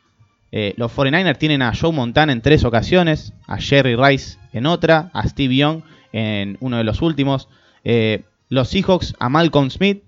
Eh, 0.52 0.74
los 0.78 0.96
49ers 0.96 1.38
tienen 1.38 1.62
a 1.62 1.74
Joe 1.74 1.92
Montana 1.92 2.32
en 2.32 2.42
tres 2.42 2.64
ocasiones, 2.64 3.34
a 3.48 3.58
Jerry 3.58 3.96
Rice 3.96 4.38
en 4.54 4.66
otra, 4.66 5.10
a 5.14 5.28
Steve 5.28 5.56
Young 5.56 5.82
en 6.14 6.58
uno 6.62 6.78
de 6.78 6.84
los 6.84 7.02
últimos. 7.02 7.50
Eh, 7.84 8.24
los 8.50 8.70
Seahawks 8.70 9.16
a 9.20 9.28
Malcolm 9.30 9.70
Smith 9.70 10.04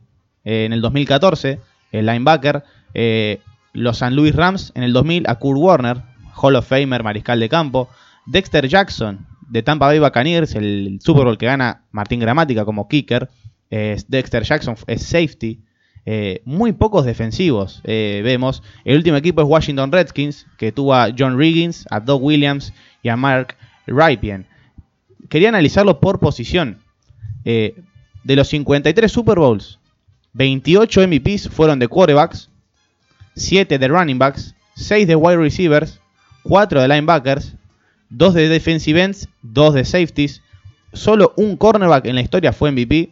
en 0.46 0.72
el 0.72 0.82
2014, 0.82 1.60
el 1.92 2.06
linebacker. 2.06 2.64
Los 3.74 3.98
San 4.00 4.16
Luis 4.16 4.36
Rams 4.36 4.72
en 4.76 4.84
el 4.84 4.94
2000 4.94 5.26
a 5.28 5.36
Kurt 5.36 5.60
Warner, 5.60 6.02
Hall 6.36 6.56
of 6.56 6.68
Famer, 6.68 7.04
mariscal 7.04 7.40
de 7.40 7.50
campo. 7.50 7.90
Dexter 8.26 8.68
Jackson 8.68 9.28
de 9.48 9.64
Tampa 9.64 9.88
Bay 9.88 10.00
Buccaneers, 10.00 10.56
el 10.56 11.00
Super 11.02 11.26
Bowl 11.26 11.38
que 11.38 11.46
gana 11.46 11.84
Martín 11.92 12.20
Gramática 12.20 12.66
como 12.66 12.88
kicker. 12.88 13.30
Dexter 13.70 14.44
Jackson 14.44 14.76
es 14.88 15.04
safety. 15.04 15.60
Eh, 16.12 16.42
muy 16.44 16.72
pocos 16.72 17.06
defensivos 17.06 17.82
eh, 17.84 18.22
vemos. 18.24 18.64
El 18.84 18.98
último 18.98 19.16
equipo 19.16 19.44
es 19.44 19.48
Washington 19.48 19.92
Redskins, 19.92 20.48
que 20.58 20.72
tuvo 20.72 20.96
a 20.96 21.10
John 21.16 21.38
Riggins, 21.38 21.86
a 21.92 22.00
Doug 22.00 22.24
Williams 22.24 22.74
y 23.04 23.10
a 23.10 23.16
Mark 23.16 23.56
Ripien. 23.86 24.48
Quería 25.30 25.50
analizarlo 25.50 26.00
por 26.00 26.20
posición. 26.20 26.80
Eh, 27.46 27.76
de 28.24 28.36
los 28.36 28.48
53 28.48 29.12
Super 29.12 29.38
Bowls, 29.38 29.78
28 30.34 31.08
MVPs 31.08 31.48
fueron 31.48 31.78
de 31.78 31.88
quarterbacks, 31.88 32.50
7 33.36 33.78
de 33.78 33.88
running 33.88 34.18
backs, 34.18 34.56
6 34.78 35.08
de 35.08 35.16
wide 35.16 35.38
receivers, 35.38 36.00
4 36.42 36.82
de 36.82 36.88
linebackers, 36.88 37.54
2 38.10 38.34
de 38.34 38.50
defensive 38.50 39.00
ends, 39.00 39.30
2 39.44 39.76
de 39.76 39.86
safeties. 39.86 40.42
Solo 40.92 41.34
un 41.38 41.56
cornerback 41.56 42.08
en 42.08 42.16
la 42.16 42.22
historia 42.22 42.52
fue 42.52 42.72
MVP. 42.72 43.12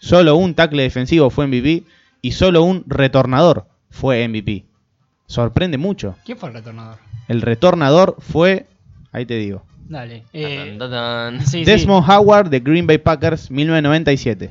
Solo 0.00 0.34
un 0.34 0.56
tackle 0.56 0.82
defensivo 0.82 1.30
fue 1.30 1.46
MVP 1.46 1.84
y 2.22 2.32
solo 2.32 2.62
un 2.62 2.84
retornador 2.86 3.66
fue 3.90 4.26
MVP. 4.26 4.64
Sorprende 5.26 5.76
mucho. 5.76 6.16
¿Quién 6.24 6.38
fue 6.38 6.48
el 6.48 6.54
retornador? 6.54 6.98
El 7.28 7.42
retornador 7.42 8.16
fue, 8.18 8.66
ahí 9.12 9.26
te 9.26 9.34
digo, 9.36 9.64
Dale. 9.88 10.24
eh, 10.32 10.76
Tan, 10.78 10.78
tan, 10.78 10.90
tan. 10.90 11.40
sí, 11.46 11.58
sí. 11.58 11.64
Desmond 11.64 12.08
Howard 12.08 12.48
de 12.48 12.60
Green 12.60 12.86
Bay 12.86 12.98
Packers 12.98 13.50
1997. 13.50 14.50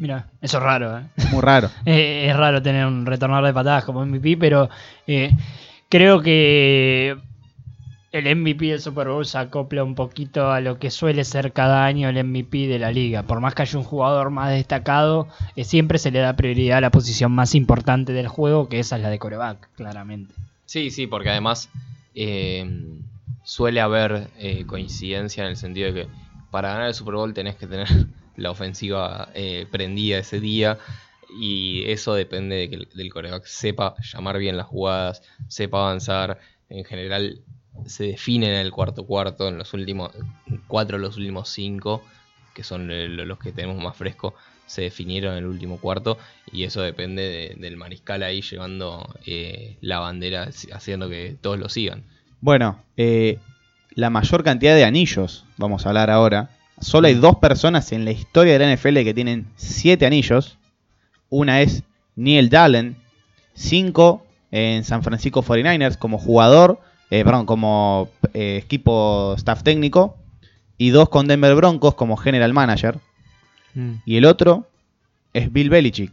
Mira, 0.00 0.26
eso 0.40 0.58
es 0.58 0.62
raro, 0.62 0.98
¿eh? 0.98 1.02
Muy 1.32 1.40
raro. 1.42 1.68
Eh, 1.84 2.28
es 2.30 2.36
raro 2.36 2.62
tener 2.62 2.86
un 2.86 3.04
retornador 3.04 3.46
de 3.46 3.52
patadas 3.52 3.84
como 3.84 4.04
MVP, 4.06 4.36
pero 4.38 4.68
eh, 5.06 5.32
creo 5.88 6.20
que 6.22 7.16
el 8.10 8.34
MVP 8.34 8.66
del 8.66 8.80
Super 8.80 9.08
Bowl 9.08 9.26
se 9.26 9.36
acopla 9.36 9.84
un 9.84 9.94
poquito 9.94 10.50
a 10.50 10.60
lo 10.60 10.78
que 10.78 10.90
suele 10.90 11.24
ser 11.24 11.52
cada 11.52 11.84
año 11.84 12.08
el 12.08 12.24
MVP 12.24 12.66
de 12.66 12.78
la 12.78 12.90
liga. 12.90 13.22
Por 13.22 13.40
más 13.40 13.54
que 13.54 13.62
haya 13.62 13.78
un 13.78 13.84
jugador 13.84 14.30
más 14.30 14.50
destacado, 14.50 15.28
eh, 15.56 15.64
siempre 15.64 15.98
se 15.98 16.10
le 16.10 16.20
da 16.20 16.34
prioridad 16.34 16.78
a 16.78 16.82
la 16.82 16.90
posición 16.90 17.32
más 17.32 17.54
importante 17.54 18.12
del 18.12 18.28
juego, 18.28 18.68
que 18.68 18.78
esa 18.78 18.96
es 18.96 19.02
la 19.02 19.10
de 19.10 19.18
coreback, 19.18 19.68
claramente. 19.74 20.34
Sí, 20.64 20.90
sí, 20.90 21.06
porque 21.06 21.30
además 21.30 21.68
eh, 22.14 22.66
suele 23.44 23.80
haber 23.80 24.28
eh, 24.38 24.64
coincidencia 24.64 25.44
en 25.44 25.50
el 25.50 25.56
sentido 25.56 25.92
de 25.92 26.04
que 26.04 26.10
para 26.50 26.70
ganar 26.72 26.88
el 26.88 26.94
Super 26.94 27.14
Bowl 27.14 27.34
tenés 27.34 27.56
que 27.56 27.66
tener 27.66 27.88
la 28.36 28.50
ofensiva 28.50 29.28
prendida 29.70 30.18
ese 30.18 30.40
día 30.40 30.78
y 31.36 31.82
eso 31.90 32.14
depende 32.14 32.56
de 32.56 32.70
que 32.70 32.76
el, 32.76 32.88
del 32.94 33.12
coreback 33.12 33.44
sepa 33.44 33.96
llamar 34.00 34.38
bien 34.38 34.56
las 34.56 34.66
jugadas, 34.66 35.22
sepa 35.48 35.80
avanzar. 35.80 36.38
En 36.70 36.84
general 36.84 37.40
se 37.86 38.04
define 38.04 38.48
en 38.48 38.54
el 38.66 38.70
cuarto 38.72 39.04
cuarto, 39.04 39.48
en 39.48 39.58
los 39.58 39.72
últimos 39.74 40.10
cuatro 40.66 40.98
los 40.98 41.16
últimos 41.16 41.48
cinco, 41.48 42.02
que 42.54 42.62
son 42.64 42.90
el- 42.90 43.16
los 43.16 43.38
que 43.38 43.52
tenemos 43.52 43.82
más 43.82 43.96
fresco, 43.96 44.34
se 44.66 44.82
definieron 44.82 45.32
en 45.32 45.38
el 45.38 45.46
último 45.46 45.78
cuarto 45.78 46.18
y 46.52 46.64
eso 46.64 46.82
depende 46.82 47.22
de- 47.22 47.54
del 47.58 47.76
mariscal 47.76 48.22
ahí 48.22 48.42
llevando 48.42 49.14
eh, 49.26 49.76
la 49.80 49.98
bandera, 50.00 50.48
haciendo 50.72 51.08
que 51.08 51.36
todos 51.40 51.58
lo 51.58 51.68
sigan. 51.68 52.02
Bueno, 52.40 52.82
eh, 52.96 53.38
la 53.94 54.10
mayor 54.10 54.44
cantidad 54.44 54.74
de 54.74 54.84
anillos, 54.84 55.44
vamos 55.56 55.86
a 55.86 55.88
hablar 55.90 56.10
ahora. 56.10 56.50
Solo 56.80 57.08
hay 57.08 57.14
dos 57.14 57.36
personas 57.36 57.90
en 57.92 58.04
la 58.04 58.12
historia 58.12 58.52
de 58.52 58.58
la 58.60 58.72
NFL 58.76 59.02
que 59.04 59.14
tienen 59.14 59.46
siete 59.56 60.06
anillos. 60.06 60.58
Una 61.30 61.62
es 61.62 61.82
Neil 62.14 62.48
Dallen, 62.50 62.96
cinco 63.54 64.24
en 64.50 64.84
San 64.84 65.02
Francisco 65.02 65.42
49ers 65.42 65.96
como 65.98 66.18
jugador, 66.18 66.80
eh, 67.10 67.24
perdón, 67.24 67.46
como 67.46 68.08
eh, 68.34 68.60
equipo 68.62 69.34
staff 69.36 69.62
técnico. 69.62 70.16
Y 70.76 70.90
dos 70.90 71.08
con 71.08 71.26
Denver 71.26 71.54
Broncos 71.54 71.94
como 71.94 72.16
general 72.16 72.52
manager. 72.52 72.98
Y 74.04 74.16
el 74.16 74.24
otro 74.24 74.66
es 75.32 75.52
Bill 75.52 75.70
Belichick. 75.70 76.12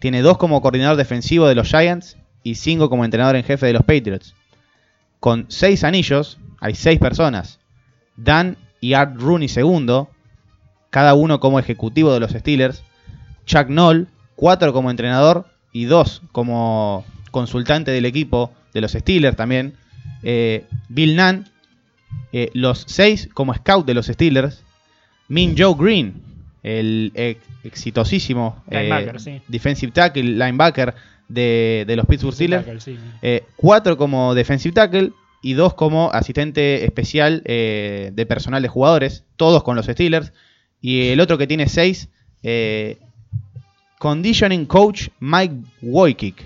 Tiene 0.00 0.22
dos 0.22 0.38
como 0.38 0.62
coordinador 0.62 0.96
defensivo 0.96 1.46
de 1.46 1.54
los 1.54 1.68
Giants 1.68 2.16
y 2.42 2.54
cinco 2.54 2.88
como 2.88 3.04
entrenador 3.04 3.36
en 3.36 3.44
jefe 3.44 3.66
de 3.66 3.72
los 3.72 3.82
Patriots. 3.82 4.34
Con 5.20 5.46
seis 5.48 5.84
anillos, 5.84 6.38
hay 6.60 6.74
seis 6.74 6.98
personas. 6.98 7.58
Dan 8.16 8.56
y 8.80 8.94
Art 8.94 9.16
Rooney 9.18 9.48
segundo, 9.48 10.08
cada 10.90 11.14
uno 11.14 11.40
como 11.40 11.58
ejecutivo 11.58 12.12
de 12.12 12.20
los 12.20 12.30
Steelers. 12.30 12.82
Chuck 13.44 13.68
Noll, 13.68 14.08
cuatro 14.36 14.72
como 14.72 14.90
entrenador 14.90 15.46
y 15.72 15.84
dos 15.84 16.22
como 16.32 17.04
consultante 17.30 17.90
del 17.90 18.04
equipo 18.06 18.52
de 18.74 18.80
los 18.80 18.92
Steelers 18.92 19.36
también. 19.36 19.74
Eh, 20.22 20.64
Bill 20.88 21.16
Nunn, 21.16 21.48
eh, 22.32 22.50
los 22.54 22.84
seis 22.86 23.28
como 23.32 23.54
scout 23.54 23.86
de 23.86 23.94
los 23.94 24.06
Steelers. 24.06 24.64
Min 25.28 25.54
Joe 25.58 25.74
Green, 25.78 26.22
el 26.62 27.12
ex- 27.14 27.44
exitosísimo 27.64 28.62
eh, 28.70 28.82
Linebacker, 28.82 29.20
sí. 29.20 29.40
defensive 29.46 29.92
tackle, 29.92 30.22
linebacker 30.22 30.94
de, 31.28 31.84
de 31.86 31.96
los 31.96 32.06
Pittsburgh 32.06 32.34
Steelers. 32.34 32.64
Tackle, 32.64 32.80
sí. 32.80 32.98
Cuatro 33.56 33.96
como 33.96 34.34
defensive 34.34 34.72
tackle 34.72 35.12
y 35.42 35.52
dos 35.52 35.74
como 35.74 36.10
asistente 36.10 36.84
especial 36.84 37.42
de 37.44 38.26
personal 38.26 38.62
de 38.62 38.68
jugadores, 38.68 39.24
todos 39.36 39.62
con 39.62 39.76
los 39.76 39.86
Steelers. 39.86 40.32
Y 40.80 41.08
el 41.08 41.20
otro 41.20 41.36
que 41.38 41.46
tiene 41.46 41.68
seis, 41.68 42.08
conditioning 43.98 44.64
coach 44.66 45.08
Mike 45.20 45.54
Woykick. 45.82 46.44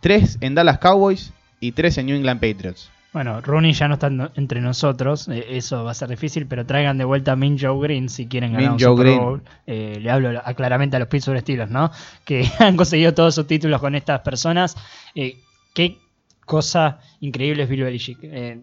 Tres 0.00 0.38
en 0.40 0.54
Dallas 0.54 0.78
Cowboys 0.78 1.32
y 1.60 1.72
tres 1.72 1.98
en 1.98 2.06
New 2.06 2.16
England 2.16 2.40
Patriots. 2.40 2.90
Bueno, 3.12 3.40
Rooney 3.40 3.72
ya 3.72 3.88
no 3.88 3.94
está 3.94 4.08
entre 4.36 4.60
nosotros, 4.60 5.26
eh, 5.28 5.44
eso 5.50 5.82
va 5.82 5.90
a 5.90 5.94
ser 5.94 6.08
difícil, 6.08 6.46
pero 6.46 6.64
traigan 6.64 6.96
de 6.96 7.04
vuelta 7.04 7.32
a 7.32 7.36
Min 7.36 7.58
Joe 7.58 7.76
Green 7.82 8.08
si 8.08 8.26
quieren 8.28 8.52
ganar 8.52 8.62
Min 8.62 8.72
un 8.74 8.78
Joe 8.78 8.90
Super 8.90 9.04
Green. 9.04 9.18
Bowl. 9.18 9.42
Eh, 9.66 9.98
le 10.00 10.10
hablo 10.10 10.40
a- 10.44 10.54
claramente 10.54 10.94
a 10.96 11.00
los 11.00 11.08
Pittsburgh 11.08 11.40
Steelers, 11.40 11.70
¿no? 11.72 11.90
Que 12.24 12.44
han 12.60 12.76
conseguido 12.76 13.12
todos 13.12 13.34
sus 13.34 13.48
títulos 13.48 13.80
con 13.80 13.96
estas 13.96 14.20
personas. 14.20 14.76
Eh, 15.16 15.38
qué 15.74 15.98
cosa 16.46 17.00
increíble 17.20 17.64
es 17.64 17.68
Bill 17.68 17.82
Belichick. 17.82 18.18
Eh, 18.22 18.60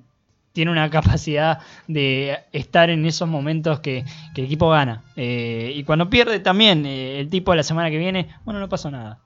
tiene 0.54 0.72
una 0.72 0.90
capacidad 0.90 1.60
de 1.90 2.38
estar 2.54 2.90
en 2.90 3.06
esos 3.06 3.28
momentos 3.28 3.82
que, 3.82 4.06
que 4.34 4.42
el 4.42 4.48
equipo 4.48 4.70
gana. 4.70 5.04
Y 5.16 5.84
cuando 5.84 6.10
pierde 6.10 6.40
también, 6.40 6.84
el 6.86 7.30
tipo 7.30 7.54
la 7.54 7.62
semana 7.64 7.92
que 7.92 7.98
viene, 8.00 8.30
bueno, 8.44 8.60
no 8.60 8.68
pasó 8.68 8.90
nada. 8.90 9.20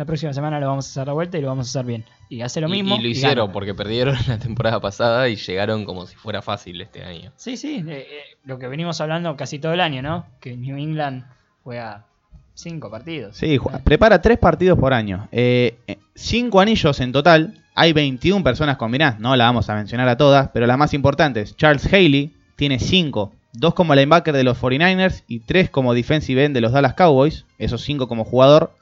La 0.00 0.06
próxima 0.06 0.32
semana 0.32 0.58
lo 0.58 0.66
vamos 0.66 0.86
a 0.86 0.88
hacer 0.88 1.06
la 1.08 1.12
vuelta 1.12 1.36
y 1.36 1.42
lo 1.42 1.48
vamos 1.48 1.66
a 1.66 1.70
hacer 1.78 1.84
bien. 1.86 2.06
Y 2.30 2.40
hace 2.40 2.62
lo 2.62 2.70
mismo. 2.70 2.96
y 2.96 3.02
lo 3.02 3.08
y 3.08 3.10
hicieron 3.10 3.44
gana. 3.48 3.52
porque 3.52 3.74
perdieron 3.74 4.16
la 4.28 4.38
temporada 4.38 4.80
pasada 4.80 5.28
y 5.28 5.36
llegaron 5.36 5.84
como 5.84 6.06
si 6.06 6.16
fuera 6.16 6.40
fácil 6.40 6.80
este 6.80 7.04
año. 7.04 7.32
Sí, 7.36 7.58
sí, 7.58 7.84
eh, 7.86 8.06
eh, 8.10 8.20
lo 8.44 8.58
que 8.58 8.66
venimos 8.66 8.98
hablando 9.02 9.36
casi 9.36 9.58
todo 9.58 9.74
el 9.74 9.80
año, 9.82 10.00
¿no? 10.00 10.24
Que 10.40 10.56
New 10.56 10.78
England 10.78 11.24
juega 11.64 12.06
cinco 12.54 12.90
partidos. 12.90 13.36
Sí, 13.36 13.58
ju- 13.58 13.78
prepara 13.82 14.22
tres 14.22 14.38
partidos 14.38 14.78
por 14.78 14.94
año. 14.94 15.28
Eh, 15.32 15.76
cinco 16.14 16.60
anillos 16.62 16.98
en 17.00 17.12
total. 17.12 17.62
Hay 17.74 17.92
21 17.92 18.42
personas 18.42 18.78
combinadas. 18.78 19.20
No 19.20 19.36
la 19.36 19.44
vamos 19.44 19.68
a 19.68 19.74
mencionar 19.74 20.08
a 20.08 20.16
todas, 20.16 20.48
pero 20.54 20.66
las 20.66 20.78
más 20.78 20.94
importantes. 20.94 21.54
Charles 21.58 21.84
Haley 21.92 22.34
tiene 22.56 22.78
cinco. 22.78 23.34
Dos 23.52 23.74
como 23.74 23.94
linebacker 23.94 24.34
de 24.34 24.44
los 24.44 24.58
49ers 24.58 25.24
y 25.28 25.40
tres 25.40 25.68
como 25.68 25.92
defensive 25.92 26.42
end 26.42 26.54
de 26.54 26.62
los 26.62 26.72
Dallas 26.72 26.94
Cowboys. 26.94 27.44
Esos 27.58 27.82
cinco 27.82 28.08
como 28.08 28.24
jugador. 28.24 28.72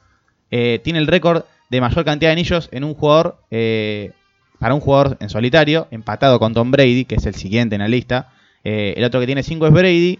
Eh, 0.51 0.81
tiene 0.83 0.99
el 0.99 1.07
récord 1.07 1.45
de 1.71 1.81
mayor 1.81 2.05
cantidad 2.05 2.31
de 2.31 2.33
anillos 2.33 2.69
en 2.73 2.85
un 2.85 2.95
jugador. 2.95 3.43
eh, 3.51 4.13
para 4.59 4.75
un 4.75 4.81
jugador 4.81 5.17
en 5.21 5.31
solitario. 5.31 5.87
Empatado 5.91 6.41
con 6.41 6.53
Tom 6.53 6.73
Brady, 6.73 7.05
que 7.05 7.15
es 7.15 7.27
el 7.27 7.35
siguiente 7.35 7.77
en 7.77 7.81
la 7.81 7.89
lista. 7.89 8.33
Eh, 8.65 8.95
el 8.97 9.05
otro 9.05 9.21
que 9.21 9.27
tiene 9.27 9.43
cinco 9.43 9.67
es 9.67 9.73
Brady 9.73 10.19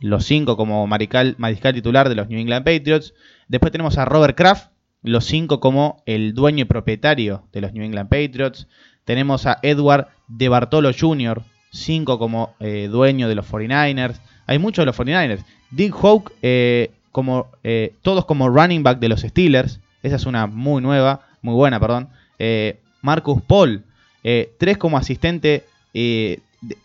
los 0.00 0.26
cinco 0.26 0.58
como 0.58 0.86
mariscal, 0.86 1.36
titular 1.72 2.10
de 2.10 2.14
los 2.14 2.28
New 2.28 2.38
England 2.38 2.66
Patriots. 2.66 3.14
Después 3.48 3.72
tenemos 3.72 3.96
a 3.96 4.04
Robert 4.04 4.36
Kraft, 4.36 4.68
los 5.02 5.24
cinco 5.24 5.58
como 5.58 6.02
el 6.04 6.34
dueño 6.34 6.62
y 6.62 6.66
propietario 6.66 7.44
de 7.52 7.62
los 7.62 7.72
New 7.72 7.82
England 7.82 8.10
Patriots. 8.10 8.68
Tenemos 9.06 9.46
a 9.46 9.58
Edward 9.62 10.08
De 10.28 10.50
Bartolo 10.50 10.90
Jr., 10.92 11.42
cinco 11.70 12.18
como 12.18 12.54
dueño 12.60 13.26
de 13.26 13.34
los 13.36 13.50
49ers. 13.50 14.20
Hay 14.46 14.58
muchos 14.58 14.82
de 14.82 14.86
los 14.86 14.98
49ers. 14.98 15.44
Dick 15.70 15.94
Hawk, 15.94 16.32
eh, 16.42 16.90
como, 17.16 17.50
eh, 17.64 17.94
todos 18.02 18.26
como 18.26 18.50
running 18.50 18.82
back 18.82 18.98
de 18.98 19.08
los 19.08 19.22
Steelers. 19.22 19.80
Esa 20.02 20.16
es 20.16 20.26
una 20.26 20.46
muy 20.46 20.82
nueva, 20.82 21.22
muy 21.40 21.54
buena, 21.54 21.80
perdón. 21.80 22.10
Eh, 22.38 22.78
Marcus 23.00 23.40
Paul, 23.40 23.84
eh, 24.22 24.52
tres 24.58 24.76
como 24.76 24.98
asistente 24.98 25.64
de, 25.94 26.40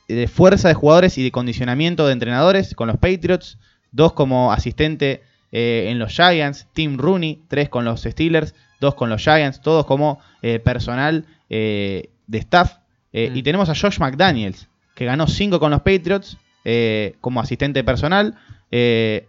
de 0.08 0.28
fuerza 0.30 0.70
de 0.70 0.74
jugadores 0.74 1.18
y 1.18 1.24
de 1.24 1.32
condicionamiento 1.32 2.08
de 2.08 2.14
entrenadores 2.14 2.76
con 2.76 2.88
los 2.88 2.96
Patriots, 2.96 3.58
dos 3.92 4.14
como 4.14 4.54
asistente 4.54 5.22
en 5.52 6.00
los 6.00 6.14
Giants, 6.14 6.66
Tim 6.72 6.98
Rooney, 6.98 7.42
tres 7.50 7.68
con 7.68 7.84
los 7.84 8.04
Steelers, 8.04 8.56
dos 8.80 8.96
con 8.96 9.10
los 9.10 9.22
Giants, 9.22 9.60
todos 9.60 9.86
como 9.86 10.22
personal 10.64 11.26
de 11.50 12.10
staff. 12.32 12.78
Mm. 13.12 13.36
Y 13.36 13.44
tenemos 13.44 13.68
a 13.68 13.76
Josh 13.76 14.00
McDaniels, 14.00 14.70
que 14.96 15.04
ganó 15.04 15.28
cinco 15.28 15.60
con 15.60 15.72
los 15.72 15.82
Patriots 15.82 16.38
eh, 16.64 17.16
como 17.20 17.42
asistente 17.42 17.84
personal, 17.84 18.36
eh, 18.72 19.28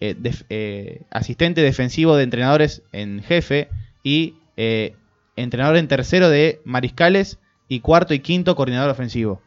eh, 0.00 0.14
def- 0.18 0.44
eh, 0.50 1.02
asistente 1.10 1.60
defensivo 1.62 2.16
de 2.16 2.24
entrenadores 2.24 2.82
en 2.92 3.22
jefe 3.22 3.68
y 4.02 4.34
eh, 4.56 4.94
entrenador 5.36 5.76
en 5.76 5.88
tercero 5.88 6.28
de 6.28 6.60
mariscales 6.64 7.38
y 7.68 7.80
cuarto 7.80 8.14
y 8.14 8.20
quinto 8.20 8.54
coordinador 8.56 8.90
ofensivo. 8.90 9.40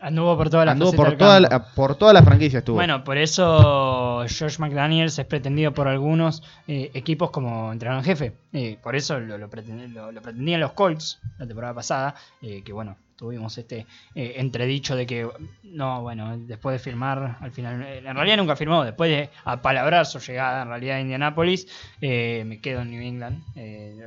Anduvo 0.00 0.36
por 0.36 0.48
todas 0.48 0.64
las 0.66 0.74
Anduvo 0.74 0.92
por 0.92 1.16
toda, 1.16 1.40
la, 1.40 1.74
por 1.74 1.96
toda 1.96 2.12
la 2.12 2.22
franquicia 2.22 2.60
estuvo. 2.60 2.76
Bueno, 2.76 3.02
por 3.02 3.18
eso 3.18 4.20
Josh 4.28 4.58
McDaniels 4.60 5.18
es 5.18 5.26
pretendido 5.26 5.74
por 5.74 5.88
algunos 5.88 6.44
eh, 6.68 6.92
equipos 6.94 7.32
como 7.32 7.72
entrenador 7.72 8.04
en 8.04 8.04
jefe. 8.04 8.32
Eh, 8.52 8.78
por 8.80 8.94
eso 8.94 9.18
lo, 9.18 9.36
lo 9.38 9.50
pretend- 9.50 9.88
lo- 9.92 10.12
lo 10.12 10.22
pretendían 10.22 10.60
los 10.60 10.72
Colts 10.72 11.18
la 11.38 11.46
temporada 11.48 11.74
pasada, 11.74 12.14
eh, 12.42 12.62
que 12.64 12.72
bueno, 12.72 12.96
tuvimos 13.18 13.58
este 13.58 13.84
eh, 14.14 14.34
entredicho 14.36 14.94
de 14.94 15.04
que, 15.04 15.28
no, 15.64 16.02
bueno, 16.02 16.38
después 16.38 16.74
de 16.74 16.78
firmar, 16.78 17.36
al 17.40 17.50
final, 17.50 17.82
eh, 17.82 17.98
en 17.98 18.14
realidad 18.14 18.36
nunca 18.36 18.56
firmó, 18.56 18.84
después 18.84 19.10
de 19.10 19.28
apalabrar 19.44 20.06
su 20.06 20.20
llegada 20.20 20.62
en 20.62 20.68
realidad 20.68 20.96
a 20.96 21.00
Indianapolis, 21.00 21.66
eh, 22.00 22.44
me 22.46 22.60
quedo 22.60 22.82
en 22.82 22.90
New 22.90 23.02
England. 23.02 23.42
Eh, 23.56 24.06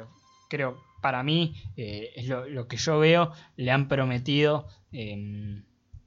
creo, 0.49 0.81
para 1.01 1.21
mí, 1.23 1.55
eh, 1.75 2.11
es 2.15 2.27
lo, 2.27 2.67
que 2.67 2.77
yo 2.77 2.99
veo, 2.99 3.33
le 3.57 3.71
han 3.71 3.87
prometido... 3.87 4.67
em, 4.91 5.63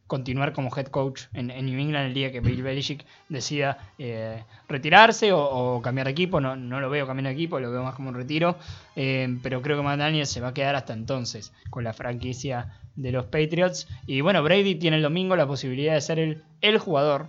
continuar 0.07 0.53
como 0.53 0.71
head 0.77 0.87
coach 0.89 1.23
en, 1.33 1.49
New 1.49 1.79
England 1.79 2.07
el 2.07 2.15
día 2.15 2.31
que 2.31 2.41
Bill 2.41 2.63
Belichick 2.63 3.05
decida 3.29 3.79
eh, 3.99 4.45
retirarse 4.69 5.33
o, 5.33 5.81
cambiar 5.83 6.07
de 6.07 6.13
equipo. 6.13 6.41
No, 6.41 6.57
no 6.57 6.81
lo 6.81 6.91
veo 6.91 7.07
cambiando 7.07 7.31
de 7.31 7.35
equipo, 7.35 7.59
lo 7.59 7.71
veo 7.71 7.83
más 7.83 7.95
como 7.95 8.11
un 8.11 8.15
retiro. 8.15 8.57
Eh, 8.97 9.39
pero 9.43 9.63
creo 9.63 9.77
que 9.77 9.83
McDaniel 9.83 10.27
se 10.27 10.41
va 10.41 10.49
a 10.49 10.55
quedar 10.55 10.77
hasta 10.77 10.93
entonces 10.93 11.53
con 11.71 11.85
la 11.85 11.93
franquicia 11.93 12.79
de 12.97 13.13
los 13.13 13.27
Patriots. 13.27 13.89
Y 14.07 14.21
bueno, 14.21 14.43
Brady 14.43 14.77
tiene 14.77 14.97
el 14.97 15.03
domingo 15.03 15.37
la 15.37 15.47
posibilidad 15.47 15.95
de 15.95 16.01
ser 16.01 16.19
el, 16.19 16.43
el 16.61 16.79
jugador, 16.79 17.29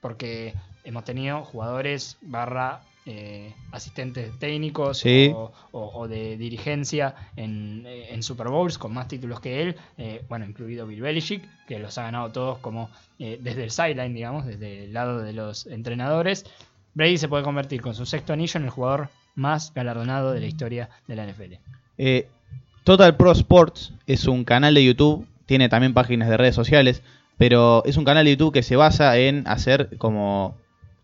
porque 0.00 0.54
hemos 0.84 1.04
tenido 1.04 1.44
jugadores 1.44 2.18
barra 2.22 2.82
eh, 3.06 3.54
asistentes 3.72 4.38
técnicos 4.38 5.02
o, 5.72 6.06
de 6.06 6.36
dirigencia 6.36 7.14
en, 7.34 8.22
Super 8.22 8.48
Bowls 8.48 8.76
con 8.76 8.92
más 8.92 9.08
títulos 9.08 9.40
que 9.40 9.62
él, 9.62 9.76
eh, 9.96 10.22
bueno, 10.28 10.44
incluido 10.44 10.86
Bill 10.86 11.00
Belichick, 11.00 11.42
que 11.66 11.78
los 11.78 11.96
ha 11.96 12.02
ganado 12.02 12.30
todos 12.30 12.58
como 12.58 12.90
eh, 13.18 13.38
desde 13.40 13.64
el 13.64 13.70
sideline, 13.70 14.14
digamos, 14.14 14.44
desde 14.44 14.84
el 14.84 14.92
lado 14.92 15.22
de 15.22 15.32
los 15.32 15.66
entrenadores. 15.66 16.44
Brady 16.92 17.16
se 17.16 17.28
puede 17.28 17.42
convertir 17.42 17.80
con 17.80 17.94
su 17.94 18.04
sexto 18.04 18.34
anillo 18.34 18.58
en 18.58 18.64
el 18.64 18.70
jugador 18.70 19.08
más 19.34 19.72
galardonado 19.72 20.32
de 20.32 20.40
la 20.40 20.46
historia 20.46 20.90
de 21.08 21.16
la 21.16 21.26
NFL. 21.26 21.54
Total 22.84 23.16
Pro 23.16 23.32
Sports 23.32 23.92
es 24.06 24.26
un 24.26 24.44
canal 24.44 24.74
de 24.74 24.84
YouTube, 24.84 25.26
tiene 25.46 25.68
también 25.68 25.94
páginas 25.94 26.28
de 26.28 26.36
redes 26.36 26.54
sociales, 26.54 27.02
pero 27.36 27.82
es 27.84 27.96
un 27.96 28.04
canal 28.04 28.24
de 28.24 28.32
YouTube 28.32 28.52
que 28.52 28.62
se 28.62 28.76
basa 28.76 29.16
en 29.18 29.46
hacer 29.46 29.96
como 29.98 30.56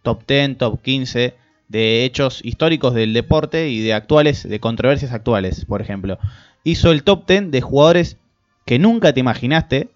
top 0.03 0.23
10, 0.27 0.59
top 0.59 0.81
15 0.83 1.35
de 1.69 2.05
hechos 2.05 2.41
históricos 2.45 2.95
del 2.95 3.13
deporte 3.13 3.69
y 3.69 3.81
de 3.81 3.93
actuales, 3.93 4.49
de 4.49 4.61
controversias 4.61 5.13
actuales, 5.13 5.65
por 5.65 5.83
ejemplo. 5.83 6.19
Hizo 6.65 6.93
el 6.93 7.03
top 7.03 7.27
10 7.27 7.51
de 7.51 7.61
jugadores 7.61 8.17
que 8.65 8.79
nunca 8.79 9.13
te 9.13 9.21
imaginaste, 9.21 9.89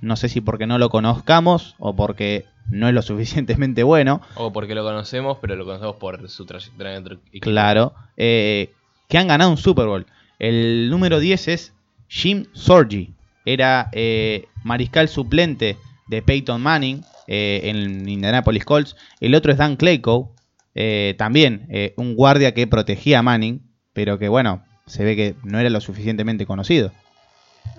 no 0.00 0.16
sé 0.16 0.28
si 0.28 0.40
porque 0.40 0.66
no 0.66 0.78
lo 0.78 0.90
conozcamos 0.90 1.74
o 1.78 1.94
porque 1.94 2.46
no 2.70 2.88
es 2.88 2.94
lo 2.94 3.02
suficientemente 3.02 3.82
bueno. 3.82 4.20
O 4.34 4.52
porque 4.52 4.74
lo 4.74 4.84
conocemos, 4.84 5.38
pero 5.40 5.56
lo 5.56 5.64
conocemos 5.64 5.96
por 5.96 6.28
su 6.28 6.46
trayectoria. 6.46 7.00
Claro, 7.40 7.94
eh, 8.16 8.72
que 9.08 9.18
han 9.18 9.28
ganado 9.28 9.50
un 9.50 9.56
Super 9.56 9.86
Bowl. 9.86 10.06
El 10.38 10.90
número 10.90 11.20
10 11.20 11.48
es 11.48 11.72
Jim 12.08 12.46
Sorgi, 12.52 13.14
era 13.44 13.88
eh, 13.92 14.46
mariscal 14.62 15.08
suplente 15.08 15.76
de 16.08 16.22
Peyton 16.22 16.60
Manning 16.60 17.02
eh, 17.26 17.60
en 17.64 18.08
Indianapolis 18.08 18.64
Colts. 18.64 18.96
El 19.20 19.34
otro 19.34 19.52
es 19.52 19.58
Dan 19.58 19.76
Clayco, 19.76 20.34
eh, 20.74 21.14
también 21.18 21.68
un 21.96 22.14
guardia 22.14 22.54
que 22.54 22.66
protegía 22.66 23.20
a 23.20 23.22
Manning, 23.22 23.62
pero 23.92 24.18
que 24.18 24.28
bueno, 24.28 24.64
se 24.86 25.04
ve 25.04 25.16
que 25.16 25.34
no 25.44 25.58
era 25.58 25.70
lo 25.70 25.80
suficientemente 25.80 26.46
conocido. 26.46 26.92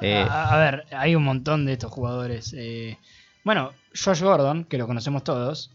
Eh, 0.01 0.25
a, 0.27 0.57
ver, 0.57 0.85
hay 0.91 1.15
un 1.15 1.23
montón 1.23 1.65
de 1.65 1.73
estos 1.73 1.91
jugadores. 1.91 2.55
bueno, 3.43 3.71
Josh 3.93 4.21
Gordon, 4.21 4.65
que 4.65 4.77
lo 4.77 4.87
conocemos 4.87 5.23
todos, 5.23 5.71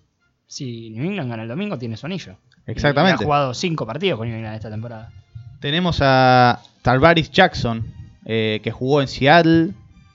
si 0.47 0.91
New 0.91 1.05
England 1.05 1.31
gana 1.31 1.43
el 1.45 1.49
domingo, 1.49 1.78
tiene 1.78 1.97
su 1.97 2.07
anillo. 2.07 2.37
Exactamente. 2.66 3.22
ha 3.22 3.26
jugado 3.26 3.55
cinco 3.55 3.87
partidos 3.87 4.18
con 4.18 4.28
New 4.28 4.37
England 4.37 4.57
esta 4.57 4.70
temporada. 4.70 5.12
Tenemos 5.61 5.98
a 6.00 6.61
Tarvaris 6.82 7.30
Jackson, 7.30 7.84
que 8.24 8.72
jugó 8.72 9.00
en 9.00 9.08
Seattle, 9.08 9.70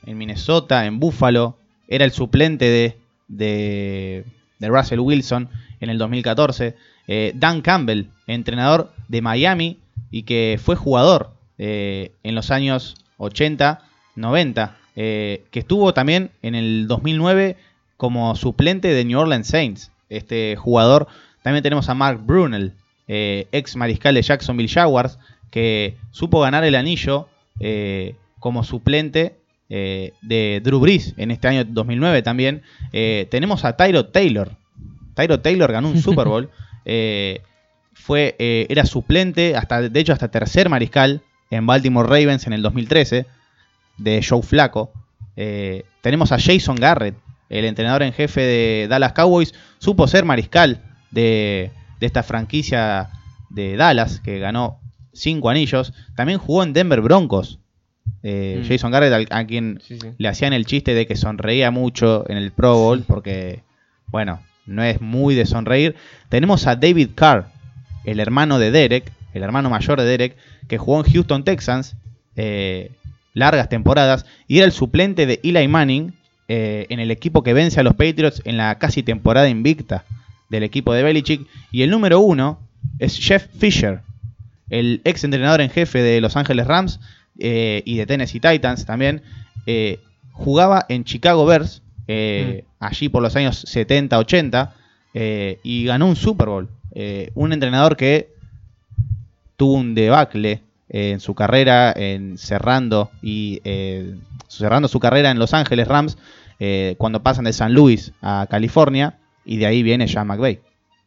en 0.05 0.17
Minnesota, 0.17 0.85
en 0.85 0.99
Buffalo. 0.99 1.57
Era 1.87 2.05
el 2.05 2.11
suplente 2.11 2.97
de, 3.27 4.25
Russell 4.59 4.99
Wilson 4.99 5.49
en 5.79 5.89
el 5.89 5.97
2014. 5.97 6.75
Eh, 7.07 7.33
Dan 7.35 7.61
Campbell, 7.61 8.07
entrenador 8.27 8.91
de 9.07 9.21
Miami 9.21 9.77
y 10.09 10.23
que 10.23 10.59
fue 10.61 10.75
jugador 10.75 11.31
eh, 11.57 12.11
en 12.23 12.35
los 12.35 12.49
años 12.51 12.95
80, 13.17 13.83
90, 14.15 14.77
eh, 14.95 15.43
que 15.51 15.59
estuvo 15.59 15.93
también 15.93 16.31
en 16.41 16.55
el 16.55 16.87
2009 16.87 17.57
como 17.97 18.35
suplente 18.35 18.87
de 18.87 19.05
New 19.05 19.19
Orleans 19.19 19.47
Saints. 19.47 19.91
Este 20.09 20.55
jugador, 20.55 21.07
también 21.43 21.63
tenemos 21.63 21.89
a 21.89 21.93
Mark 21.93 22.21
Brunel, 22.25 22.73
ex 23.07 23.75
mariscal 23.75 24.15
de 24.15 24.23
Jacksonville 24.23 24.69
Jaguars, 24.69 25.19
que 25.55 25.95
supo 26.11 26.41
ganar 26.41 26.65
el 26.65 26.75
anillo 26.75 27.29
como 28.39 28.65
suplente 28.65 29.37
de 29.69 30.61
Drew 30.61 30.81
Brees 30.81 31.13
en 31.15 31.31
este 31.31 31.47
año 31.47 31.63
2009 31.63 32.21
también. 32.23 32.61
tenemos 32.91 33.63
a 33.63 33.77
Tyro 33.77 34.07
Taylor. 34.07 34.51
Tyro 35.13 35.39
Taylor 35.39 35.71
ganó 35.71 35.87
un 35.87 36.01
Super 36.01 36.27
Bowl. 36.27 36.49
Eh, 36.87 37.41
fue, 37.93 38.35
eh, 38.37 38.67
era 38.69 38.85
suplente, 38.85 39.55
hasta, 39.55 39.81
de 39.81 39.99
hecho 39.99 40.13
hasta 40.13 40.29
tercer 40.29 40.69
mariscal 40.69 41.23
en 41.49 41.65
Baltimore 41.65 42.07
Ravens 42.07 42.45
en 42.45 42.53
el 42.53 42.61
2013, 42.61 43.25
de 43.97 44.23
Joe 44.23 44.43
Flaco. 44.43 44.91
Eh, 45.35 45.85
tenemos 46.01 46.31
a 46.31 46.37
Jason 46.37 46.75
Garrett, 46.75 47.15
el 47.49 47.65
entrenador 47.65 48.03
en 48.03 48.13
jefe 48.13 48.41
de 48.41 48.87
Dallas 48.87 49.13
Cowboys, 49.13 49.55
supo 49.79 50.07
ser 50.07 50.25
mariscal 50.25 50.83
de, 51.09 51.71
esta 51.99 52.21
franquicia 52.21 53.09
de 53.49 53.75
Dallas, 53.75 54.19
que 54.19 54.37
ganó 54.37 54.79
cinco 55.16 55.49
anillos. 55.49 55.93
También 56.16 56.39
jugó 56.39 56.63
en 56.63 56.74
Denver 56.74 57.01
Broncos. 57.01 57.59
Mm. 58.22 58.68
Jason 58.68 58.91
Garrett, 58.91 59.28
a, 59.32 59.45
quien 59.45 59.82
le 60.18 60.28
hacían 60.28 60.53
el 60.53 60.66
chiste 60.66 60.93
de 60.93 61.07
que 61.07 61.16
sonreía 61.16 61.72
mucho 61.72 62.26
en 62.30 62.38
el 62.38 62.51
Pro 62.51 62.76
Bowl, 62.76 63.03
porque, 63.07 63.61
bueno, 64.07 64.41
no 64.66 64.84
es 64.84 65.01
muy 65.01 65.36
de 65.36 65.45
sonreír. 65.45 65.95
Tenemos 66.30 66.68
a 66.68 66.76
David 66.76 67.09
Carr, 67.16 67.51
el 68.03 68.20
hermano 68.20 68.59
de 68.59 68.72
Derek, 68.72 69.11
el 69.34 69.43
hermano 69.43 69.70
mayor 69.70 69.99
de 69.99 70.05
Derek, 70.05 70.38
que 70.68 70.78
jugó 70.78 71.03
en 71.03 71.11
Houston 71.11 71.43
Texans 71.43 71.95
eh, 72.36 72.91
largas 73.34 73.70
temporadas 73.70 74.26
y 74.47 74.57
era 74.57 74.66
el 74.66 74.72
suplente 74.72 75.26
de 75.26 75.39
Eli 75.43 75.68
Manning 75.68 76.13
eh, 76.47 76.88
en 76.89 76.99
el 76.99 77.11
equipo 77.11 77.43
que 77.43 77.53
vence 77.53 77.80
a 77.80 77.84
los 77.84 77.95
Patriots 77.95 78.41
en 78.45 78.57
la 78.57 78.78
casi 78.80 79.03
temporada 79.03 79.49
invicta 79.49 80.05
del 80.49 80.63
equipo 80.63 80.93
de 80.93 81.03
Belichick. 81.03 81.47
Y 81.72 81.84
el 81.84 81.89
número 81.89 82.20
uno 82.20 82.59
es 82.99 83.20
Jeff 83.20 83.47
Fisher, 83.57 84.01
el 84.70 85.01
ex 85.03 85.24
entrenador 85.24 85.61
en 85.61 85.70
jefe 85.70 86.01
de 86.01 86.22
Los 86.22 86.36
Ángeles 86.36 86.68
Rams 86.68 86.99
eh, 87.39 87.84
y 87.86 87.97
de 87.97 88.05
Tennessee 88.05 88.39
Titans 88.39 88.86
también. 88.86 89.22
jugaba 90.32 90.86
en 90.89 91.03
Chicago 91.03 91.45
Bears 91.45 91.82
eh, 92.07 92.63
mm. 92.63 92.84
allí 92.84 93.09
por 93.09 93.22
los 93.22 93.36
años 93.36 93.57
70, 93.68 94.18
80, 94.18 94.76
eh, 95.13 95.59
y 95.63 95.86
ganó 95.86 96.07
un 96.07 96.16
Super 96.16 96.47
Bowl. 96.47 96.70
Eh, 96.93 97.32
un 97.36 97.53
entrenador 97.53 97.97
que 97.97 98.34
tuvo 99.57 99.74
un 99.74 99.95
debacle 99.95 100.61
en 100.89 101.20
su 101.20 101.34
carrera, 101.34 101.91
en 101.95 102.38
cerrando 102.38 103.09
y 103.22 103.61
cerrando 104.47 104.88
su 104.88 104.99
carrera 104.99 105.32
en 105.32 105.39
Los 105.39 105.53
Ángeles 105.53 105.88
Rams, 105.88 106.18
cuando 106.97 107.24
pasan 107.24 107.45
de 107.45 107.53
San 107.53 107.74
Luis 107.74 108.13
a 108.22 108.47
California, 108.49 109.18
y 109.43 109.57
de 109.57 109.66
ahí 109.66 109.84
viene 109.84 110.07
Sean 110.07 110.28
McVay. 110.28 110.59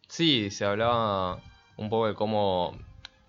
Sí, 0.08 0.50
se 0.50 0.64
hablaba 0.64 1.40
un 1.76 1.88
poco 1.88 2.08
de 2.08 2.14
cómo 2.14 2.76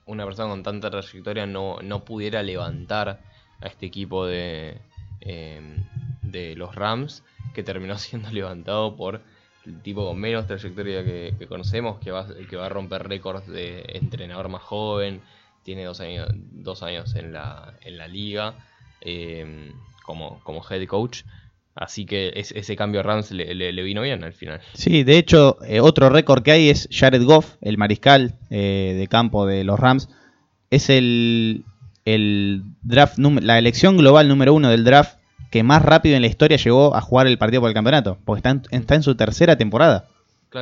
una 0.09 0.25
persona 0.25 0.49
con 0.49 0.63
tanta 0.63 0.89
trayectoria 0.89 1.45
no, 1.45 1.77
no 1.83 2.03
pudiera 2.03 2.41
levantar 2.41 3.21
a 3.61 3.67
este 3.67 3.85
equipo 3.85 4.25
de, 4.25 4.79
de 5.21 6.55
los 6.55 6.73
Rams 6.75 7.23
que 7.53 7.63
terminó 7.63 7.97
siendo 7.97 8.31
levantado 8.31 8.95
por 8.95 9.21
el 9.65 9.81
tipo 9.81 10.05
con 10.05 10.19
menos 10.19 10.47
trayectoria 10.47 11.03
que, 11.03 11.47
conocemos, 11.47 11.99
que 11.99 12.11
va, 12.11 12.27
que 12.49 12.55
va 12.55 12.65
a 12.65 12.69
romper 12.69 13.07
récords 13.07 13.47
de 13.47 13.85
entrenador 13.89 14.49
más 14.49 14.63
joven, 14.63 15.21
tiene 15.63 15.83
dos 15.83 15.99
años, 15.99 16.27
dos 16.33 16.81
años 16.81 17.15
en, 17.15 17.33
la, 17.33 17.75
en 17.81 17.97
la 17.97 18.07
liga 18.07 18.55
em, 19.01 19.73
como, 20.03 20.39
como 20.43 20.63
head 20.67 20.87
coach. 20.87 21.23
Así 21.79 22.05
que 22.05 22.33
ese 22.35 22.75
cambio 22.75 22.99
a 22.99 23.03
Rams 23.03 23.31
le, 23.31 23.83
vino 23.83 24.01
bien 24.01 24.21
al 24.25 24.33
final. 24.33 24.59
Sí, 24.73 25.03
de 25.03 25.17
hecho, 25.17 25.57
eh, 25.63 25.79
otro 25.79 26.09
récord 26.09 26.43
que 26.43 26.51
hay 26.51 26.69
es 26.69 26.89
Jared 26.91 27.23
Goff, 27.23 27.55
el 27.61 27.77
mariscal 27.77 28.35
eh, 28.49 28.97
de 28.99 29.07
campo 29.07 29.45
de 29.45 29.63
los 29.63 29.79
Rams. 29.79 30.09
Es 30.71 30.89
el, 30.89 31.63
el 32.03 32.63
draft, 32.81 33.17
la 33.17 33.57
elección 33.57 33.95
global 33.95 34.27
número 34.27 34.53
uno 34.53 34.69
del 34.69 34.83
draft 34.83 35.19
que 35.51 35.63
más 35.63 35.81
rápido 35.81 36.17
en 36.17 36.21
la 36.21 36.27
historia 36.27 36.57
llegó 36.57 36.97
a 36.97 36.99
jugar 36.99 37.27
el 37.27 37.37
partido 37.37 37.61
por 37.61 37.69
el 37.69 37.73
campeonato, 37.73 38.17
porque 38.25 38.39
está 38.39 38.49
en, 38.49 38.61
está 38.71 38.95
en 38.95 39.03
su 39.03 39.15
tercera 39.15 39.55
temporada. 39.55 40.09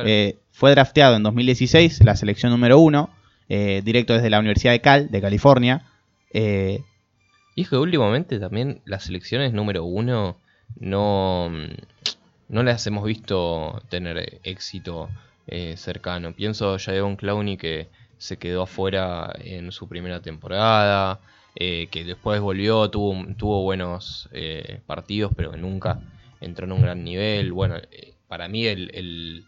Eh, 0.04 0.36
fue 0.52 0.70
drafteado 0.70 1.16
en 1.16 1.24
2016, 1.24 2.04
la 2.04 2.14
selección 2.14 2.52
número 2.52 2.78
uno, 2.78 3.10
eh, 3.48 3.82
directo 3.84 4.14
desde 4.14 4.30
la 4.30 4.38
Universidad 4.38 4.72
de 4.72 4.80
Cal, 4.80 5.10
de 5.10 5.20
California. 5.20 5.82
Eh, 6.32 6.78
y 7.56 7.62
es 7.62 7.70
que 7.70 7.76
últimamente 7.76 8.38
también 8.38 8.82
las 8.84 9.02
selecciones 9.02 9.52
número 9.52 9.84
uno 9.84 10.38
no, 10.78 11.50
no 12.48 12.62
las 12.62 12.86
hemos 12.86 13.04
visto 13.04 13.82
tener 13.88 14.40
éxito 14.42 15.08
cercano. 15.76 16.34
Pienso 16.34 16.76
ya 16.76 16.92
de 16.92 17.00
un 17.02 17.16
Clowney 17.16 17.56
que 17.56 17.88
se 18.18 18.36
quedó 18.36 18.62
afuera 18.62 19.34
en 19.40 19.72
su 19.72 19.88
primera 19.88 20.20
temporada. 20.20 21.20
Eh, 21.60 21.88
que 21.90 22.04
después 22.04 22.40
volvió, 22.40 22.88
tuvo, 22.88 23.62
buenos 23.64 24.28
eh, 24.30 24.80
partidos, 24.86 25.32
pero 25.34 25.56
nunca 25.56 26.00
entró 26.40 26.66
en 26.66 26.72
un 26.72 26.82
gran 26.82 27.02
nivel. 27.02 27.52
Bueno, 27.52 27.78
eh, 27.90 28.14
para 28.28 28.46
mí 28.46 28.64
el, 28.66 29.44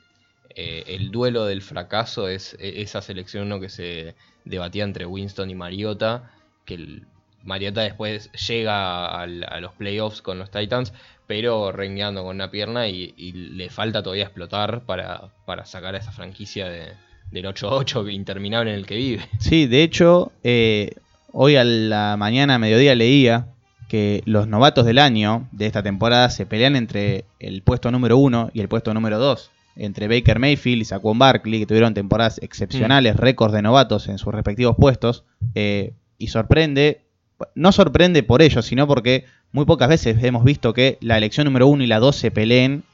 el, 0.56 1.10
duelo 1.12 1.44
del 1.44 1.62
fracaso 1.62 2.28
es 2.28 2.56
esa 2.58 3.00
selección 3.00 3.60
que 3.60 3.68
se 3.68 4.16
debatía 4.44 4.82
entre 4.82 5.06
Winston 5.06 5.50
y 5.50 5.54
Mariota, 5.54 6.32
que 6.64 7.02
Mariota 7.44 7.80
después 7.82 8.30
llega 8.32 9.06
al- 9.06 9.44
a 9.48 9.60
los 9.60 9.72
playoffs 9.74 10.22
con 10.22 10.38
los 10.38 10.50
Titans, 10.50 10.92
pero 11.26 11.72
rengueando 11.72 12.22
con 12.24 12.36
una 12.36 12.50
pierna 12.50 12.88
y, 12.88 13.14
y 13.16 13.32
le 13.32 13.70
falta 13.70 14.02
todavía 14.02 14.24
explotar 14.24 14.84
para, 14.84 15.32
para 15.46 15.64
sacar 15.64 15.94
a 15.94 15.98
esa 15.98 16.12
franquicia 16.12 16.68
de, 16.68 16.88
del 17.30 17.44
8-8 17.46 18.12
interminable 18.12 18.72
en 18.72 18.78
el 18.78 18.86
que 18.86 18.96
vive. 18.96 19.22
Sí, 19.38 19.66
de 19.66 19.82
hecho, 19.82 20.32
eh, 20.42 20.92
hoy 21.32 21.56
a 21.56 21.64
la 21.64 22.16
mañana, 22.18 22.56
a 22.56 22.58
mediodía, 22.58 22.94
leía 22.94 23.46
que 23.88 24.22
los 24.24 24.46
novatos 24.46 24.84
del 24.86 24.98
año 24.98 25.48
de 25.52 25.66
esta 25.66 25.82
temporada 25.82 26.30
se 26.30 26.46
pelean 26.46 26.76
entre 26.76 27.24
el 27.40 27.62
puesto 27.62 27.90
número 27.90 28.18
uno 28.18 28.50
y 28.54 28.60
el 28.60 28.68
puesto 28.68 28.92
número 28.94 29.18
dos. 29.18 29.50
Entre 29.76 30.08
Baker 30.08 30.38
Mayfield 30.40 30.82
y 30.82 30.84
Saquon 30.84 31.18
Barkley, 31.18 31.60
que 31.60 31.66
tuvieron 31.66 31.94
temporadas 31.94 32.38
excepcionales, 32.42 33.16
récords 33.16 33.52
de 33.54 33.62
novatos 33.62 34.08
en 34.08 34.18
sus 34.18 34.32
respectivos 34.34 34.76
puestos. 34.76 35.24
eh, 35.54 35.94
y 36.18 36.26
sorprende, 36.28 37.06
no 37.54 37.72
sorprende 37.72 38.22
por 38.22 38.42
ello, 38.42 38.62
sino 38.62 38.86
porque 38.86 39.24
muy 39.52 39.64
pocas 39.64 39.88
veces 39.88 40.22
hemos 40.22 40.44
visto 40.44 40.72
que 40.74 40.98
la 41.00 41.18
elección 41.18 41.44
número 41.46 41.66
uno 41.66 41.82
y 41.82 41.86
la 41.86 41.98
dos 41.98 42.16
se 42.16 42.30
peleen 42.30 42.84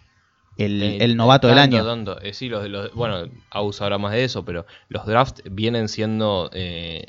el, 0.57 0.83
el 1.03 1.17
novato 1.17 1.49
del 1.49 1.57
tanto, 1.57 1.77
año. 1.77 1.87
tanto. 1.87 2.21
Eh, 2.23 2.33
sí, 2.33 2.49
los, 2.49 2.69
los- 2.69 2.93
bueno, 2.95 3.29
Aus 3.51 3.81
habla 3.83 3.99
más 3.99 4.13
de 4.13 4.25
eso, 4.25 4.45
pero 4.45 4.65
los 4.89 5.05
drafts 5.07 5.43
vienen 5.51 5.89
siendo 5.89 6.49
eh, 6.55 7.05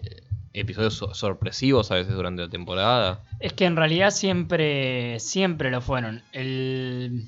episodios 0.54 0.96
so- 0.96 1.14
sorpresivos 1.14 1.90
a 1.92 1.96
veces 1.96 2.14
durante 2.14 2.42
la 2.42 2.50
temporada. 2.50 3.22
Es 3.40 3.54
que 3.54 3.66
en 3.66 3.76
realidad 3.78 4.10
siempre, 4.12 5.20
siempre 5.20 5.72
lo 5.72 5.80
fueron. 5.82 6.24
El 6.34 7.24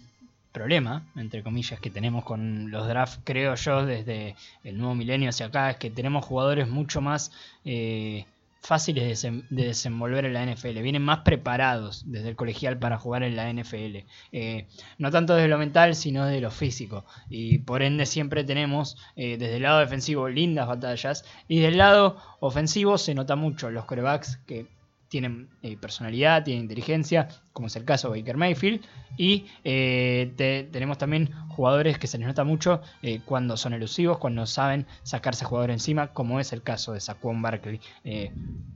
problema, 0.52 1.04
entre 1.16 1.44
comillas, 1.44 1.80
que 1.80 1.90
tenemos 1.92 2.26
con 2.26 2.72
los 2.72 2.88
drafts, 2.88 3.20
creo 3.24 3.56
yo, 3.56 3.86
desde 3.86 4.36
el 4.64 4.78
nuevo 4.78 4.96
milenio 4.96 5.30
hacia 5.30 5.46
acá, 5.46 5.70
es 5.70 5.78
que 5.78 5.90
tenemos 5.90 6.26
jugadores 6.26 6.68
mucho 6.68 7.00
más 7.02 7.32
eh, 7.64 8.26
fáciles 8.62 9.22
de, 9.22 9.44
desenvolver 9.50 10.26
en 10.26 10.34
la 10.34 10.46
NFL. 10.46 10.80
Vienen 10.82 11.02
más 11.02 11.20
preparados 11.20 12.04
desde 12.06 12.30
el 12.30 12.36
colegial 12.36 12.78
para 12.78 12.98
jugar 12.98 13.24
en 13.24 13.36
la 13.36 13.52
NFL. 13.52 14.06
Eh, 14.32 14.68
no 14.98 15.12
tanto 15.12 15.36
desde 15.36 15.48
lo 15.48 15.58
mental, 15.58 15.96
sino 15.96 16.26
desde 16.26 16.42
lo 16.42 16.52
físico. 16.52 17.06
Y 17.30 17.60
por 17.60 17.82
ende 17.82 18.06
siempre 18.06 18.44
tenemos 18.44 18.98
eh, 19.16 19.38
desde 19.38 19.58
el 19.58 19.64
lado 19.64 19.80
defensivo 19.80 20.30
lindas 20.30 20.68
batallas. 20.68 21.26
Y 21.48 21.60
del 21.60 21.78
lado 21.78 22.18
ofensivo 22.40 22.98
se 22.98 23.16
nota 23.16 23.36
mucho 23.36 23.70
los 23.72 23.86
corebacks 23.86 24.38
que 24.46 24.68
tienen 25.10 25.50
eh, 25.64 25.76
personalidad, 25.76 26.44
tienen 26.44 26.64
inteligencia, 26.64 27.28
como 27.52 27.68
es 27.68 27.76
el 27.76 27.84
caso 27.84 28.10
de 28.12 28.20
Baker 28.22 28.38
Mayfield. 28.38 28.82
Y 29.18 29.48
eh, 29.64 30.32
te- 30.38 30.64
tenemos 30.72 30.98
también 30.98 31.32
jugadores 31.50 31.98
que 31.98 32.08
se 32.08 32.18
les 32.18 32.28
nota 32.28 32.44
mucho 32.44 32.82
eh, 33.02 33.20
cuando 33.26 33.58
son 33.58 33.74
elusivos, 33.74 34.20
cuando 34.20 34.46
saben 34.46 34.86
sacarse 35.04 35.44
jugador 35.46 35.72
encima, 35.72 36.14
como 36.14 36.40
es 36.40 36.54
el 36.54 36.62
caso 36.62 36.94
de 36.94 37.02
Saquon 37.02 37.42
Barkley. 37.42 37.82
Eh, 38.04 38.32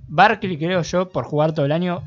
Barkley, 0.07 0.57
creo 0.57 0.81
yo, 0.81 1.09
por 1.09 1.25
jugar 1.25 1.53
todo 1.53 1.65
el 1.65 1.71
año, 1.71 2.03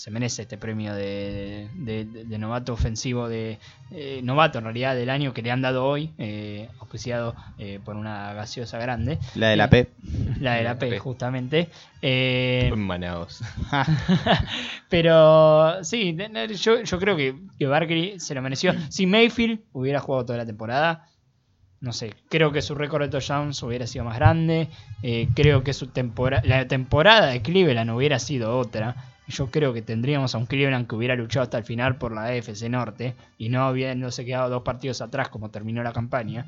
se 0.00 0.10
merece 0.10 0.40
este 0.42 0.56
premio 0.56 0.94
de, 0.94 1.68
de- 1.74 2.06
de- 2.06 2.24
de 2.24 2.38
novato 2.38 2.72
ofensivo, 2.72 3.28
de 3.28 3.58
eh, 3.90 4.20
novato 4.24 4.56
en 4.56 4.64
realidad 4.64 4.94
del 4.94 5.10
año 5.10 5.34
que 5.34 5.42
le 5.42 5.50
han 5.50 5.60
dado 5.60 5.84
hoy, 5.84 6.10
eh, 6.16 6.70
auspiciado 6.80 7.34
eh, 7.58 7.80
por 7.84 7.96
una 7.96 8.32
gaseosa 8.32 8.78
grande. 8.78 9.18
La 9.34 9.48
de 9.50 9.56
la 9.56 9.64
Eh, 9.64 9.68
P. 9.68 9.90
La 10.40 10.54
de 10.54 10.62
la 10.64 10.78
P, 10.78 10.98
justamente. 10.98 11.68
Eh, 12.00 12.72
Manaos. 12.74 13.42
pero 14.88 15.84
sí, 15.84 16.16
yo, 16.62 16.82
yo 16.82 16.98
creo 16.98 17.16
que, 17.16 17.34
que 17.58 17.66
Barkley 17.66 18.18
se 18.20 18.34
lo 18.34 18.42
mereció. 18.42 18.74
Si 18.88 19.06
Mayfield 19.06 19.60
hubiera 19.72 20.00
jugado 20.00 20.24
toda 20.26 20.38
la 20.38 20.46
temporada, 20.46 21.06
no 21.80 21.92
sé, 21.92 22.14
creo 22.28 22.52
que 22.52 22.62
su 22.62 22.74
récord 22.74 23.02
de 23.02 23.08
touchdowns 23.08 23.62
hubiera 23.62 23.86
sido 23.86 24.04
más 24.04 24.16
grande. 24.16 24.68
eh, 25.02 25.28
creo 25.34 25.62
que 25.62 25.72
su 25.74 25.88
temporada, 25.88 26.42
la 26.46 26.66
temporada 26.68 27.26
de 27.26 27.42
Cleveland 27.42 27.90
hubiera 27.90 28.18
sido 28.18 28.56
otra. 28.58 28.96
Yo 29.30 29.50
creo 29.50 29.72
que 29.72 29.82
tendríamos 29.82 30.34
a 30.34 30.38
un 30.38 30.46
Cleveland 30.46 30.86
que 30.86 30.94
hubiera 30.94 31.14
luchado 31.16 31.44
hasta 31.44 31.58
el 31.58 31.64
final 31.64 31.96
por 31.96 32.12
la 32.14 32.24
AFC 32.26 32.68
Norte 32.68 33.14
y 33.38 33.48
no 33.48 33.64
habiéndose 33.64 34.24
quedado 34.24 34.50
dos 34.50 34.62
partidos 34.62 35.00
atrás 35.00 35.28
como 35.28 35.50
terminó 35.50 35.82
la 35.82 35.92
campaña. 35.92 36.46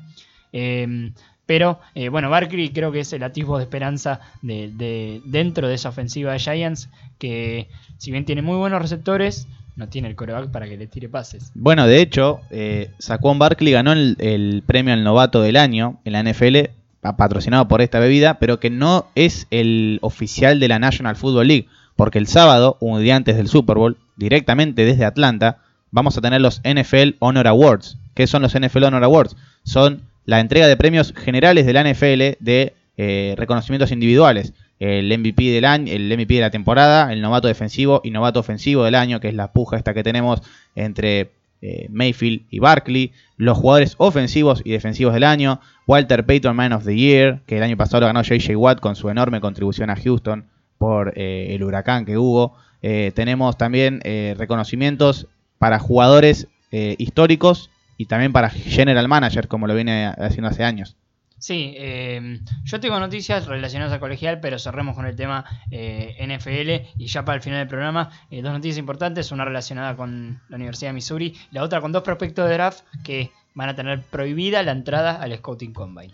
Eh, 0.51 1.11
pero 1.45 1.79
eh, 1.95 2.09
bueno, 2.09 2.29
Barkley 2.29 2.69
creo 2.69 2.91
que 2.91 3.01
es 3.01 3.11
el 3.11 3.23
atisbo 3.23 3.57
de 3.57 3.63
esperanza 3.63 4.21
de, 4.41 4.69
de- 4.73 5.21
dentro 5.25 5.67
de 5.67 5.75
esa 5.75 5.89
ofensiva 5.89 6.31
de 6.31 6.39
Giants, 6.39 6.89
que 7.19 7.67
si 7.97 8.11
bien 8.11 8.23
tiene 8.25 8.41
muy 8.41 8.55
buenos 8.55 8.81
receptores, 8.81 9.47
no 9.75 9.89
tiene 9.89 10.07
el 10.07 10.15
coreback 10.15 10.51
para 10.51 10.67
que 10.69 10.77
le 10.77 10.87
tire 10.87 11.09
pases. 11.09 11.51
Bueno, 11.55 11.85
de 11.87 11.99
hecho, 12.01 12.39
eh, 12.49 12.91
Saquon 12.99 13.39
Barkley 13.39 13.73
ganó 13.73 13.91
el, 13.91 14.15
el 14.19 14.63
premio 14.65 14.93
al 14.93 15.03
novato 15.03 15.41
del 15.41 15.57
año 15.57 15.99
en 16.05 16.13
la 16.13 16.23
NFL, 16.23 16.69
pa- 17.01 17.17
patrocinado 17.17 17.67
por 17.67 17.81
esta 17.81 17.99
bebida, 17.99 18.35
pero 18.39 18.59
que 18.61 18.69
no 18.69 19.07
es 19.15 19.47
el 19.51 19.97
oficial 20.01 20.59
de 20.61 20.67
la 20.69 20.79
National 20.79 21.15
Football 21.17 21.47
League, 21.47 21.67
porque 21.95 22.19
el 22.19 22.27
sábado, 22.27 22.77
un 22.79 23.01
día 23.01 23.15
antes 23.15 23.37
del 23.37 23.47
Super 23.47 23.77
Bowl, 23.77 23.97
directamente 24.15 24.85
desde 24.85 25.05
Atlanta, 25.05 25.59
vamos 25.91 26.17
a 26.17 26.21
tener 26.21 26.41
los 26.41 26.61
NFL 26.61 27.15
Honor 27.19 27.47
Awards. 27.47 27.97
¿Qué 28.13 28.27
son 28.27 28.41
los 28.41 28.59
NFL 28.59 28.85
Honor 28.85 29.03
Awards? 29.03 29.35
Son 29.63 30.01
la 30.25 30.39
entrega 30.39 30.67
de 30.67 30.77
premios 30.77 31.13
generales 31.15 31.65
de 31.65 31.73
la 31.73 31.83
NFL 31.83 32.43
de 32.43 32.73
eh, 32.97 33.35
reconocimientos 33.37 33.91
individuales. 33.91 34.53
El 34.79 35.17
MVP 35.17 35.51
del 35.51 35.65
año, 35.65 35.91
el 35.93 36.07
MVP 36.07 36.35
de 36.35 36.41
la 36.41 36.49
temporada, 36.49 37.13
el 37.13 37.21
novato 37.21 37.47
defensivo 37.47 38.01
y 38.03 38.11
novato 38.11 38.39
ofensivo 38.39 38.83
del 38.83 38.95
año, 38.95 39.19
que 39.19 39.29
es 39.29 39.33
la 39.33 39.53
puja 39.53 39.77
esta 39.77 39.93
que 39.93 40.03
tenemos 40.03 40.41
entre 40.75 41.31
eh, 41.61 41.87
Mayfield 41.89 42.41
y 42.49 42.59
Barkley, 42.59 43.13
los 43.37 43.57
jugadores 43.57 43.95
ofensivos 43.97 44.61
y 44.65 44.71
defensivos 44.71 45.13
del 45.13 45.23
año, 45.23 45.61
Walter 45.87 46.25
Payton 46.25 46.55
Man 46.55 46.73
of 46.73 46.83
the 46.83 46.95
Year, 46.95 47.41
que 47.45 47.57
el 47.57 47.63
año 47.63 47.77
pasado 47.77 48.01
lo 48.01 48.07
ganó 48.07 48.23
JJ 48.23 48.55
Watt 48.57 48.79
con 48.81 48.95
su 48.95 49.09
enorme 49.09 49.39
contribución 49.39 49.89
a 49.89 49.95
Houston 49.95 50.45
por 50.77 51.13
eh, 51.15 51.55
el 51.55 51.63
huracán 51.63 52.05
que 52.05 52.17
hubo. 52.17 52.55
Eh, 52.81 53.11
tenemos 53.15 53.57
también 53.57 54.01
eh, 54.03 54.35
reconocimientos 54.37 55.27
para 55.57 55.79
jugadores 55.79 56.47
eh, 56.71 56.95
históricos 56.97 57.69
y 57.97 58.07
también 58.07 58.33
para 58.33 58.49
general 58.49 59.07
manager, 59.07 59.47
como 59.47 59.67
lo 59.67 59.75
viene 59.75 60.07
haciendo 60.07 60.49
hace 60.49 60.63
años. 60.63 60.97
Sí, 61.43 61.73
eh, 61.77 62.39
yo 62.63 62.79
tengo 62.79 62.97
noticias 63.01 63.47
relacionadas 63.47 63.93
a 63.93 63.99
colegial, 63.99 64.39
pero 64.39 64.57
cerremos 64.57 64.95
con 64.95 65.05
el 65.05 65.17
tema 65.17 65.43
eh, 65.71 66.15
NFL 66.25 66.93
y 66.97 67.07
ya 67.07 67.25
para 67.25 67.35
el 67.35 67.41
final 67.41 67.59
del 67.59 67.67
programa, 67.67 68.11
eh, 68.31 68.41
dos 68.41 68.53
noticias 68.53 68.77
importantes, 68.77 69.29
una 69.33 69.43
relacionada 69.43 69.97
con 69.97 70.41
la 70.47 70.55
Universidad 70.55 70.91
de 70.91 70.93
Missouri, 70.93 71.35
la 71.51 71.63
otra 71.63 71.81
con 71.81 71.91
dos 71.91 72.03
prospectos 72.03 72.47
de 72.47 72.53
draft 72.53 72.85
que 73.03 73.31
van 73.55 73.67
a 73.67 73.75
tener 73.75 74.03
prohibida 74.03 74.63
la 74.63 74.71
entrada 74.71 75.21
al 75.21 75.35
Scouting 75.35 75.73
Combine. 75.73 76.13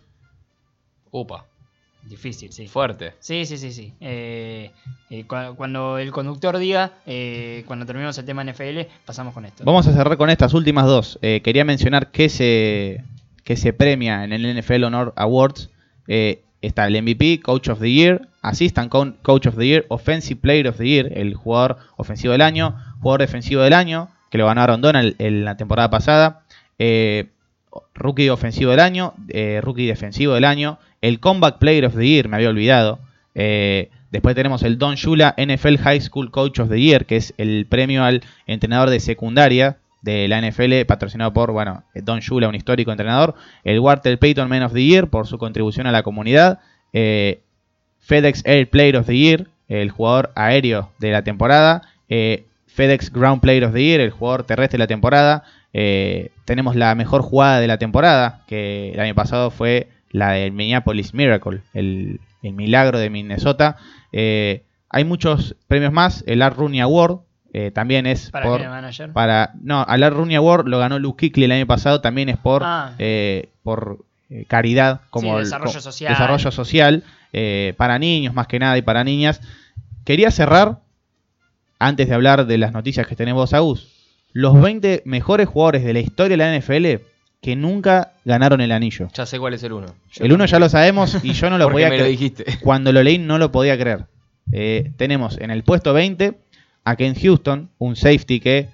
Upa, 1.11 1.45
Difícil, 2.03 2.51
sí. 2.51 2.67
fuerte. 2.67 3.13
Sí, 3.19 3.45
sí, 3.45 3.57
sí, 3.57 3.71
sí. 3.71 3.93
Eh, 3.99 4.71
eh, 5.09 5.23
cu- 5.25 5.55
cuando 5.55 5.97
el 5.99 6.11
conductor 6.11 6.57
diga, 6.57 6.93
eh, 7.05 7.63
cuando 7.67 7.85
terminemos 7.85 8.17
el 8.17 8.25
tema 8.25 8.43
NFL, 8.43 8.87
pasamos 9.05 9.33
con 9.33 9.45
esto. 9.45 9.63
Vamos 9.65 9.85
a 9.87 9.93
cerrar 9.93 10.17
con 10.17 10.29
estas 10.29 10.53
últimas 10.53 10.85
dos. 10.85 11.19
Eh, 11.21 11.41
quería 11.43 11.65
mencionar 11.65 12.09
que 12.11 12.29
se, 12.29 13.03
que 13.43 13.55
se 13.57 13.73
premia 13.73 14.23
en 14.23 14.33
el 14.33 14.45
NFL 14.59 14.85
Honor 14.85 15.13
Awards. 15.17 15.69
Eh, 16.07 16.41
está 16.61 16.87
el 16.87 17.01
MVP, 17.01 17.41
Coach 17.41 17.69
of 17.69 17.79
the 17.79 17.91
Year, 17.91 18.27
Assistant 18.41 18.89
Co- 18.89 19.13
Coach 19.21 19.47
of 19.47 19.55
the 19.57 19.67
Year, 19.67 19.85
Offensive 19.89 20.39
Player 20.41 20.67
of 20.67 20.77
the 20.77 20.87
Year, 20.87 21.11
el 21.15 21.35
jugador 21.35 21.77
ofensivo 21.97 22.31
del 22.31 22.41
año, 22.41 22.75
jugador 23.01 23.21
defensivo 23.21 23.61
del 23.61 23.73
año, 23.73 24.09
que 24.31 24.37
lo 24.37 24.45
ganó 24.47 24.61
Aaron 24.61 24.81
Donald 24.81 25.15
en 25.19 25.45
la 25.45 25.57
temporada 25.57 25.89
pasada, 25.89 26.41
eh, 26.79 27.27
Rookie 27.93 28.29
ofensivo 28.29 28.71
del 28.71 28.79
año, 28.79 29.13
eh, 29.29 29.59
Rookie 29.61 29.85
defensivo 29.85 30.33
del 30.33 30.45
año, 30.45 30.79
el 31.01 31.19
Comeback 31.19 31.59
Player 31.59 31.85
of 31.85 31.95
the 31.95 32.07
Year, 32.07 32.27
me 32.27 32.37
había 32.37 32.49
olvidado. 32.49 32.99
Eh, 33.35 33.89
después 34.11 34.35
tenemos 34.35 34.63
el 34.63 34.77
Don 34.77 34.95
Shula 34.95 35.35
NFL 35.37 35.77
High 35.77 36.01
School 36.01 36.31
Coach 36.31 36.59
of 36.59 36.69
the 36.69 36.79
Year, 36.79 37.05
que 37.05 37.15
es 37.15 37.33
el 37.37 37.65
premio 37.67 38.03
al 38.03 38.21
entrenador 38.47 38.89
de 38.89 38.99
secundaria 38.99 39.77
de 40.01 40.27
la 40.27 40.41
NFL, 40.41 40.85
patrocinado 40.85 41.33
por, 41.33 41.51
bueno, 41.51 41.83
Don 41.93 42.19
Shula, 42.19 42.47
un 42.47 42.55
histórico 42.55 42.91
entrenador. 42.91 43.35
El 43.63 43.79
Walter 43.79 44.17
Payton 44.17 44.49
Man 44.49 44.63
of 44.63 44.73
the 44.73 44.83
Year, 44.83 45.07
por 45.07 45.27
su 45.27 45.37
contribución 45.37 45.87
a 45.87 45.91
la 45.91 46.03
comunidad. 46.03 46.59
Eh, 46.93 47.41
FedEx 47.99 48.43
Air 48.45 48.69
Player 48.69 48.97
of 48.97 49.07
the 49.07 49.17
Year, 49.17 49.47
el 49.67 49.91
jugador 49.91 50.31
aéreo 50.35 50.91
de 50.99 51.11
la 51.11 51.23
temporada. 51.23 51.83
Eh, 52.07 52.45
FedEx 52.67 53.11
Ground 53.11 53.41
Player 53.41 53.65
of 53.65 53.73
the 53.73 53.83
Year, 53.83 54.01
el 54.01 54.11
jugador 54.11 54.43
terrestre 54.43 54.77
de 54.77 54.83
la 54.83 54.87
temporada. 54.87 55.43
Tenemos 56.45 56.75
la 56.75 56.95
mejor 56.95 57.21
jugada 57.21 57.59
de 57.59 57.67
la 57.67 57.77
temporada, 57.77 58.43
que 58.47 58.91
el 58.93 58.99
año 58.99 59.13
pasado 59.13 59.51
fue 59.51 59.87
la 60.11 60.31
del 60.31 60.51
Minneapolis 60.51 61.13
Miracle, 61.13 61.61
el, 61.73 62.19
el 62.43 62.53
milagro 62.53 62.97
de 62.99 63.09
Minnesota. 63.09 63.77
Eh, 64.11 64.63
hay 64.89 65.03
muchos 65.05 65.55
premios 65.67 65.93
más. 65.93 66.23
El 66.27 66.41
Art 66.41 66.57
Rooney 66.57 66.79
Award 66.79 67.19
eh, 67.53 67.71
también 67.71 68.05
es 68.07 68.29
para 68.31 68.45
por, 68.45 68.61
el 68.61 68.69
manager. 68.69 69.11
para 69.13 69.51
no, 69.61 69.83
al 69.87 70.03
Art 70.03 70.15
Rooney 70.15 70.35
Award 70.35 70.67
lo 70.67 70.79
ganó 70.79 70.99
Luke 70.99 71.27
Kuechly 71.29 71.45
el 71.45 71.51
año 71.51 71.67
pasado, 71.67 72.01
también 72.01 72.29
es 72.29 72.37
por 72.37 72.63
Ah. 72.65 72.93
eh, 72.99 73.49
por 73.63 73.99
eh, 74.29 74.45
caridad, 74.47 75.01
como 75.09 75.29
Sí, 75.31 75.35
el- 75.37 75.43
desarrollo 75.45 75.73
co- 75.73 75.79
social. 75.81 76.11
desarrollo 76.13 76.51
social, 76.51 77.03
para 77.77 77.97
niños 77.99 78.33
más 78.33 78.47
que 78.47 78.59
nada 78.59 78.77
y 78.77 78.81
para 78.81 79.03
niñas. 79.03 79.41
Quería 80.05 80.31
cerrar 80.31 80.79
antes 81.79 82.07
de 82.09 82.15
hablar 82.15 82.45
de 82.47 82.57
las 82.57 82.73
noticias 82.73 83.07
que 83.07 83.15
tenemos 83.15 83.53
Agus, 83.53 83.87
los 84.33 84.59
20 84.59 85.01
mejores 85.05 85.47
jugadores 85.47 85.83
de 85.83 85.93
la 85.93 85.99
historia 85.99 86.37
de 86.37 86.37
la 86.37 86.55
NFL 86.59 87.03
que 87.41 87.55
nunca 87.55 88.13
ganaron 88.25 88.61
el 88.61 88.71
anillo. 88.71 89.07
Ya 89.13 89.25
sé 89.25 89.39
cuál 89.39 89.53
es 89.53 89.63
el 89.63 89.73
uno. 89.73 89.95
el 90.17 90.33
uno 90.33 90.45
ya 90.45 90.59
lo 90.59 90.69
sabemos 90.69 91.23
y 91.23 91.33
yo 91.33 91.49
no 91.49 91.57
lo 91.57 91.69
podía 91.71 91.87
creer. 91.87 92.07
dijiste. 92.07 92.45
Cuando 92.61 92.91
lo 92.91 93.01
leí 93.01 93.17
no 93.17 93.37
lo 93.37 93.51
podía 93.51 93.77
creer. 93.77 94.05
Eh, 94.51 94.91
tenemos 94.97 95.37
en 95.39 95.51
el 95.51 95.63
puesto 95.63 95.93
20 95.93 96.37
a 96.83 96.95
Ken 96.95 97.15
Houston, 97.15 97.69
un 97.77 97.95
safety 97.95 98.39
que 98.39 98.69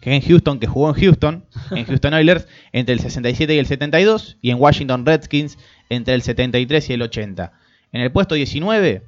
Ken 0.00 0.22
Houston 0.22 0.58
que 0.58 0.66
jugó 0.66 0.88
en 0.88 0.94
Houston, 0.94 1.44
en 1.70 1.84
Houston 1.84 2.14
Oilers 2.14 2.46
entre 2.72 2.94
el 2.94 3.00
67 3.00 3.54
y 3.54 3.58
el 3.58 3.66
72 3.66 4.36
y 4.40 4.50
en 4.50 4.60
Washington 4.60 5.04
Redskins 5.04 5.58
entre 5.88 6.14
el 6.14 6.22
73 6.22 6.90
y 6.90 6.92
el 6.94 7.02
80. 7.02 7.52
En 7.92 8.00
el 8.00 8.12
puesto 8.12 8.34
19 8.34 9.02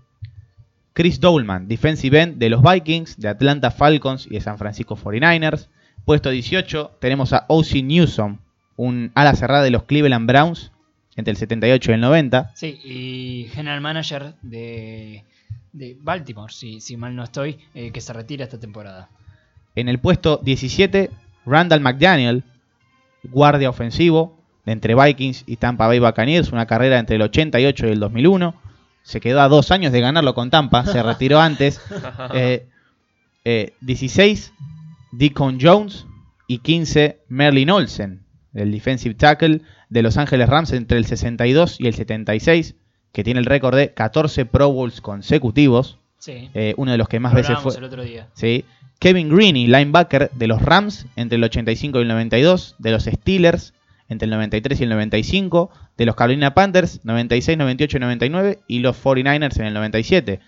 Chris 0.92 1.20
Dolman, 1.20 1.68
defensive 1.68 2.20
end 2.20 2.38
de 2.38 2.50
los 2.50 2.60
Vikings, 2.60 3.20
de 3.20 3.28
Atlanta 3.28 3.70
Falcons 3.70 4.26
y 4.26 4.30
de 4.30 4.40
San 4.40 4.58
Francisco 4.58 4.96
49ers. 4.96 5.68
Puesto 6.08 6.30
18 6.30 6.92
tenemos 7.00 7.34
a 7.34 7.44
O.C. 7.48 7.82
Newsom, 7.82 8.38
un 8.76 9.12
ala 9.14 9.34
cerrada 9.34 9.62
de 9.62 9.70
los 9.70 9.82
Cleveland 9.82 10.26
Browns 10.26 10.72
entre 11.16 11.32
el 11.32 11.36
78 11.36 11.90
y 11.90 11.94
el 11.94 12.00
90. 12.00 12.52
Sí, 12.54 12.80
y 12.82 13.48
general 13.52 13.82
manager 13.82 14.32
de, 14.40 15.24
de 15.74 15.98
Baltimore, 16.00 16.50
si, 16.50 16.80
si 16.80 16.96
mal 16.96 17.14
no 17.14 17.24
estoy, 17.24 17.58
eh, 17.74 17.90
que 17.90 18.00
se 18.00 18.14
retira 18.14 18.44
esta 18.44 18.58
temporada. 18.58 19.10
En 19.74 19.90
el 19.90 19.98
puesto 19.98 20.40
17, 20.42 21.10
Randall 21.44 21.82
McDaniel, 21.82 22.42
guardia 23.24 23.68
ofensivo 23.68 24.34
de 24.64 24.72
entre 24.72 24.94
Vikings 24.94 25.44
y 25.46 25.56
Tampa 25.56 25.88
Bay 25.88 25.98
Buccaneers, 25.98 26.52
una 26.52 26.64
carrera 26.64 26.98
entre 26.98 27.16
el 27.16 27.22
88 27.22 27.86
y 27.86 27.90
el 27.90 28.00
2001. 28.00 28.54
Se 29.02 29.20
quedó 29.20 29.42
a 29.42 29.48
dos 29.48 29.70
años 29.70 29.92
de 29.92 30.00
ganarlo 30.00 30.32
con 30.34 30.48
Tampa, 30.48 30.86
se 30.86 31.02
retiró 31.02 31.38
antes. 31.38 31.82
Eh, 32.32 32.66
eh, 33.44 33.74
16, 33.80 34.52
Deacon 35.12 35.58
Jones 35.60 36.06
y 36.46 36.58
15, 36.58 37.20
Merlin 37.28 37.70
Olsen, 37.70 38.22
el 38.54 38.72
defensive 38.72 39.14
tackle 39.14 39.62
de 39.88 40.02
Los 40.02 40.16
Ángeles 40.16 40.48
Rams 40.48 40.72
entre 40.72 40.98
el 40.98 41.04
62 41.04 41.80
y 41.80 41.86
el 41.86 41.94
76, 41.94 42.74
que 43.12 43.24
tiene 43.24 43.40
el 43.40 43.46
récord 43.46 43.76
de 43.76 43.92
14 43.92 44.46
Pro 44.46 44.70
Bowls 44.72 45.00
consecutivos. 45.00 45.98
Sí. 46.18 46.50
eh, 46.54 46.74
uno 46.76 46.90
de 46.90 46.98
los 46.98 47.08
que 47.08 47.20
más 47.20 47.32
Lo 47.32 47.38
veces 47.38 47.58
fue. 47.60 47.76
el 47.76 47.84
otro 47.84 48.02
día. 48.02 48.26
Sí. 48.34 48.64
Kevin 48.98 49.28
Greeny, 49.28 49.68
linebacker 49.68 50.30
de 50.32 50.46
los 50.48 50.60
Rams 50.60 51.06
entre 51.14 51.36
el 51.36 51.44
85 51.44 51.98
y 51.98 52.02
el 52.02 52.08
92, 52.08 52.74
de 52.78 52.90
los 52.90 53.04
Steelers 53.04 53.72
entre 54.08 54.24
el 54.26 54.30
93 54.30 54.80
y 54.80 54.82
el 54.82 54.88
95, 54.90 55.70
de 55.96 56.06
los 56.06 56.16
Carolina 56.16 56.54
Panthers 56.54 57.00
96, 57.04 57.56
98 57.58 57.96
y 57.96 58.00
99 58.00 58.58
y 58.66 58.78
los 58.80 58.96
49ers 59.02 59.60
en 59.60 59.66
el 59.66 59.74
97. 59.74 60.40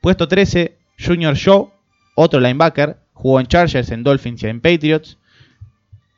Puesto 0.00 0.28
13, 0.28 0.76
Junior 1.04 1.34
Shaw, 1.34 1.70
otro 2.14 2.40
linebacker, 2.40 2.96
jugó 3.18 3.40
en 3.40 3.46
Chargers, 3.46 3.90
en 3.90 4.04
Dolphins 4.04 4.42
y 4.44 4.46
en 4.46 4.60
Patriots. 4.60 5.18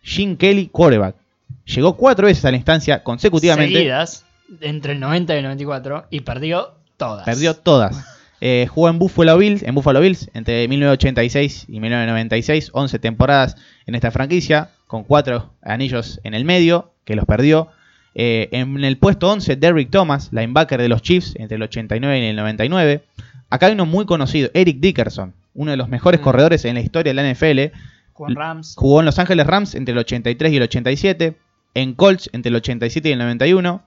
Gene 0.02 0.36
Kelly, 0.36 0.68
quarterback. 0.68 1.16
Llegó 1.64 1.96
cuatro 1.96 2.26
veces 2.26 2.44
a 2.44 2.50
la 2.50 2.58
instancia 2.58 3.02
consecutivamente. 3.02 3.74
Seguidas, 3.74 4.24
entre 4.60 4.92
el 4.92 5.00
90 5.00 5.34
y 5.34 5.38
el 5.38 5.44
94, 5.44 6.06
y 6.10 6.20
perdió 6.20 6.74
todas. 6.96 7.24
Perdió 7.24 7.54
todas. 7.54 8.04
Eh, 8.42 8.66
jugó 8.70 8.88
en 8.88 8.98
Buffalo 8.98 9.36
Bills, 9.36 9.62
en 9.62 9.74
Buffalo 9.74 10.00
Bills 10.00 10.30
entre 10.34 10.66
1986 10.68 11.66
y 11.68 11.80
1996, 11.80 12.70
11 12.72 12.98
temporadas 12.98 13.56
en 13.86 13.94
esta 13.94 14.10
franquicia, 14.10 14.70
con 14.86 15.04
cuatro 15.04 15.52
anillos 15.62 16.20
en 16.24 16.34
el 16.34 16.44
medio, 16.44 16.92
que 17.04 17.16
los 17.16 17.24
perdió. 17.24 17.68
Eh, 18.14 18.48
en 18.52 18.82
el 18.82 18.98
puesto 18.98 19.30
11, 19.30 19.56
Derrick 19.56 19.90
Thomas, 19.90 20.30
linebacker 20.32 20.80
de 20.80 20.88
los 20.88 21.02
Chiefs, 21.02 21.34
entre 21.36 21.56
el 21.56 21.62
89 21.62 22.18
y 22.18 22.28
el 22.28 22.36
99. 22.36 23.04
Acá 23.50 23.66
hay 23.66 23.72
uno 23.72 23.86
muy 23.86 24.06
conocido, 24.06 24.50
Eric 24.54 24.78
Dickerson, 24.80 25.34
uno 25.54 25.70
de 25.70 25.76
los 25.76 25.88
mejores 25.88 26.20
Mm. 26.20 26.24
corredores 26.24 26.64
en 26.64 26.74
la 26.74 26.80
historia 26.80 27.10
de 27.10 27.14
la 27.14 27.22
NFL. 27.28 27.72
Con 28.12 28.34
Rams. 28.34 28.74
Jugó 28.76 29.00
en 29.00 29.06
Los 29.06 29.18
Ángeles 29.18 29.46
Rams 29.46 29.74
entre 29.74 29.92
el 29.92 29.98
83 29.98 30.52
y 30.52 30.56
el 30.56 30.62
87, 30.62 31.36
en 31.74 31.94
Colts 31.94 32.28
entre 32.32 32.50
el 32.50 32.56
87 32.56 33.08
y 33.08 33.12
el 33.12 33.18
91, 33.18 33.82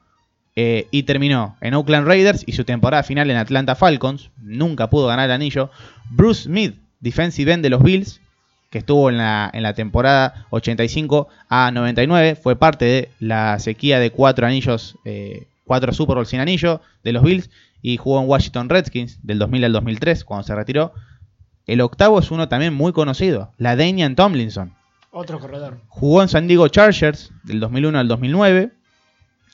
eh, 0.55 0.87
y 0.91 1.03
terminó 1.03 1.55
en 1.61 1.73
Oakland 1.73 2.07
Raiders 2.07 2.43
y 2.45 2.53
su 2.53 2.63
temporada 2.63 3.03
final 3.03 3.29
en 3.29 3.37
Atlanta 3.37 3.75
Falcons. 3.75 4.29
Nunca 4.41 4.89
pudo 4.89 5.07
ganar 5.07 5.25
el 5.25 5.31
anillo. 5.31 5.69
Bruce 6.09 6.43
Smith, 6.43 6.75
defensive 6.99 7.51
end 7.51 7.63
de 7.63 7.69
los 7.69 7.81
Bills, 7.83 8.21
que 8.69 8.79
estuvo 8.79 9.09
en 9.09 9.17
la, 9.17 9.51
en 9.53 9.61
la 9.61 9.73
temporada 9.75 10.47
85 10.49 11.27
a 11.49 11.69
99, 11.71 12.35
fue 12.35 12.55
parte 12.55 12.85
de 12.85 13.09
la 13.19 13.59
sequía 13.59 13.99
de 13.99 14.09
cuatro 14.09 14.47
anillos, 14.47 14.95
eh, 15.05 15.45
cuatro 15.65 15.93
Super 15.93 16.15
Bowl 16.15 16.25
sin 16.25 16.39
anillo 16.39 16.81
de 17.03 17.13
los 17.13 17.23
Bills, 17.23 17.49
y 17.83 17.97
jugó 17.97 18.19
en 18.21 18.27
Washington 18.27 18.69
Redskins 18.69 19.19
del 19.21 19.37
2000 19.39 19.65
al 19.65 19.73
2003, 19.73 20.23
cuando 20.23 20.43
se 20.43 20.55
retiró. 20.55 20.93
El 21.67 21.81
octavo 21.81 22.19
es 22.19 22.31
uno 22.31 22.49
también 22.49 22.73
muy 22.73 22.91
conocido, 22.91 23.51
la 23.57 23.75
Danian 23.75 24.15
Tomlinson. 24.15 24.73
Otro 25.11 25.39
corredor. 25.39 25.77
Jugó 25.87 26.21
en 26.21 26.27
San 26.27 26.47
Diego 26.47 26.67
Chargers 26.67 27.31
del 27.43 27.59
2001 27.59 27.99
al 27.99 28.07
2009 28.07 28.71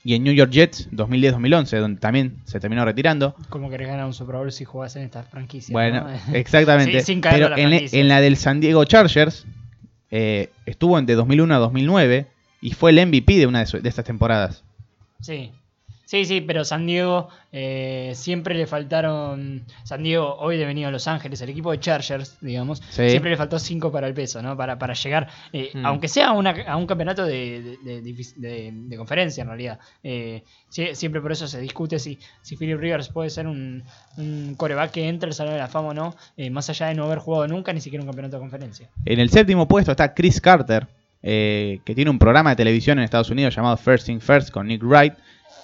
y 0.03 0.16
en 0.16 0.24
New 0.24 0.34
York 0.34 0.51
Jets 0.51 0.89
2010-2011, 0.91 1.80
donde 1.80 1.99
también 1.99 2.38
se 2.45 2.60
terminó 2.60 2.86
retirando. 2.86 3.36
¿Cómo 3.49 3.70
querés 3.70 3.89
ganar 3.89 4.05
un 4.05 4.14
Super 4.14 4.38
Bowl 4.38 4.51
si 4.51 4.64
jugás 4.64 4.95
en 4.95 5.03
esta 5.03 5.24
franquicia? 5.24 5.74
Bueno, 5.74 6.07
no? 6.07 6.10
exactamente. 6.34 7.01
Sí, 7.01 7.05
sin 7.07 7.22
caer 7.22 7.36
Pero 7.36 7.49
la 7.49 7.57
en, 7.62 7.70
franquicia. 7.70 7.99
en 7.99 8.07
la 8.07 8.22
del 8.22 8.38
San 8.38 8.62
Diego 8.62 8.86
Chargers 8.86 9.45
eh, 10.12 10.49
estuvo 10.66 10.97
entre 10.97 11.16
2001 11.16 11.53
a 11.53 11.57
2009 11.57 12.28
y 12.62 12.72
fue 12.72 12.91
el 12.91 13.05
MVP 13.05 13.38
de 13.38 13.47
una 13.47 13.64
de 13.64 13.89
estas 13.89 14.05
temporadas. 14.05 14.64
Sí. 15.22 15.51
Sí, 16.10 16.26
sí, 16.26 16.41
pero 16.41 16.66
San 16.66 16.88
Diego 16.88 17.30
eh, 17.51 18.14
siempre 18.16 18.55
le 18.55 18.66
faltaron. 18.66 19.62
San 19.84 20.01
Diego 20.01 20.38
hoy 20.39 20.57
de 20.57 20.66
venido 20.66 20.88
a 20.88 20.91
Los 20.91 21.07
Ángeles, 21.07 21.39
el 21.41 21.49
equipo 21.49 21.70
de 21.72 21.80
Chargers, 21.80 22.36
digamos, 22.41 22.82
Sí. 22.89 23.12
siempre 23.12 23.30
le 23.30 23.38
faltó 23.38 23.60
5 23.60 23.91
para 23.91 24.07
el 24.07 24.16
peso, 24.16 24.41
¿no? 24.41 24.57
Para, 24.57 24.80
para 24.80 24.95
llegar, 24.95 25.28
eh, 25.53 25.70
Mm. 25.72 25.86
aunque 25.86 26.07
sea 26.07 26.30
a, 26.30 26.32
una- 26.32 26.64
a 26.68 26.78
un 26.78 26.88
campeonato 26.88 27.24
de, 27.26 27.78
de, 27.84 28.01
de- 28.01 28.97
conferencia 28.97 29.43
en 29.43 29.49
realidad. 29.49 29.78
Eh, 30.01 30.41
sie- 30.68 30.95
siempre 30.95 31.22
por 31.22 31.32
eso 31.32 31.47
se 31.47 31.62
discute 31.62 31.99
si, 31.99 32.18
si 32.41 32.57
Philip 32.57 32.80
Rivers 32.80 33.10
puede 33.10 33.30
ser 33.30 33.45
un, 33.45 33.84
un 34.18 34.55
coreback 34.57 34.89
que 34.89 35.07
entre 35.07 35.28
al 35.28 35.34
Salón 35.36 35.53
de 35.53 35.60
la 35.60 35.68
Fama 35.68 35.89
o 35.89 35.93
no, 35.93 36.16
eh, 36.38 36.49
más 36.49 36.68
allá 36.72 36.88
de 36.88 36.95
no 36.95 37.03
haber 37.05 37.20
jugado 37.20 37.47
nunca 37.47 37.72
ni 37.72 37.82
siquiera 37.82 38.01
un 38.01 38.07
campeonato 38.07 38.38
de 38.38 38.41
conferencia. 38.41 38.89
En 39.05 39.20
el 39.20 39.30
séptimo 39.30 39.68
puesto 39.68 39.91
está 39.91 40.12
Chris 40.16 40.41
Carter, 40.41 40.88
eh, 41.22 41.82
que 41.86 41.93
tiene 41.93 42.10
un 42.10 42.18
programa 42.18 42.49
de 42.49 42.55
televisión 42.55 42.97
en 42.97 43.03
Estados 43.03 43.30
Unidos 43.30 43.53
llamado 43.55 43.78
First 43.78 44.07
Thing 44.07 44.20
First 44.22 44.49
con 44.49 44.66
Nick 44.68 44.82
Wright. 44.82 45.14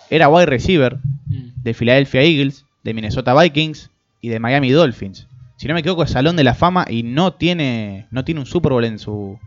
Era 0.10 0.30
wide 0.30 0.46
receiver 0.48 0.98
Mm. 1.28 1.64
de 1.64 1.74
Philadelphia 1.74 2.22
Eagles, 2.22 2.66
de 2.84 2.94
Minnesota 2.94 3.34
Vikings 3.40 3.90
y 4.22 4.30
de 4.30 4.40
Miami 4.40 4.70
Dolphins. 4.72 5.28
Si 5.58 5.68
no 5.68 5.74
me 5.74 5.80
equivoco, 5.80 6.04
es 6.04 6.12
Salón 6.12 6.36
de 6.36 6.44
la 6.44 6.54
Fama 6.54 6.86
y 6.90 7.02
no 7.04 7.34
tiene, 7.34 8.06
no 8.12 8.24
tiene 8.24 8.42
un 8.42 8.46
Super 8.46 8.72
Bowl 8.74 8.86
en 8.86 9.00
su. 9.00 9.40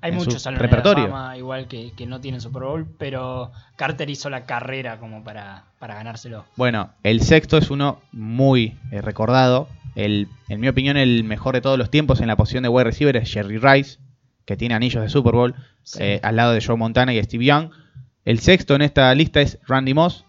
Hay 0.00 0.12
en 0.12 0.16
muchos 0.16 0.40
salones 0.40 0.62
repertorio. 0.62 1.04
de 1.04 1.10
la 1.10 1.14
fama, 1.14 1.36
igual 1.36 1.68
que, 1.68 1.92
que 1.94 2.06
no 2.06 2.22
tienen 2.22 2.40
Super 2.40 2.62
Bowl, 2.62 2.86
pero 2.98 3.52
Carter 3.76 4.08
hizo 4.08 4.30
la 4.30 4.46
carrera 4.46 4.98
como 4.98 5.22
para, 5.24 5.64
para 5.78 5.94
ganárselo. 5.94 6.46
Bueno, 6.56 6.88
el 7.02 7.20
sexto 7.20 7.58
es 7.58 7.70
uno 7.70 8.00
muy 8.12 8.78
eh, 8.92 9.02
recordado. 9.02 9.68
El, 9.96 10.28
en 10.48 10.60
mi 10.60 10.68
opinión, 10.68 10.96
el 10.96 11.22
mejor 11.24 11.54
de 11.54 11.60
todos 11.60 11.76
los 11.76 11.90
tiempos 11.90 12.22
en 12.22 12.28
la 12.28 12.36
posición 12.36 12.62
de 12.62 12.70
wide 12.70 12.84
receiver 12.84 13.16
es 13.18 13.30
Jerry 13.30 13.58
Rice, 13.58 13.98
que 14.46 14.56
tiene 14.56 14.74
anillos 14.74 15.02
de 15.02 15.10
Super 15.10 15.34
Bowl, 15.34 15.54
Sí. 15.82 15.98
eh, 16.00 16.20
al 16.22 16.36
lado 16.36 16.52
de 16.54 16.62
Joe 16.64 16.76
Montana 16.76 17.12
y 17.12 17.22
Steve 17.22 17.44
Young. 17.44 17.68
El 18.30 18.38
sexto 18.38 18.76
en 18.76 18.82
esta 18.82 19.12
lista 19.12 19.40
es 19.40 19.58
Randy 19.66 19.92
Moss. 19.92 20.24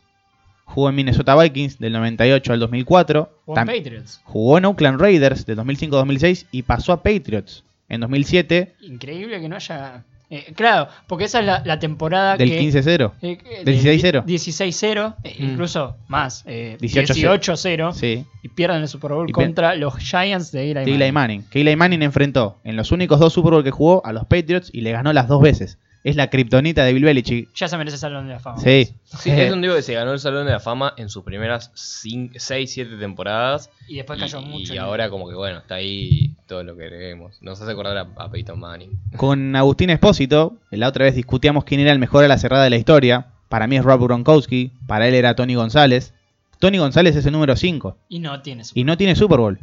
Jugó 0.65 0.89
en 0.89 0.95
Minnesota 0.95 1.35
Vikings 1.35 1.77
del 1.77 1.93
98 1.93 2.51
al 2.53 2.59
2004. 2.59 3.29
O 3.45 3.59
en 3.59 3.65
Patriots. 3.67 4.21
Jugó 4.23 4.57
en 4.57 4.65
Oakland 4.65 4.99
Raiders 4.99 5.45
del 5.45 5.57
2005-2006 5.59 6.47
y 6.51 6.63
pasó 6.63 6.93
a 6.93 7.03
Patriots 7.03 7.63
en 7.89 8.01
2007 8.01 8.73
Increíble 8.81 9.39
que 9.39 9.47
no 9.47 9.55
haya. 9.57 10.03
eh, 10.31 10.51
claro, 10.55 10.87
porque 11.05 11.25
esa 11.25 11.41
es 11.41 11.45
la, 11.45 11.61
la 11.63 11.77
temporada 11.77 12.37
del 12.37 12.49
que. 12.49 12.59
15-0. 12.71 13.11
eh, 13.21 13.37
eh, 13.45 13.63
del 13.65 13.75
16-0. 13.79 14.23
16-0, 14.25 15.15
eh, 15.23 15.35
Mm. 15.37 15.43
incluso 15.51 15.95
más. 16.07 16.43
eh, 16.47 16.77
18-0. 16.81 17.37
18-0. 17.39 17.93
Sí. 17.93 18.25
Y 18.41 18.47
pierden 18.49 18.81
el 18.81 18.87
Super 18.87 19.11
Bowl 19.11 19.31
contra 19.31 19.75
los 19.75 19.95
Giants 19.97 20.51
de 20.51 20.71
Eli 20.71 20.73
de 20.73 20.81
Eli 20.85 20.91
Manning. 21.11 21.13
Manning. 21.13 21.43
Que 21.51 21.61
Eli 21.61 21.75
Manning 21.75 22.01
enfrentó 22.01 22.57
en 22.63 22.77
los 22.77 22.91
únicos 22.91 23.19
dos 23.19 23.31
Super 23.31 23.51
Bowl 23.51 23.63
que 23.63 23.69
jugó 23.69 24.03
a 24.03 24.11
los 24.11 24.23
Patriots 24.25 24.71
y 24.73 24.81
le 24.81 24.91
ganó 24.91 25.13
las 25.13 25.27
dos 25.27 25.39
veces. 25.43 25.77
Es 26.03 26.15
la 26.15 26.29
kriptonita 26.31 26.83
de 26.83 26.93
Bill 26.93 27.03
Belichick. 27.03 27.53
Ya 27.53 27.67
se 27.67 27.77
merece 27.77 27.97
Salón 27.97 28.27
de 28.27 28.33
la 28.33 28.39
Fama. 28.39 28.57
Sí. 28.59 28.95
Sí, 29.19 29.29
es 29.29 29.51
un 29.53 29.61
tipo 29.61 29.75
que 29.75 29.83
se 29.83 29.93
ganó 29.93 30.13
el 30.13 30.19
Salón 30.19 30.45
de 30.47 30.51
la 30.51 30.59
Fama 30.59 30.93
en 30.97 31.09
sus 31.09 31.23
primeras 31.23 31.71
6, 31.75 32.31
7 32.39 32.97
temporadas. 32.97 33.69
Y 33.87 33.97
después 33.97 34.17
Y, 34.17 34.21
cayó 34.23 34.41
mucho. 34.41 34.73
y 34.73 34.77
ahora 34.77 35.09
como 35.09 35.29
que 35.29 35.35
bueno, 35.35 35.59
está 35.59 35.75
ahí 35.75 36.35
todo 36.47 36.63
lo 36.63 36.75
que 36.75 36.89
queremos. 36.89 37.37
Nos 37.41 37.61
hace 37.61 37.71
acordar 37.71 37.97
a, 37.97 38.07
a 38.17 38.31
Peyton 38.31 38.59
Manning. 38.59 38.99
Con 39.17 39.55
Agustín 39.55 39.91
Espósito, 39.91 40.57
la 40.71 40.87
otra 40.87 41.05
vez 41.05 41.15
discutíamos 41.15 41.65
quién 41.65 41.81
era 41.81 41.91
el 41.91 41.99
mejor 41.99 42.23
a 42.23 42.27
la 42.27 42.37
cerrada 42.39 42.63
de 42.63 42.71
la 42.71 42.77
historia. 42.77 43.27
Para 43.47 43.67
mí 43.67 43.75
es 43.77 43.83
Rob 43.83 44.03
Gronkowski, 44.03 44.71
para 44.87 45.07
él 45.07 45.13
era 45.13 45.35
Tony 45.35 45.55
González. 45.55 46.13
Tony 46.57 46.77
González 46.77 47.15
es 47.15 47.25
el 47.25 47.33
número 47.33 47.55
5 47.55 47.97
Y 48.07 48.19
no 48.19 48.41
tiene 48.41 48.63
Super 48.63 48.79
y 48.79 48.83
no 48.83 48.97
tiene 48.97 49.15
Super 49.15 49.39
Bowl. 49.39 49.59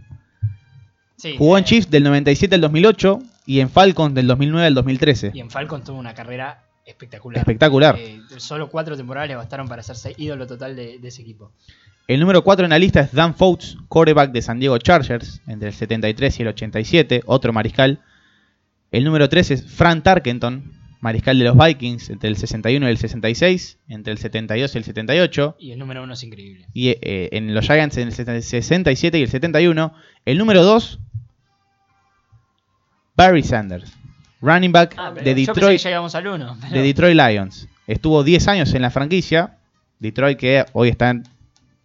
Sí, 1.17 1.35
Jugó 1.39 1.59
en 1.59 1.65
eh, 1.65 1.67
Chiefs 1.67 1.91
del 1.91 2.05
97 2.05 2.55
al 2.55 2.61
2008 2.61 3.19
y 3.49 3.61
en 3.61 3.71
Falcons 3.71 4.15
del 4.15 4.27
2009 4.27 4.67
al 4.67 4.75
2013. 4.75 5.31
Y 5.33 5.41
en 5.41 5.51
Falcons 5.51 5.83
tuvo 5.85 5.99
una 5.99 6.13
carrera 6.13 6.65
espectacular. 6.85 7.39
Espectacular. 7.39 7.97
Eh, 7.99 8.21
solo 8.37 8.69
cuatro 8.69 8.95
temporadas 8.95 9.27
le 9.31 9.37
bastaron 9.37 9.67
para 9.69 9.81
hacerse 9.81 10.15
ídolo 10.19 10.47
total 10.47 10.77
de, 10.77 10.99
de 10.99 11.09
ese 11.09 11.23
equipo. 11.23 11.51
El 12.07 12.21
número 12.21 12.45
4 12.45 12.67
en 12.67 12.71
la 12.71 12.79
lista 12.79 13.01
es 13.01 13.13
Dan 13.13 13.35
Fouts, 13.35 13.79
quarterback 13.89 14.33
de 14.33 14.43
San 14.43 14.59
Diego 14.61 14.77
Chargers, 14.77 15.41
entre 15.47 15.69
el 15.69 15.75
73 15.75 16.39
y 16.39 16.43
el 16.43 16.49
87, 16.49 17.23
otro 17.25 17.53
mariscal. 17.55 18.03
El 18.91 19.05
número 19.05 19.29
3 19.31 19.51
es 19.51 19.65
Fran 19.67 20.03
Tarkenton, 20.03 20.73
mariscal 21.01 21.39
de 21.39 21.45
los 21.47 21.57
Vikings 21.57 22.11
entre 22.11 22.29
el 22.29 22.37
61 22.37 22.87
y 22.87 22.91
el 22.91 22.99
66, 22.99 23.79
entre 23.89 24.13
el 24.13 24.19
72 24.19 24.75
y 24.75 24.79
el 24.79 24.85
78, 24.85 25.57
Y 25.59 25.73
el 25.73 25.79
número 25.79 26.03
uno 26.03 26.13
es 26.15 26.23
increíble. 26.23 26.67
y 26.75 26.89
eh, 26.89 27.29
en 27.33 27.55
los 27.55 27.65
Giants 27.67 27.97
en 27.97 28.09
el 28.09 28.13
67 28.13 29.19
y 29.19 29.23
el 29.23 29.29
71. 29.29 29.95
El 30.25 30.39
número 30.39 30.63
2, 30.65 31.01
Barry 33.19 33.43
Sanders, 33.43 33.93
running 34.41 34.71
back 34.73 34.95
Ah, 34.97 35.11
de 35.11 35.21
yo 35.21 35.25
pensé 35.25 35.35
que 35.35 35.79
Detroit, 35.79 36.15
al 36.15 36.27
uno. 36.29 36.57
pero- 36.61 36.73
de 36.73 36.83
Detroit 36.83 37.17
Lions. 37.17 37.69
Estuvo 37.89 38.23
10 38.23 38.47
años 38.49 38.73
en 38.75 38.83
la 38.83 38.91
franquicia, 38.91 39.57
Detroit 39.99 40.39
que 40.39 40.65
hoy 40.73 40.89
está 40.89 41.11
en, 41.11 41.25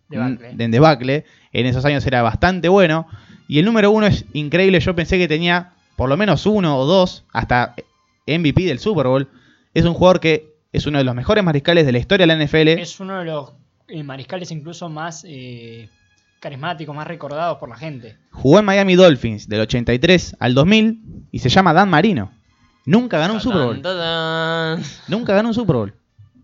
Debacle. 0.10 0.50
en 0.64 0.72
debacle. 0.72 1.26
En 1.52 1.66
esos 1.66 1.84
años 1.86 2.06
era 2.06 2.22
bastante 2.22 2.70
bueno. 2.70 3.08
Y 3.48 3.58
el 3.60 3.66
número 3.66 3.90
1 3.92 4.06
es 4.08 4.26
increíble, 4.34 4.80
yo 4.80 4.96
pensé 4.96 5.18
que 5.18 5.28
tenía 5.28 5.72
por 5.96 6.08
lo 6.08 6.18
menos 6.18 6.46
uno 6.46 6.78
o 6.78 6.86
dos, 6.86 7.24
hasta 7.34 7.74
MVP 8.28 8.64
del 8.66 8.78
Super 8.80 9.08
Bowl. 9.08 9.28
Es 9.74 9.86
un 9.86 9.94
jugador 9.96 10.20
que 10.20 10.54
es 10.72 10.86
uno 10.86 11.00
de 11.00 11.04
los 11.04 11.16
mejores 11.16 11.44
mariscales 11.44 11.86
de 11.86 11.92
la 11.94 11.98
historia 11.98 12.28
de 12.28 12.28
la 12.28 12.44
NFL. 12.46 12.80
Es 12.80 13.00
uno 13.00 13.18
de 13.20 13.26
los 13.26 13.54
eh, 13.88 14.04
mariscales 14.04 14.52
incluso 14.52 14.88
más 14.90 15.26
eh, 15.28 15.90
carismáticos, 16.44 16.94
más 16.94 17.08
recordados 17.08 17.58
por 17.58 17.70
la 17.70 17.78
gente. 17.78 18.18
Jugó 18.32 18.60
en 18.60 18.66
Miami 18.66 18.96
Dolphins 18.96 19.48
del 19.48 19.62
83 19.62 20.36
al 20.40 20.54
2000 20.54 21.28
y 21.32 21.40
se 21.40 21.48
llama 21.48 21.72
Dan 21.74 21.90
Marino. 21.90 22.32
Nunca 22.86 23.18
ganó 23.18 23.36
un 23.36 23.40
Super 23.40 23.62
Bowl. 23.62 23.82
Nunca 25.08 25.34
ganó 25.34 25.48
un 25.48 25.54
Super 25.56 25.76
Bowl. 25.78 25.94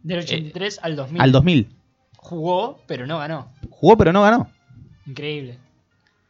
Del 0.02 0.20
83 0.20 0.80
al 0.82 0.96
2000. 0.96 1.22
Al 1.22 1.32
2000. 1.34 1.76
Jugó, 2.16 2.80
pero 2.88 3.06
no 3.06 3.18
ganó. 3.20 3.52
Jugó 3.70 3.98
pero 3.98 4.14
no 4.14 4.22
ganó. 4.22 4.50
Increíble. 5.06 5.58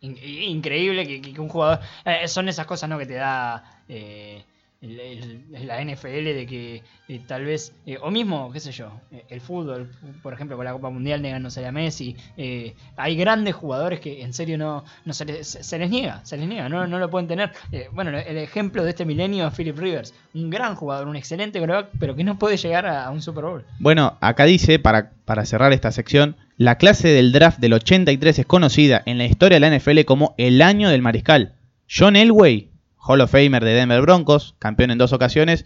In- 0.02 0.18
increíble 0.24 1.22
que 1.22 1.40
un 1.40 1.48
jugador... 1.50 1.80
eh, 2.06 2.28
son 2.28 2.50
esas 2.50 2.66
cosas 2.66 2.90
¿no? 2.90 2.98
que 2.98 3.06
te 3.06 3.14
da 3.14 3.82
eh, 3.88 4.44
la 4.82 5.84
NFL 5.84 6.24
de 6.24 6.46
que 6.48 7.22
tal 7.28 7.44
vez... 7.46 7.74
eh, 7.86 7.98
o 8.02 8.12
mismo, 8.12 8.52
qué 8.52 8.60
sé 8.60 8.72
yo, 8.72 8.92
eh, 9.12 9.26
el 9.30 9.42
fútbol, 9.42 9.92
por 10.24 10.34
ejemplo, 10.34 10.56
con 10.56 10.66
la 10.66 10.72
Copa 10.72 10.90
Mundial 10.90 11.22
negándose 11.22 11.66
a 11.66 11.72
Messi. 11.72 12.16
eh, 12.38 12.76
hay 12.96 13.16
grandes 13.18 13.56
jugadores 13.56 14.00
que 14.00 14.22
en 14.24 14.32
serio 14.34 14.58
no, 14.58 14.86
no 15.06 15.14
se, 15.14 15.26
les, 15.26 15.48
se 15.48 15.78
les 15.78 15.90
niega, 15.90 16.22
se 16.24 16.38
les 16.38 16.48
niega, 16.48 16.70
no, 16.70 16.88
no 16.88 16.98
lo 16.98 17.10
pueden 17.10 17.28
tener. 17.28 17.52
Eh, 17.72 17.90
bueno, 17.92 18.18
el 18.18 18.38
ejemplo 18.38 18.84
de 18.84 18.92
este 18.92 19.06
milenio 19.06 19.48
es 19.48 19.54
Philip 19.54 19.78
Rivers, 19.78 20.14
un 20.34 20.50
gran 20.50 20.76
jugador, 20.76 21.08
un 21.08 21.16
excelente 21.16 21.60
quarterback, 21.60 21.90
pero 22.00 22.16
que 22.16 22.24
no 22.24 22.40
puede 22.40 22.56
llegar 22.58 22.86
a, 22.86 23.06
a 23.06 23.12
un 23.12 23.22
Super 23.22 23.44
Bowl. 23.44 23.66
Bueno, 23.80 24.18
acá 24.22 24.46
dice, 24.46 24.80
para, 24.80 25.12
para 25.26 25.46
cerrar 25.46 25.74
esta 25.74 25.92
sección, 25.92 26.38
la 26.56 26.78
clase 26.78 27.10
del 27.10 27.32
draft 27.32 27.60
del 27.60 27.74
83 27.74 28.40
es 28.40 28.46
conocida 28.46 29.02
en 29.06 29.18
la 29.18 29.26
historia 29.26 29.60
de 29.60 29.70
la 29.70 29.78
NFL 29.78 30.02
como 30.06 30.36
el 30.38 30.62
año 30.62 30.90
del 30.90 31.02
mariscal. 31.02 31.54
John 31.90 32.16
Elway, 32.16 32.70
Hall 33.02 33.22
of 33.22 33.32
Famer 33.32 33.64
de 33.64 33.74
Denver 33.74 34.02
Broncos, 34.02 34.56
campeón 34.60 34.92
en 34.92 34.98
dos 34.98 35.14
ocasiones, 35.14 35.66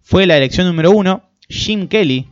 fue 0.00 0.26
la 0.26 0.36
elección 0.36 0.66
número 0.66 0.90
uno. 0.90 1.22
Jim 1.48 1.88
Kelly, 1.88 2.28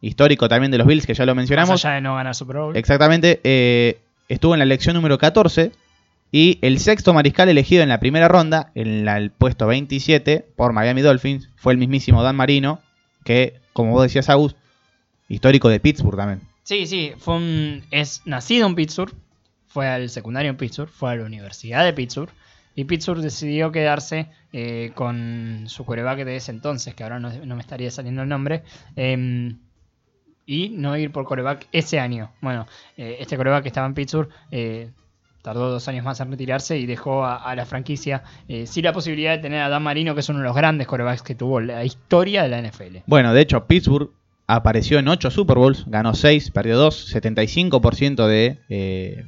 histórico 0.00 0.48
también 0.48 0.70
de 0.70 0.78
los 0.78 0.86
Bills, 0.86 1.06
que 1.06 1.14
ya 1.14 1.26
lo 1.26 1.34
mencionamos, 1.34 1.70
Más 1.70 1.84
allá 1.84 1.94
de 1.96 2.00
no 2.00 2.14
ganar 2.14 2.34
Super 2.34 2.56
Bowl. 2.58 2.76
exactamente, 2.76 3.40
eh, 3.44 3.98
estuvo 4.28 4.54
en 4.54 4.58
la 4.58 4.64
elección 4.64 4.94
número 4.94 5.18
14 5.18 5.72
y 6.32 6.58
el 6.62 6.78
sexto 6.78 7.12
mariscal 7.12 7.48
elegido 7.48 7.82
en 7.82 7.88
la 7.88 7.98
primera 8.00 8.28
ronda, 8.28 8.70
en 8.76 9.04
la- 9.04 9.18
el 9.18 9.30
puesto 9.32 9.66
27 9.66 10.46
por 10.56 10.72
Miami 10.72 11.02
Dolphins, 11.02 11.50
fue 11.56 11.72
el 11.72 11.78
mismísimo 11.78 12.22
Dan 12.22 12.36
Marino, 12.36 12.80
que, 13.24 13.60
como 13.72 13.90
vos 13.92 14.04
decías, 14.04 14.28
Agus, 14.30 14.54
histórico 15.28 15.68
de 15.68 15.80
Pittsburgh 15.80 16.16
también. 16.16 16.40
Sí, 16.62 16.86
sí, 16.86 17.12
fue 17.18 17.34
un, 17.34 17.82
es 17.90 18.22
nacido 18.24 18.66
en 18.68 18.76
Pittsburgh, 18.76 19.12
fue 19.66 19.88
al 19.88 20.08
secundario 20.08 20.50
en 20.50 20.56
Pittsburgh, 20.56 20.90
fue 20.90 21.10
a 21.10 21.16
la 21.16 21.24
Universidad 21.24 21.84
de 21.84 21.92
Pittsburgh 21.92 22.30
y 22.80 22.84
Pittsburgh 22.84 23.20
decidió 23.20 23.70
quedarse 23.72 24.30
eh, 24.54 24.92
con 24.94 25.64
su 25.66 25.84
coreback 25.84 26.24
de 26.24 26.36
ese 26.36 26.50
entonces, 26.50 26.94
que 26.94 27.02
ahora 27.02 27.20
no, 27.20 27.30
me 27.30 27.60
estaría 27.60 27.90
saliendo 27.90 28.22
el 28.22 28.28
nombre, 28.30 28.62
em, 28.96 29.58
y 30.46 30.70
no 30.70 30.96
ir 30.96 31.12
por 31.12 31.26
coreback 31.26 31.68
ese 31.72 32.00
año. 32.00 32.30
Bueno, 32.40 32.66
eh, 32.96 33.18
este 33.20 33.36
coreback 33.36 33.64
que 33.64 33.68
estaba 33.68 33.86
en 33.86 33.92
Pittsburgh 33.92 34.30
eh, 34.50 34.92
tardó 35.42 35.70
dos 35.70 35.86
años 35.88 36.06
más 36.06 36.20
en 36.20 36.30
retirarse 36.30 36.78
y 36.78 36.86
dejó 36.86 37.26
a, 37.26 37.54
la 37.54 37.66
franquicia 37.66 38.22
sin 38.64 38.84
la 38.84 38.92
posibilidad 38.94 39.32
de 39.32 39.38
tener 39.38 39.60
a 39.60 39.68
Dan 39.68 39.82
Marino, 39.82 40.14
que 40.14 40.20
es 40.20 40.28
uno 40.30 40.38
de 40.38 40.46
los 40.46 40.56
grandes 40.56 40.86
corebacks 40.86 41.22
que 41.22 41.34
tuvo 41.34 41.60
la 41.60 41.84
historia 41.84 42.42
de 42.42 42.48
la 42.48 42.62
NFL. 42.62 42.98
Bueno, 43.06 43.34
de 43.34 43.42
hecho, 43.42 43.66
Pittsburgh 43.66 44.10
apareció 44.46 44.98
en 44.98 45.08
8 45.08 45.30
Super 45.30 45.58
Bowls, 45.58 45.84
ganó 45.86 46.14
6, 46.14 46.50
perdió 46.50 46.78
2, 46.78 47.14
75% 47.14 48.26
de, 48.26 48.58
eh, 48.70 49.26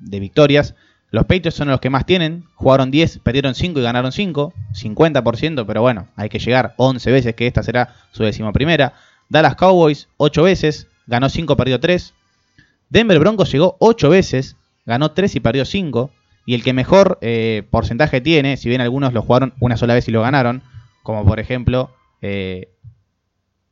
de 0.00 0.20
victorias. 0.20 0.74
Los 1.10 1.24
Patriots 1.24 1.56
son 1.56 1.68
los 1.68 1.80
que 1.80 1.90
más 1.90 2.06
tienen, 2.06 2.44
jugaron 2.54 2.90
10, 2.90 3.18
perdieron 3.18 3.54
5 3.54 3.80
y 3.80 3.82
ganaron 3.82 4.12
5, 4.12 4.52
50%, 4.74 5.64
pero 5.66 5.82
bueno, 5.82 6.06
hay 6.14 6.28
que 6.28 6.38
llegar 6.38 6.74
11 6.76 7.10
veces, 7.10 7.34
que 7.34 7.46
esta 7.46 7.62
será 7.62 7.96
su 8.12 8.22
decimoprimera. 8.22 8.94
Dallas 9.28 9.56
Cowboys 9.56 10.08
8 10.18 10.42
veces, 10.44 10.86
ganó 11.06 11.28
5, 11.28 11.56
perdió 11.56 11.80
3. 11.80 12.14
Denver 12.90 13.18
Broncos 13.18 13.50
llegó 13.50 13.76
8 13.80 14.08
veces, 14.08 14.56
ganó 14.86 15.10
3 15.10 15.34
y 15.34 15.40
perdió 15.40 15.64
5. 15.64 16.10
Y 16.46 16.54
el 16.54 16.62
que 16.62 16.72
mejor 16.72 17.18
eh, 17.20 17.64
porcentaje 17.70 18.20
tiene, 18.20 18.56
si 18.56 18.68
bien 18.68 18.80
algunos 18.80 19.12
lo 19.12 19.22
jugaron 19.22 19.52
una 19.60 19.76
sola 19.76 19.94
vez 19.94 20.06
y 20.08 20.12
lo 20.12 20.22
ganaron, 20.22 20.62
como 21.02 21.24
por 21.24 21.40
ejemplo 21.40 21.90
eh, 22.22 22.70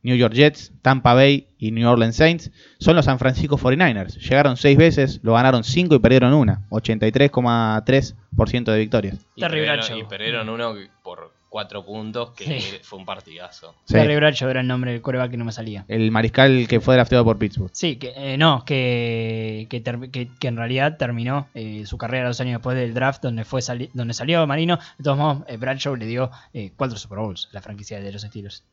New 0.03 0.15
York 0.15 0.33
Jets, 0.33 0.71
Tampa 0.81 1.13
Bay 1.13 1.47
y 1.57 1.71
New 1.71 1.87
Orleans 1.89 2.15
Saints, 2.15 2.51
son 2.79 2.95
los 2.95 3.05
San 3.05 3.19
Francisco 3.19 3.57
49ers. 3.57 4.17
Llegaron 4.19 4.57
6 4.57 4.77
veces, 4.77 5.19
lo 5.23 5.33
ganaron 5.33 5.63
5 5.63 5.95
y 5.95 5.99
perdieron 5.99 6.33
1. 6.33 6.65
83,3% 6.69 8.71
de 8.71 8.79
victorias. 8.79 9.17
Y 9.35 9.41
Terry 9.41 9.65
perdieron, 9.65 9.97
y 9.97 10.03
perdieron 10.03 10.49
uno 10.49 10.73
por 11.03 11.33
cuatro 11.49 11.83
puntos, 11.83 12.29
que 12.31 12.61
Sí. 12.61 12.77
fue 12.83 12.99
un 12.99 13.05
partidazo. 13.05 13.73
Sí. 13.85 13.95
Terry 13.95 14.15
Bradshaw 14.15 14.49
era 14.49 14.61
el 14.61 14.67
nombre 14.67 14.91
del 14.91 15.01
coreback 15.01 15.31
que 15.31 15.37
no 15.37 15.45
me 15.45 15.51
salía. 15.51 15.83
El 15.87 16.11
mariscal 16.11 16.67
que 16.67 16.79
fue 16.79 16.93
drafteado 16.93 17.25
por 17.25 17.39
Pittsburgh. 17.39 17.71
Sí, 17.73 17.95
que 17.95 18.13
eh, 18.15 18.37
no, 18.37 18.63
que, 18.65 19.65
que, 19.69 19.81
ter- 19.81 20.11
que- 20.11 20.29
que 20.39 20.47
en 20.47 20.57
realidad 20.57 20.97
terminó 20.97 21.47
eh, 21.55 21.87
su 21.87 21.97
carrera 21.97 22.27
dos 22.27 22.39
años 22.39 22.59
después 22.59 22.77
del 22.77 22.93
draft 22.93 23.23
donde 23.23 23.45
fue 23.45 23.63
sali- 23.63 23.89
donde 23.95 24.13
salió 24.13 24.45
Marino. 24.45 24.77
De 24.99 25.03
todos 25.03 25.17
modos, 25.17 25.41
eh, 25.47 25.57
Bradshaw 25.57 25.95
le 25.95 26.05
dio 26.05 26.29
eh, 26.53 26.71
cuatro 26.77 26.97
Super 26.99 27.17
Bowls 27.17 27.47
a 27.51 27.55
la 27.55 27.61
franquicia 27.61 27.99
de 27.99 28.11
los 28.11 28.21
Steelers. 28.21 28.63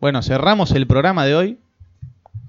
Bueno, 0.00 0.22
cerramos 0.22 0.70
el 0.70 0.86
programa 0.86 1.24
de 1.26 1.34
hoy 1.34 1.58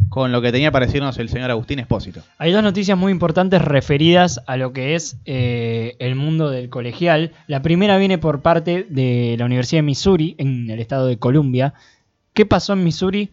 con 0.10 0.32
lo 0.32 0.40
que 0.40 0.52
tenía 0.52 0.72
para 0.72 0.86
decirnos 0.86 1.18
el 1.18 1.30
señor 1.30 1.50
Agustín 1.50 1.80
Espósito. 1.80 2.22
Hay 2.38 2.52
dos 2.52 2.62
noticias 2.62 2.96
muy 2.96 3.12
importantes 3.12 3.60
referidas 3.60 4.42
a 4.46 4.56
lo 4.56 4.72
que 4.72 4.94
es 4.94 5.18
eh, 5.26 5.96
el 5.98 6.14
mundo 6.14 6.52
del 6.52 6.70
colegial. 6.70 7.32
La 7.48 7.64
primera 7.64 7.98
viene 7.98 8.20
por 8.20 8.42
parte 8.42 8.86
de 8.88 9.36
la 9.40 9.46
Universidad 9.46 9.80
de 9.80 9.84
Missouri, 9.88 10.36
en 10.38 10.70
el 10.70 10.80
estado 10.80 11.08
de 11.08 11.18
Columbia. 11.18 11.74
¿Qué 12.34 12.46
pasó 12.46 12.74
en 12.74 12.84
Missouri? 12.84 13.32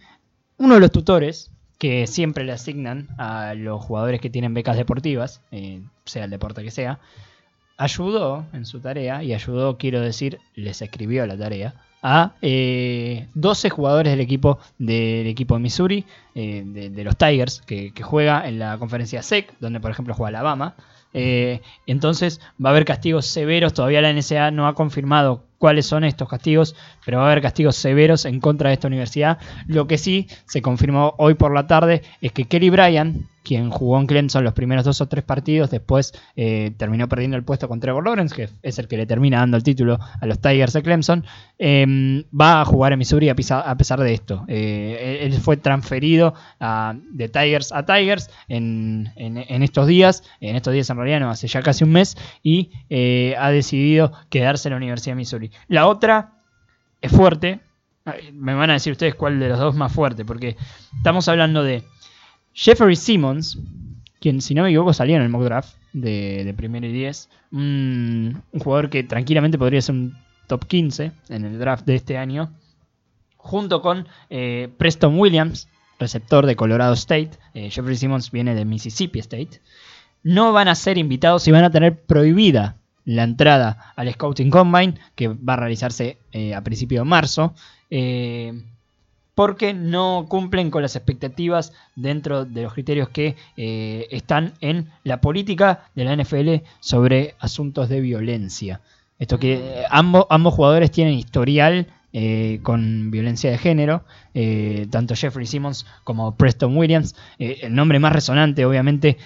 Uno 0.57 0.75
de 0.75 0.81
los 0.81 0.93
tutores, 0.93 1.51
que 1.79 2.07
siempre 2.07 2.45
le 2.45 2.53
asignan 2.53 3.09
a 3.19 3.53
los 3.55 3.85
jugadores 3.85 4.23
que 4.23 4.31
tienen 4.31 4.55
becas 4.55 4.79
deportivas, 4.79 5.43
eh, 5.51 5.83
sea 6.07 6.25
el 6.25 6.31
deporte 6.31 6.63
que 6.63 6.71
sea, 6.71 7.01
ayudó 7.77 8.47
en 8.55 8.65
su 8.65 8.81
tarea, 8.81 9.23
y 9.23 9.35
ayudó, 9.35 9.77
quiero 9.77 10.01
decir, 10.01 10.39
les 10.55 10.81
escribió 10.81 11.27
la 11.27 11.37
tarea, 11.37 11.75
a 12.09 12.35
eh, 12.41 13.27
12 13.35 13.69
jugadores 13.69 14.13
del 14.13 14.21
equipo 14.21 14.61
del 14.79 15.27
equipo 15.27 15.55
de 15.55 15.61
Missouri, 15.61 16.05
eh, 16.37 16.63
de, 16.65 17.03
los 17.03 17.17
Tigers, 17.17 17.63
que, 17.67 17.93
que 17.93 18.05
juega 18.05 18.47
en 18.47 18.61
la 18.61 18.79
conferencia 18.79 19.25
SEC, 19.25 19.53
donde 19.59 19.81
por 19.81 19.91
ejemplo 19.91 20.15
juega 20.15 20.29
Alabama. 20.29 20.77
Eh, 21.15 21.63
entonces 21.89 22.41
va 22.65 22.69
a 22.69 22.73
haber 22.73 22.85
castigos 22.85 23.27
severos, 23.27 23.75
todavía 23.75 24.03
la 24.03 24.13
NSA 24.13 24.53
no 24.53 24.69
ha 24.69 24.75
confirmado 24.75 25.43
cuáles 25.59 25.87
son 25.87 26.05
estos 26.05 26.29
castigos, 26.29 26.75
pero 27.05 27.19
va 27.19 27.25
a 27.25 27.31
haber 27.33 27.43
castigos 27.43 27.77
severos 27.77 28.25
en 28.25 28.41
contra 28.41 28.69
de 28.71 28.75
esta 28.75 28.89
universidad. 28.89 29.39
Lo 29.67 29.87
que 29.87 29.99
sí 29.99 30.29
se 30.47 30.63
confirmó 30.63 31.15
hoy 31.19 31.35
por 31.35 31.53
la 31.55 31.67
tarde 31.67 32.03
es 32.21 32.33
que 32.33 32.45
Kelly 32.45 32.71
Bryan, 32.71 33.29
quien 33.43 33.71
jugó 33.71 34.01
en 34.01 34.09
Clemson 34.09 34.43
los 34.43 34.55
primeros 34.55 34.85
dos 34.85 35.01
o 35.01 35.07
tres 35.07 35.23
partidos, 35.23 35.71
después 35.71 36.13
eh, 36.35 36.73
terminó 36.77 37.09
perdiendo 37.09 37.37
el 37.37 37.45
puesto 37.45 37.69
con 37.69 37.79
Trevor 37.79 38.05
Lawrence, 38.05 38.35
que 38.35 38.49
es 38.63 38.79
el 38.81 38.89
que 38.89 38.97
le 38.97 39.07
termina 39.07 39.39
dando 39.39 39.57
el 39.57 39.63
título 39.63 40.01
a 40.21 40.27
los 40.27 40.41
Tigers 40.41 40.73
de 40.73 40.83
Clemson, 40.83 41.25
eh, 41.59 42.25
va 42.39 42.61
a 42.61 42.65
jugar 42.65 42.93
en 42.93 42.99
Missouri 42.99 43.29
a 43.29 43.37
pesar, 43.37 43.63
a 43.65 43.77
pesar 43.77 44.01
de 44.01 44.13
esto. 44.15 44.45
Eh, 44.49 45.21
él 45.23 45.33
fue 45.35 45.57
transferido 45.57 46.35
de 47.11 47.29
Tigers 47.29 47.71
a 47.73 47.87
Tigers 47.87 48.31
en, 48.49 49.13
en- 49.15 49.37
en 49.49 49.63
estos 49.63 49.87
días, 49.87 50.25
en 50.41 50.57
estos 50.57 50.73
días 50.75 50.91
en 50.91 50.97
realidad 50.97 51.21
no, 51.21 51.31
hace 51.31 51.47
ya 51.47 51.63
casi 51.63 51.85
un 51.85 51.93
mes, 51.93 52.17
y 52.43 52.71
eh, 52.91 53.37
ha 53.39 53.51
decidido 53.53 54.13
quedarse 54.29 54.67
en 54.69 54.73
la 54.73 54.79
Universidad 54.79 55.13
de 55.13 55.19
Missouri. 55.19 55.46
La 55.69 55.87
otra 55.87 56.35
es 57.01 57.13
fuerte, 57.13 57.61
me 58.33 58.55
van 58.55 58.71
a 58.71 58.75
decir 58.75 58.93
ustedes 58.93 59.15
cuál 59.15 59.41
de 59.41 59.49
los 59.49 59.59
dos 59.59 59.75
más 59.75 59.93
fuerte, 59.93 60.25
porque 60.25 60.57
estamos 60.97 61.29
hablando 61.29 61.63
de 61.63 61.85
Jeffrey 62.53 62.97
Simmons, 62.97 63.59
quien 64.21 64.41
si 64.41 64.55
no 64.55 64.63
me 64.63 64.69
equivoco 64.69 64.93
salió 64.93 65.17
en 65.17 65.23
el 65.23 65.29
mock 65.29 65.43
draft 65.43 65.77
de, 65.93 66.43
de 66.45 66.55
primero 66.55 66.87
y 66.87 66.93
10, 66.93 67.29
un, 67.53 68.43
un 68.53 68.61
jugador 68.61 68.91
que 68.91 69.03
tranquilamente 69.03 69.59
podría 69.59 69.83
ser 69.83 69.95
un 69.95 70.19
top 70.47 70.65
15 70.67 71.13
en 71.29 71.45
el 71.45 71.59
draft 71.59 71.85
de 71.85 71.97
este 71.97 72.17
año, 72.17 72.53
junto 73.37 73.83
con 73.83 74.07
eh, 74.31 74.69
Preston 74.77 75.19
Williams, 75.19 75.69
receptor 75.99 76.47
de 76.47 76.57
Colorado 76.57 76.95
State, 76.95 77.31
eh, 77.55 77.71
Jeffrey 77.71 77.97
Simmons 77.97 78.31
viene 78.31 78.55
de 78.55 78.65
Mississippi 78.65 79.19
State, 79.21 79.61
no 80.23 80.53
van 80.53 80.69
a 80.69 80.75
ser 80.75 80.99
invitados 80.99 81.47
y 81.47 81.53
van 81.53 81.65
a 81.65 81.71
tener 81.71 82.03
prohibida 82.03 82.77
la 83.07 83.23
entrada 83.23 83.95
al 83.97 84.13
Scouting 84.13 84.51
Combine, 84.51 84.95
que 85.15 85.29
va 85.29 85.55
a 85.55 85.57
realizarse 85.57 86.19
eh, 86.33 86.55
a 86.55 86.63
principios 86.63 87.05
de 87.05 87.09
marzo. 87.09 87.55
Eh, 87.89 88.53
porque 89.35 89.75
no 89.75 90.27
cumplen 90.31 90.71
con 90.71 90.81
las 90.81 90.97
expectativas 90.97 91.73
dentro 91.95 92.47
de 92.47 92.63
los 92.63 92.73
criterios 92.73 93.11
que 93.11 93.37
eh, 93.59 94.07
están 94.11 94.55
en 94.63 94.91
la 95.05 95.21
política 95.21 95.91
de 95.95 96.05
la 96.05 96.17
NFL 96.17 96.67
sobre 96.81 97.35
asuntos 97.39 97.91
de 97.91 98.01
violencia. 98.01 98.81
Esto 99.19 99.39
que 99.39 99.85
ambos, 99.91 100.27
ambos 100.31 100.55
jugadores 100.55 100.91
tienen 100.91 101.15
historial 101.15 101.87
eh, 102.19 102.61
con 102.63 103.11
violencia 103.11 103.51
de 103.51 103.59
género, 103.59 104.03
eh, 104.33 104.87
tanto 104.91 105.15
Jeffrey 105.15 105.45
Simmons 105.45 105.85
como 106.03 106.35
Preston 106.35 106.75
Williams. 106.75 107.15
Eh, 107.39 107.59
el 107.65 107.75
nombre 107.75 107.99
más 107.99 108.11
resonante, 108.11 108.65
obviamente, 108.65 109.19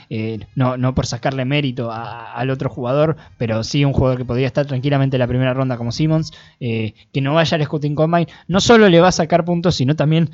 no, 0.56 0.76
no 0.76 0.92
por 0.92 1.06
sacarle 1.06 1.44
mérito 1.44 1.92
al 1.92 2.50
otro 2.50 2.68
jugador, 2.68 3.16
pero 3.38 3.62
sí 3.62 3.84
un 3.84 3.92
jugador 3.92 4.18
que 4.18 4.24
podría 4.24 4.48
estar 4.48 4.66
tranquilamente 4.66 5.14
en 5.14 5.20
la 5.20 5.28
primera 5.28 5.54
ronda 5.54 5.76
como 5.76 5.92
Simmons, 5.92 6.32
que 6.58 7.20
no 7.22 7.34
vaya 7.34 7.56
al 7.56 7.62
Scouting 7.62 7.94
Combine, 7.94 8.26
no 8.48 8.60
solo 8.60 8.88
le 8.88 8.98
va 8.98 9.08
a 9.08 9.12
sacar 9.12 9.44
puntos, 9.44 9.76
sino 9.76 9.94
también 9.94 10.30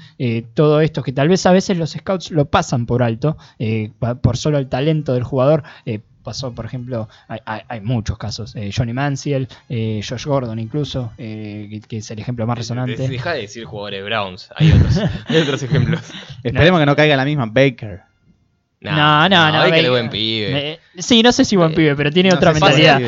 todo 0.55 0.81
esto 0.81 1.03
que 1.03 1.13
tal 1.13 1.29
vez 1.29 1.45
a 1.45 1.53
veces 1.53 1.77
los 1.77 1.91
scouts 1.91 2.31
lo 2.31 2.47
pasan 2.47 2.87
por 2.87 3.03
alto, 3.03 3.37
por 4.23 4.39
solo 4.39 4.57
el 4.57 4.71
talento 4.71 5.13
del 5.13 5.25
jugador. 5.25 5.63
Pasó, 6.27 6.53
por 6.53 6.67
ejemplo, 6.67 7.09
hay, 7.29 7.41
hay- 7.47 7.63
hay 7.69 7.81
muchos 7.81 8.19
casos. 8.19 8.55
eh, 8.55 8.71
Johnny 8.77 8.93
Manziel, 8.93 9.49
eh, 9.71 10.03
Josh 10.07 10.27
Gordon 10.27 10.59
incluso, 10.59 11.13
eh, 11.17 11.69
que, 11.71 11.81
que 11.81 11.97
es 11.99 12.11
el 12.11 12.19
ejemplo 12.19 12.47
más 12.47 12.59
resonante. 12.59 13.09
Deja 13.09 13.33
de 13.33 13.41
decir 13.43 13.65
jugadores 13.65 14.05
Browns. 14.05 14.51
Hay 14.57 14.73
otros, 14.73 14.99
hay 15.27 15.37
otros 15.39 15.63
ejemplos. 15.63 16.01
Esperemos 16.43 16.81
que 16.81 16.87
no 16.87 16.95
caiga 16.97 17.17
la 17.17 17.25
misma 17.25 17.47
Baker. 17.47 18.03
No, 18.81 19.29
no, 19.29 19.51
no. 19.53 19.59
Baker- 19.61 19.83
de 19.83 19.91
buen 19.91 20.11
pibe. 20.11 20.73
Eh, 20.73 20.81
sí, 20.99 21.23
no 21.23 21.33
sé 21.33 21.45
si 21.45 21.57
buen 21.57 21.73
Eh, 21.73 21.75
pibe, 21.75 21.97
pero 21.97 22.11
tiene 22.13 22.29
no 22.29 22.37
otra 22.37 22.53
mentalidad. 22.53 22.99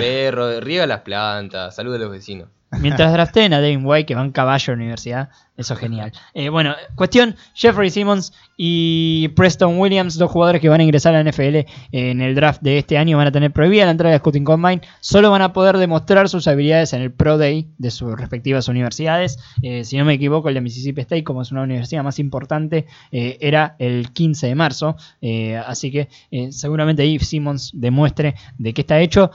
riega 0.60 0.86
las 0.86 1.00
plantas, 1.02 1.76
saluda 1.76 1.96
a 1.96 1.98
los 2.00 2.10
vecinos. 2.10 2.48
Mientras 2.80 3.12
draften 3.12 3.52
a 3.54 3.60
Devin 3.60 3.84
White, 3.84 4.06
que 4.06 4.14
va 4.14 4.22
en 4.22 4.30
caballo 4.30 4.72
a 4.72 4.76
la 4.76 4.82
universidad, 4.82 5.30
eso 5.56 5.74
es 5.74 5.80
genial. 5.80 6.12
Eh, 6.34 6.50
bueno, 6.50 6.74
cuestión: 6.94 7.34
Jeffrey 7.54 7.90
Simmons 7.90 8.32
y 8.56 9.28
Preston 9.28 9.78
Williams, 9.78 10.18
dos 10.18 10.30
jugadores 10.30 10.60
que 10.60 10.68
van 10.68 10.80
a 10.80 10.84
ingresar 10.84 11.14
a 11.14 11.22
la 11.22 11.30
NFL 11.30 11.66
en 11.92 12.20
el 12.20 12.34
draft 12.34 12.60
de 12.62 12.78
este 12.78 12.98
año, 12.98 13.16
van 13.16 13.26
a 13.26 13.32
tener 13.32 13.52
prohibida 13.52 13.86
la 13.86 13.92
entrada 13.92 14.14
al 14.14 14.20
Scouting 14.20 14.44
Combine. 14.44 14.82
Solo 15.00 15.30
van 15.30 15.42
a 15.42 15.52
poder 15.52 15.78
demostrar 15.78 16.28
sus 16.28 16.46
habilidades 16.46 16.92
en 16.92 17.02
el 17.02 17.10
Pro 17.10 17.38
Day 17.38 17.68
de 17.78 17.90
sus 17.90 18.16
respectivas 18.18 18.68
universidades. 18.68 19.38
Eh, 19.62 19.84
si 19.84 19.96
no 19.96 20.04
me 20.04 20.14
equivoco, 20.14 20.48
el 20.48 20.54
de 20.54 20.60
Mississippi 20.60 21.00
State, 21.00 21.24
como 21.24 21.42
es 21.42 21.50
una 21.50 21.62
universidad 21.62 22.04
más 22.04 22.18
importante, 22.18 22.86
eh, 23.10 23.38
era 23.40 23.76
el 23.78 24.12
15 24.12 24.46
de 24.46 24.54
marzo. 24.54 24.96
Eh, 25.20 25.56
así 25.56 25.90
que 25.90 26.08
eh, 26.30 26.52
seguramente 26.52 27.02
ahí 27.02 27.18
Simmons 27.18 27.72
demuestre 27.74 28.34
de 28.58 28.74
qué 28.74 28.82
está 28.82 29.00
hecho. 29.00 29.30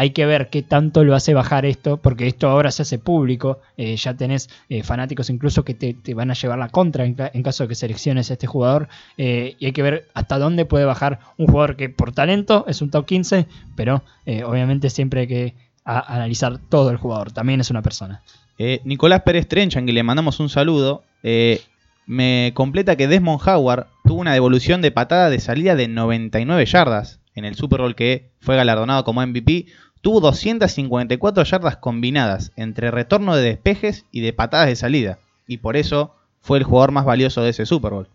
Hay 0.00 0.10
que 0.10 0.26
ver 0.26 0.48
qué 0.48 0.62
tanto 0.62 1.02
lo 1.02 1.16
hace 1.16 1.34
bajar 1.34 1.66
esto, 1.66 1.96
porque 1.96 2.28
esto 2.28 2.48
ahora 2.48 2.70
se 2.70 2.82
hace 2.82 2.98
público. 3.00 3.58
eh, 3.76 3.96
ya 3.96 4.14
tenés 4.14 4.48
eh, 4.68 4.84
fanáticos 4.84 5.28
incluso 5.28 5.64
que 5.64 5.74
te, 5.74 5.96
van 6.14 6.30
a 6.30 6.34
llevar 6.34 6.56
la 6.58 6.68
contra 6.68 7.04
en, 7.04 7.14
ca- 7.14 7.30
en 7.34 7.42
caso 7.42 7.64
de 7.64 7.68
que 7.68 7.74
selecciones 7.74 8.30
a 8.30 8.34
este 8.34 8.46
jugador. 8.46 8.88
eh, 9.16 9.56
y 9.58 9.66
hay 9.66 9.72
que 9.72 9.82
ver 9.82 10.06
hasta 10.14 10.38
dónde 10.38 10.64
puede 10.66 10.84
bajar 10.84 11.18
un 11.36 11.46
jugador 11.48 11.74
que 11.76 11.88
por 11.88 12.12
talento 12.12 12.64
es 12.68 12.80
un 12.80 12.90
top 12.90 13.06
15, 13.06 13.46
pero 13.74 14.02
obviamente 14.46 14.88
siempre 14.90 15.22
hay 15.22 15.26
que 15.26 15.54
analizar 15.84 16.58
todo 16.58 16.90
el 16.90 16.96
jugador. 16.96 17.32
También 17.32 17.60
es 17.60 17.70
una 17.70 17.82
persona. 17.82 18.22
Nicolás 18.84 19.22
Pérez 19.22 19.48
Trenchan, 19.48 19.84
que 19.86 19.92
le 19.92 20.02
mandamos 20.04 20.38
un 20.38 20.48
saludo, 20.48 21.02
me 22.06 22.52
completa 22.54 22.96
que 22.96 23.08
Desmond 23.08 23.40
Howard 23.46 23.86
tuvo 24.04 24.20
una 24.20 24.32
devolución 24.32 24.80
de 24.80 24.90
patada 24.90 25.28
de 25.30 25.40
salida 25.40 25.74
de 25.76 25.88
99 25.88 26.64
yardas 26.66 27.20
en 27.34 27.44
el 27.44 27.54
Super 27.54 27.80
Bowl 27.82 27.94
que 27.94 28.30
fue 28.40 28.56
galardonado 28.56 29.04
como 29.04 29.24
MVP. 29.24 29.66
Tuvo 30.08 30.22
254 30.22 31.44
yardas 31.44 31.76
combinadas 31.76 32.50
entre 32.56 32.90
retorno 32.90 33.36
de 33.36 33.42
despejes 33.42 34.06
y 34.10 34.22
de 34.22 34.32
patadas 34.32 34.68
de 34.68 34.74
salida. 34.74 35.18
Y 35.46 35.58
por 35.58 35.76
eso 35.76 36.14
fue 36.40 36.56
el 36.56 36.64
jugador 36.64 36.92
más 36.92 37.04
valioso 37.04 37.42
de 37.42 37.50
ese 37.50 37.66
Super 37.66 37.92
Bowl. 37.92 38.08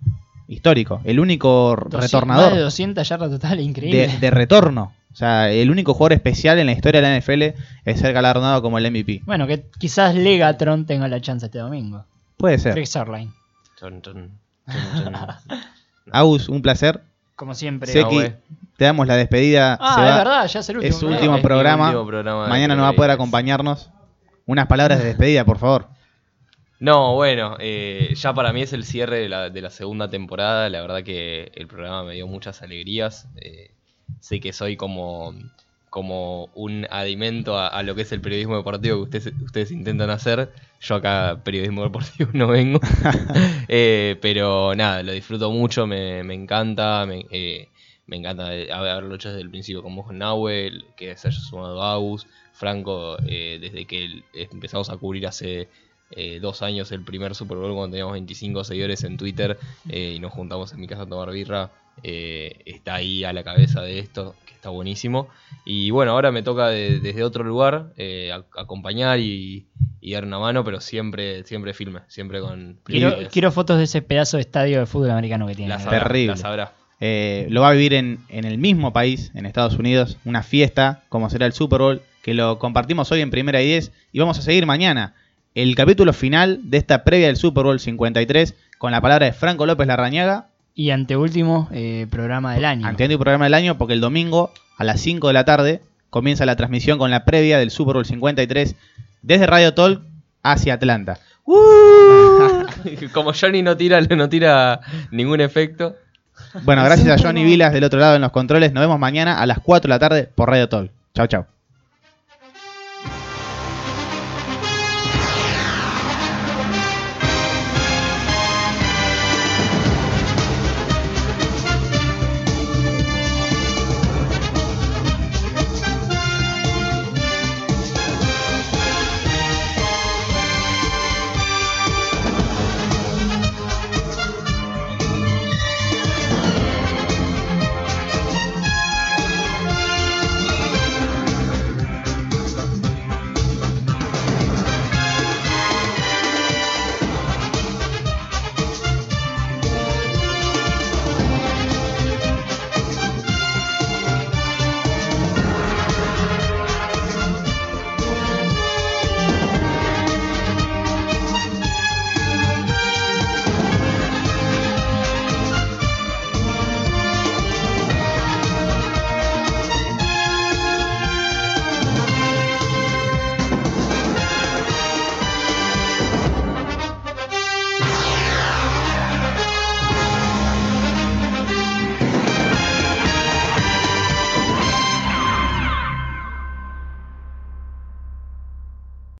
Histórico. 0.48 1.02
El 1.04 1.20
único 1.20 1.76
200 1.76 2.02
retornador 2.02 2.46
Más 2.46 2.54
de 2.56 2.62
200 2.62 3.08
yardas 3.08 3.30
total, 3.30 3.60
increíble. 3.60 4.08
de, 4.08 4.18
de 4.18 4.32
retorno. 4.32 4.96
O 5.12 5.16
sea, 5.16 5.52
el 5.52 5.70
único 5.70 5.94
jugador 5.94 6.14
especial 6.14 6.58
en 6.58 6.66
la 6.66 6.72
historia 6.72 7.00
de 7.00 7.08
la 7.08 7.16
NFL 7.16 7.62
es 7.86 8.00
ser 8.00 8.12
galardonado 8.12 8.64
como 8.64 8.80
el 8.80 8.90
MVP. 8.90 9.22
Bueno, 9.26 9.46
que 9.46 9.64
quizás 9.78 10.16
Legatron 10.16 10.88
tenga 10.88 11.08
la 11.08 11.22
chance 11.22 11.46
este 11.46 11.60
domingo. 11.60 12.06
Puede 12.38 12.58
ser. 12.58 12.74
Rick 12.74 12.88
Sarline. 12.88 13.30
Agus, 16.12 16.50
un 16.50 16.64
placer. 16.64 17.04
Como 17.44 17.56
siempre. 17.56 18.04
Güey. 18.04 18.34
te 18.78 18.86
damos 18.86 19.06
la 19.06 19.18
despedida. 19.18 19.78
Ah, 19.82 19.96
se 19.96 20.02
es 20.02 20.12
va. 20.12 20.18
verdad, 20.18 20.48
ya 20.48 20.60
es 20.62 20.70
el 20.70 20.78
último. 20.78 20.90
Es 20.90 20.96
su 20.96 21.08
programa. 21.08 21.28
último 21.28 21.42
programa. 21.42 21.86
último 21.88 22.08
programa 22.08 22.44
de 22.46 22.50
Mañana 22.50 22.76
no 22.78 22.84
va 22.84 22.88
a 22.88 22.94
poder 22.94 23.12
acompañarnos. 23.12 23.90
Unas 24.46 24.68
palabras 24.68 25.00
de 25.00 25.06
despedida, 25.08 25.44
por 25.44 25.58
favor. 25.58 25.90
No, 26.80 27.16
bueno, 27.16 27.58
eh, 27.60 28.14
ya 28.16 28.34
para 28.34 28.54
mí 28.54 28.62
es 28.62 28.72
el 28.72 28.86
cierre 28.86 29.18
de 29.20 29.28
la, 29.28 29.50
de 29.50 29.62
la 29.62 29.72
segunda 29.72 30.10
temporada. 30.10 30.70
La 30.70 30.80
verdad 30.80 31.04
que 31.04 31.52
el 31.54 31.68
programa 31.68 32.06
me 32.06 32.14
dio 32.14 32.28
muchas 32.28 32.62
alegrías. 32.62 33.28
Eh, 33.36 33.72
sé 34.22 34.40
que 34.40 34.54
soy 34.54 34.78
como, 34.78 35.34
como 35.94 36.50
un 36.56 36.88
adimento 36.90 37.56
a, 37.56 37.68
a 37.68 37.84
lo 37.84 37.94
que 37.94 38.02
es 38.02 38.12
el 38.12 38.20
periodismo 38.20 38.58
deportivo 38.58 38.96
que 38.98 39.04
ustedes, 39.04 39.42
ustedes 39.44 39.70
intentan 39.70 40.10
hacer. 40.10 40.52
Yo 40.82 40.96
acá 40.96 41.40
periodismo 41.44 41.84
deportivo 41.84 42.32
no 42.34 42.48
vengo. 42.48 42.80
Eh, 43.70 44.18
pero 44.22 44.74
nada, 44.76 45.04
lo 45.04 45.12
disfruto 45.12 45.52
mucho, 45.52 45.86
me, 45.86 46.24
me 46.24 46.34
encanta. 46.34 47.06
Me, 47.06 47.26
eh, 47.30 47.70
me 48.08 48.18
encanta 48.18 48.48
haberlo 48.74 49.14
hecho 49.14 49.30
desde 49.30 49.42
el 49.42 49.52
principio 49.52 49.84
con 49.84 49.96
vos, 49.96 50.12
Nahuel, 50.12 50.86
que 50.98 51.16
se 51.16 51.28
haya 51.28 51.40
sumado 51.40 51.84
Agus, 51.84 52.26
Franco, 52.54 53.18
eh, 53.28 53.60
desde 53.62 53.86
que 53.86 54.24
empezamos 54.34 54.90
a 54.90 54.98
cubrir 54.98 55.28
hace 55.28 55.70
eh, 56.10 56.40
dos 56.40 56.62
años 56.64 56.92
el 56.92 57.04
primer 57.04 57.36
Super 57.36 57.58
Bowl 57.58 57.74
cuando 57.74 57.94
teníamos 57.94 58.14
25 58.14 58.64
seguidores 58.64 59.04
en 59.04 59.18
Twitter 59.18 59.58
eh, 59.90 60.14
y 60.16 60.20
nos 60.20 60.34
juntamos 60.34 60.74
en 60.74 60.80
mi 60.80 60.88
casa 60.88 61.04
a 61.04 61.06
tomar 61.06 61.32
birra. 61.32 61.72
Eh, 62.02 62.62
está 62.66 62.96
ahí 62.96 63.24
a 63.24 63.34
la 63.34 63.44
cabeza 63.44 63.82
de 63.82 64.00
esto, 64.00 64.36
que 64.46 64.54
está 64.54 64.70
buenísimo. 64.70 65.28
Y 65.66 65.92
bueno, 65.92 66.12
ahora 66.12 66.32
me 66.32 66.42
toca 66.44 66.68
de- 66.70 67.00
desde 67.00 67.24
otro 67.24 67.44
lugar 67.44 67.94
eh, 67.98 68.32
a- 68.32 68.44
acompañar 68.60 69.20
y, 69.20 69.68
y 70.02 70.14
dar 70.14 70.26
una 70.26 70.40
mano, 70.40 70.64
pero 70.64 70.82
siempre 70.82 71.44
siempre 71.44 71.74
filme, 71.74 72.02
siempre 72.08 72.40
con 72.42 72.80
Quiero, 72.84 73.16
quiero 73.32 73.52
fotos 73.52 73.78
de 73.78 73.84
ese 73.86 74.02
pedazo 74.02 74.38
de 74.38 74.42
estadio 74.42 74.80
de 74.80 74.86
fútbol 74.86 75.12
americano 75.12 75.46
que 75.48 75.56
tiene. 75.56 75.70
La 75.70 75.76
ahí. 75.78 75.84
sabrá, 75.84 76.00
Terrible. 76.04 76.28
la 76.34 76.38
sabrá. 76.38 76.74
Eh, 77.00 77.48
lo 77.50 77.62
va 77.62 77.70
a 77.70 77.74
vivir 77.74 77.94
en, 77.94 78.20
en 78.30 78.46
el 78.46 78.58
mismo 78.58 78.94
país, 78.94 79.32
en 79.36 79.46
Estados 79.46 79.78
Unidos, 79.78 80.18
una 80.24 80.42
fiesta 80.42 81.04
como 81.10 81.30
será 81.30 81.46
el 81.46 81.54
Super 81.54 81.80
Bowl, 81.80 82.02
que 82.22 82.34
lo 82.34 82.60
compartimos 82.60 83.12
hoy 83.12 83.20
en 83.22 83.30
Primera 83.30 83.62
y 83.62 83.66
10 83.68 83.92
y 84.14 84.20
vamos 84.20 84.40
a 84.40 84.42
seguir 84.42 84.66
mañana. 84.66 85.14
El 85.54 85.76
capítulo 85.76 86.14
final 86.14 86.62
de 86.64 86.78
esta 86.78 87.04
previa 87.04 87.28
del 87.28 87.36
Super 87.36 87.66
Bowl 87.66 87.80
53 87.80 88.56
con 88.78 88.92
la 88.92 89.02
palabra 89.02 89.26
de 89.26 89.34
Franco 89.34 89.66
López 89.66 89.86
Larrañaga, 89.86 90.48
Y 90.76 90.90
anteúltimo 90.90 91.70
eh, 91.72 92.08
programa 92.10 92.56
del 92.56 92.66
año. 92.66 92.88
ante 92.88 93.06
el 93.06 93.20
programa 93.20 93.46
del 93.46 93.54
año, 93.54 93.78
porque 93.78 93.94
el 93.94 94.02
domingo 94.02 94.52
a 94.78 94.84
las 94.84 95.02
5 95.02 95.28
de 95.28 95.34
la 95.34 95.46
tarde 95.46 95.82
comienza 96.10 96.46
la 96.46 96.56
transmisión 96.56 96.98
con 96.98 97.12
la 97.12 97.26
previa 97.26 97.58
del 97.60 97.72
Super 97.72 97.96
Bowl 97.96 98.06
53 98.06 98.76
desde 99.22 99.48
Radio 99.48 99.74
Talk 99.74 100.02
hacia 100.42 100.76
Atlanta. 100.76 101.20
Como 103.14 103.34
Johnny 103.34 103.62
no 103.62 103.76
tira, 103.78 104.02
no 104.02 104.30
tira 104.30 104.80
ningún 105.12 105.42
efecto. 105.42 105.96
Bueno, 106.64 106.84
gracias 106.84 107.20
a 107.20 107.24
Johnny 107.28 107.44
Vilas 107.44 107.74
del 107.74 107.84
otro 107.84 108.00
lado 108.00 108.16
en 108.16 108.22
los 108.22 108.32
controles. 108.32 108.74
Nos 108.74 108.82
vemos 108.82 109.00
mañana 109.00 109.40
a 109.42 109.46
las 109.46 109.60
4 109.60 109.88
de 109.88 109.90
la 109.90 110.00
tarde 110.00 110.30
por 110.34 110.50
Radio 110.50 110.70
Talk. 110.70 110.92
Chau, 111.14 111.28
chau. 111.28 111.53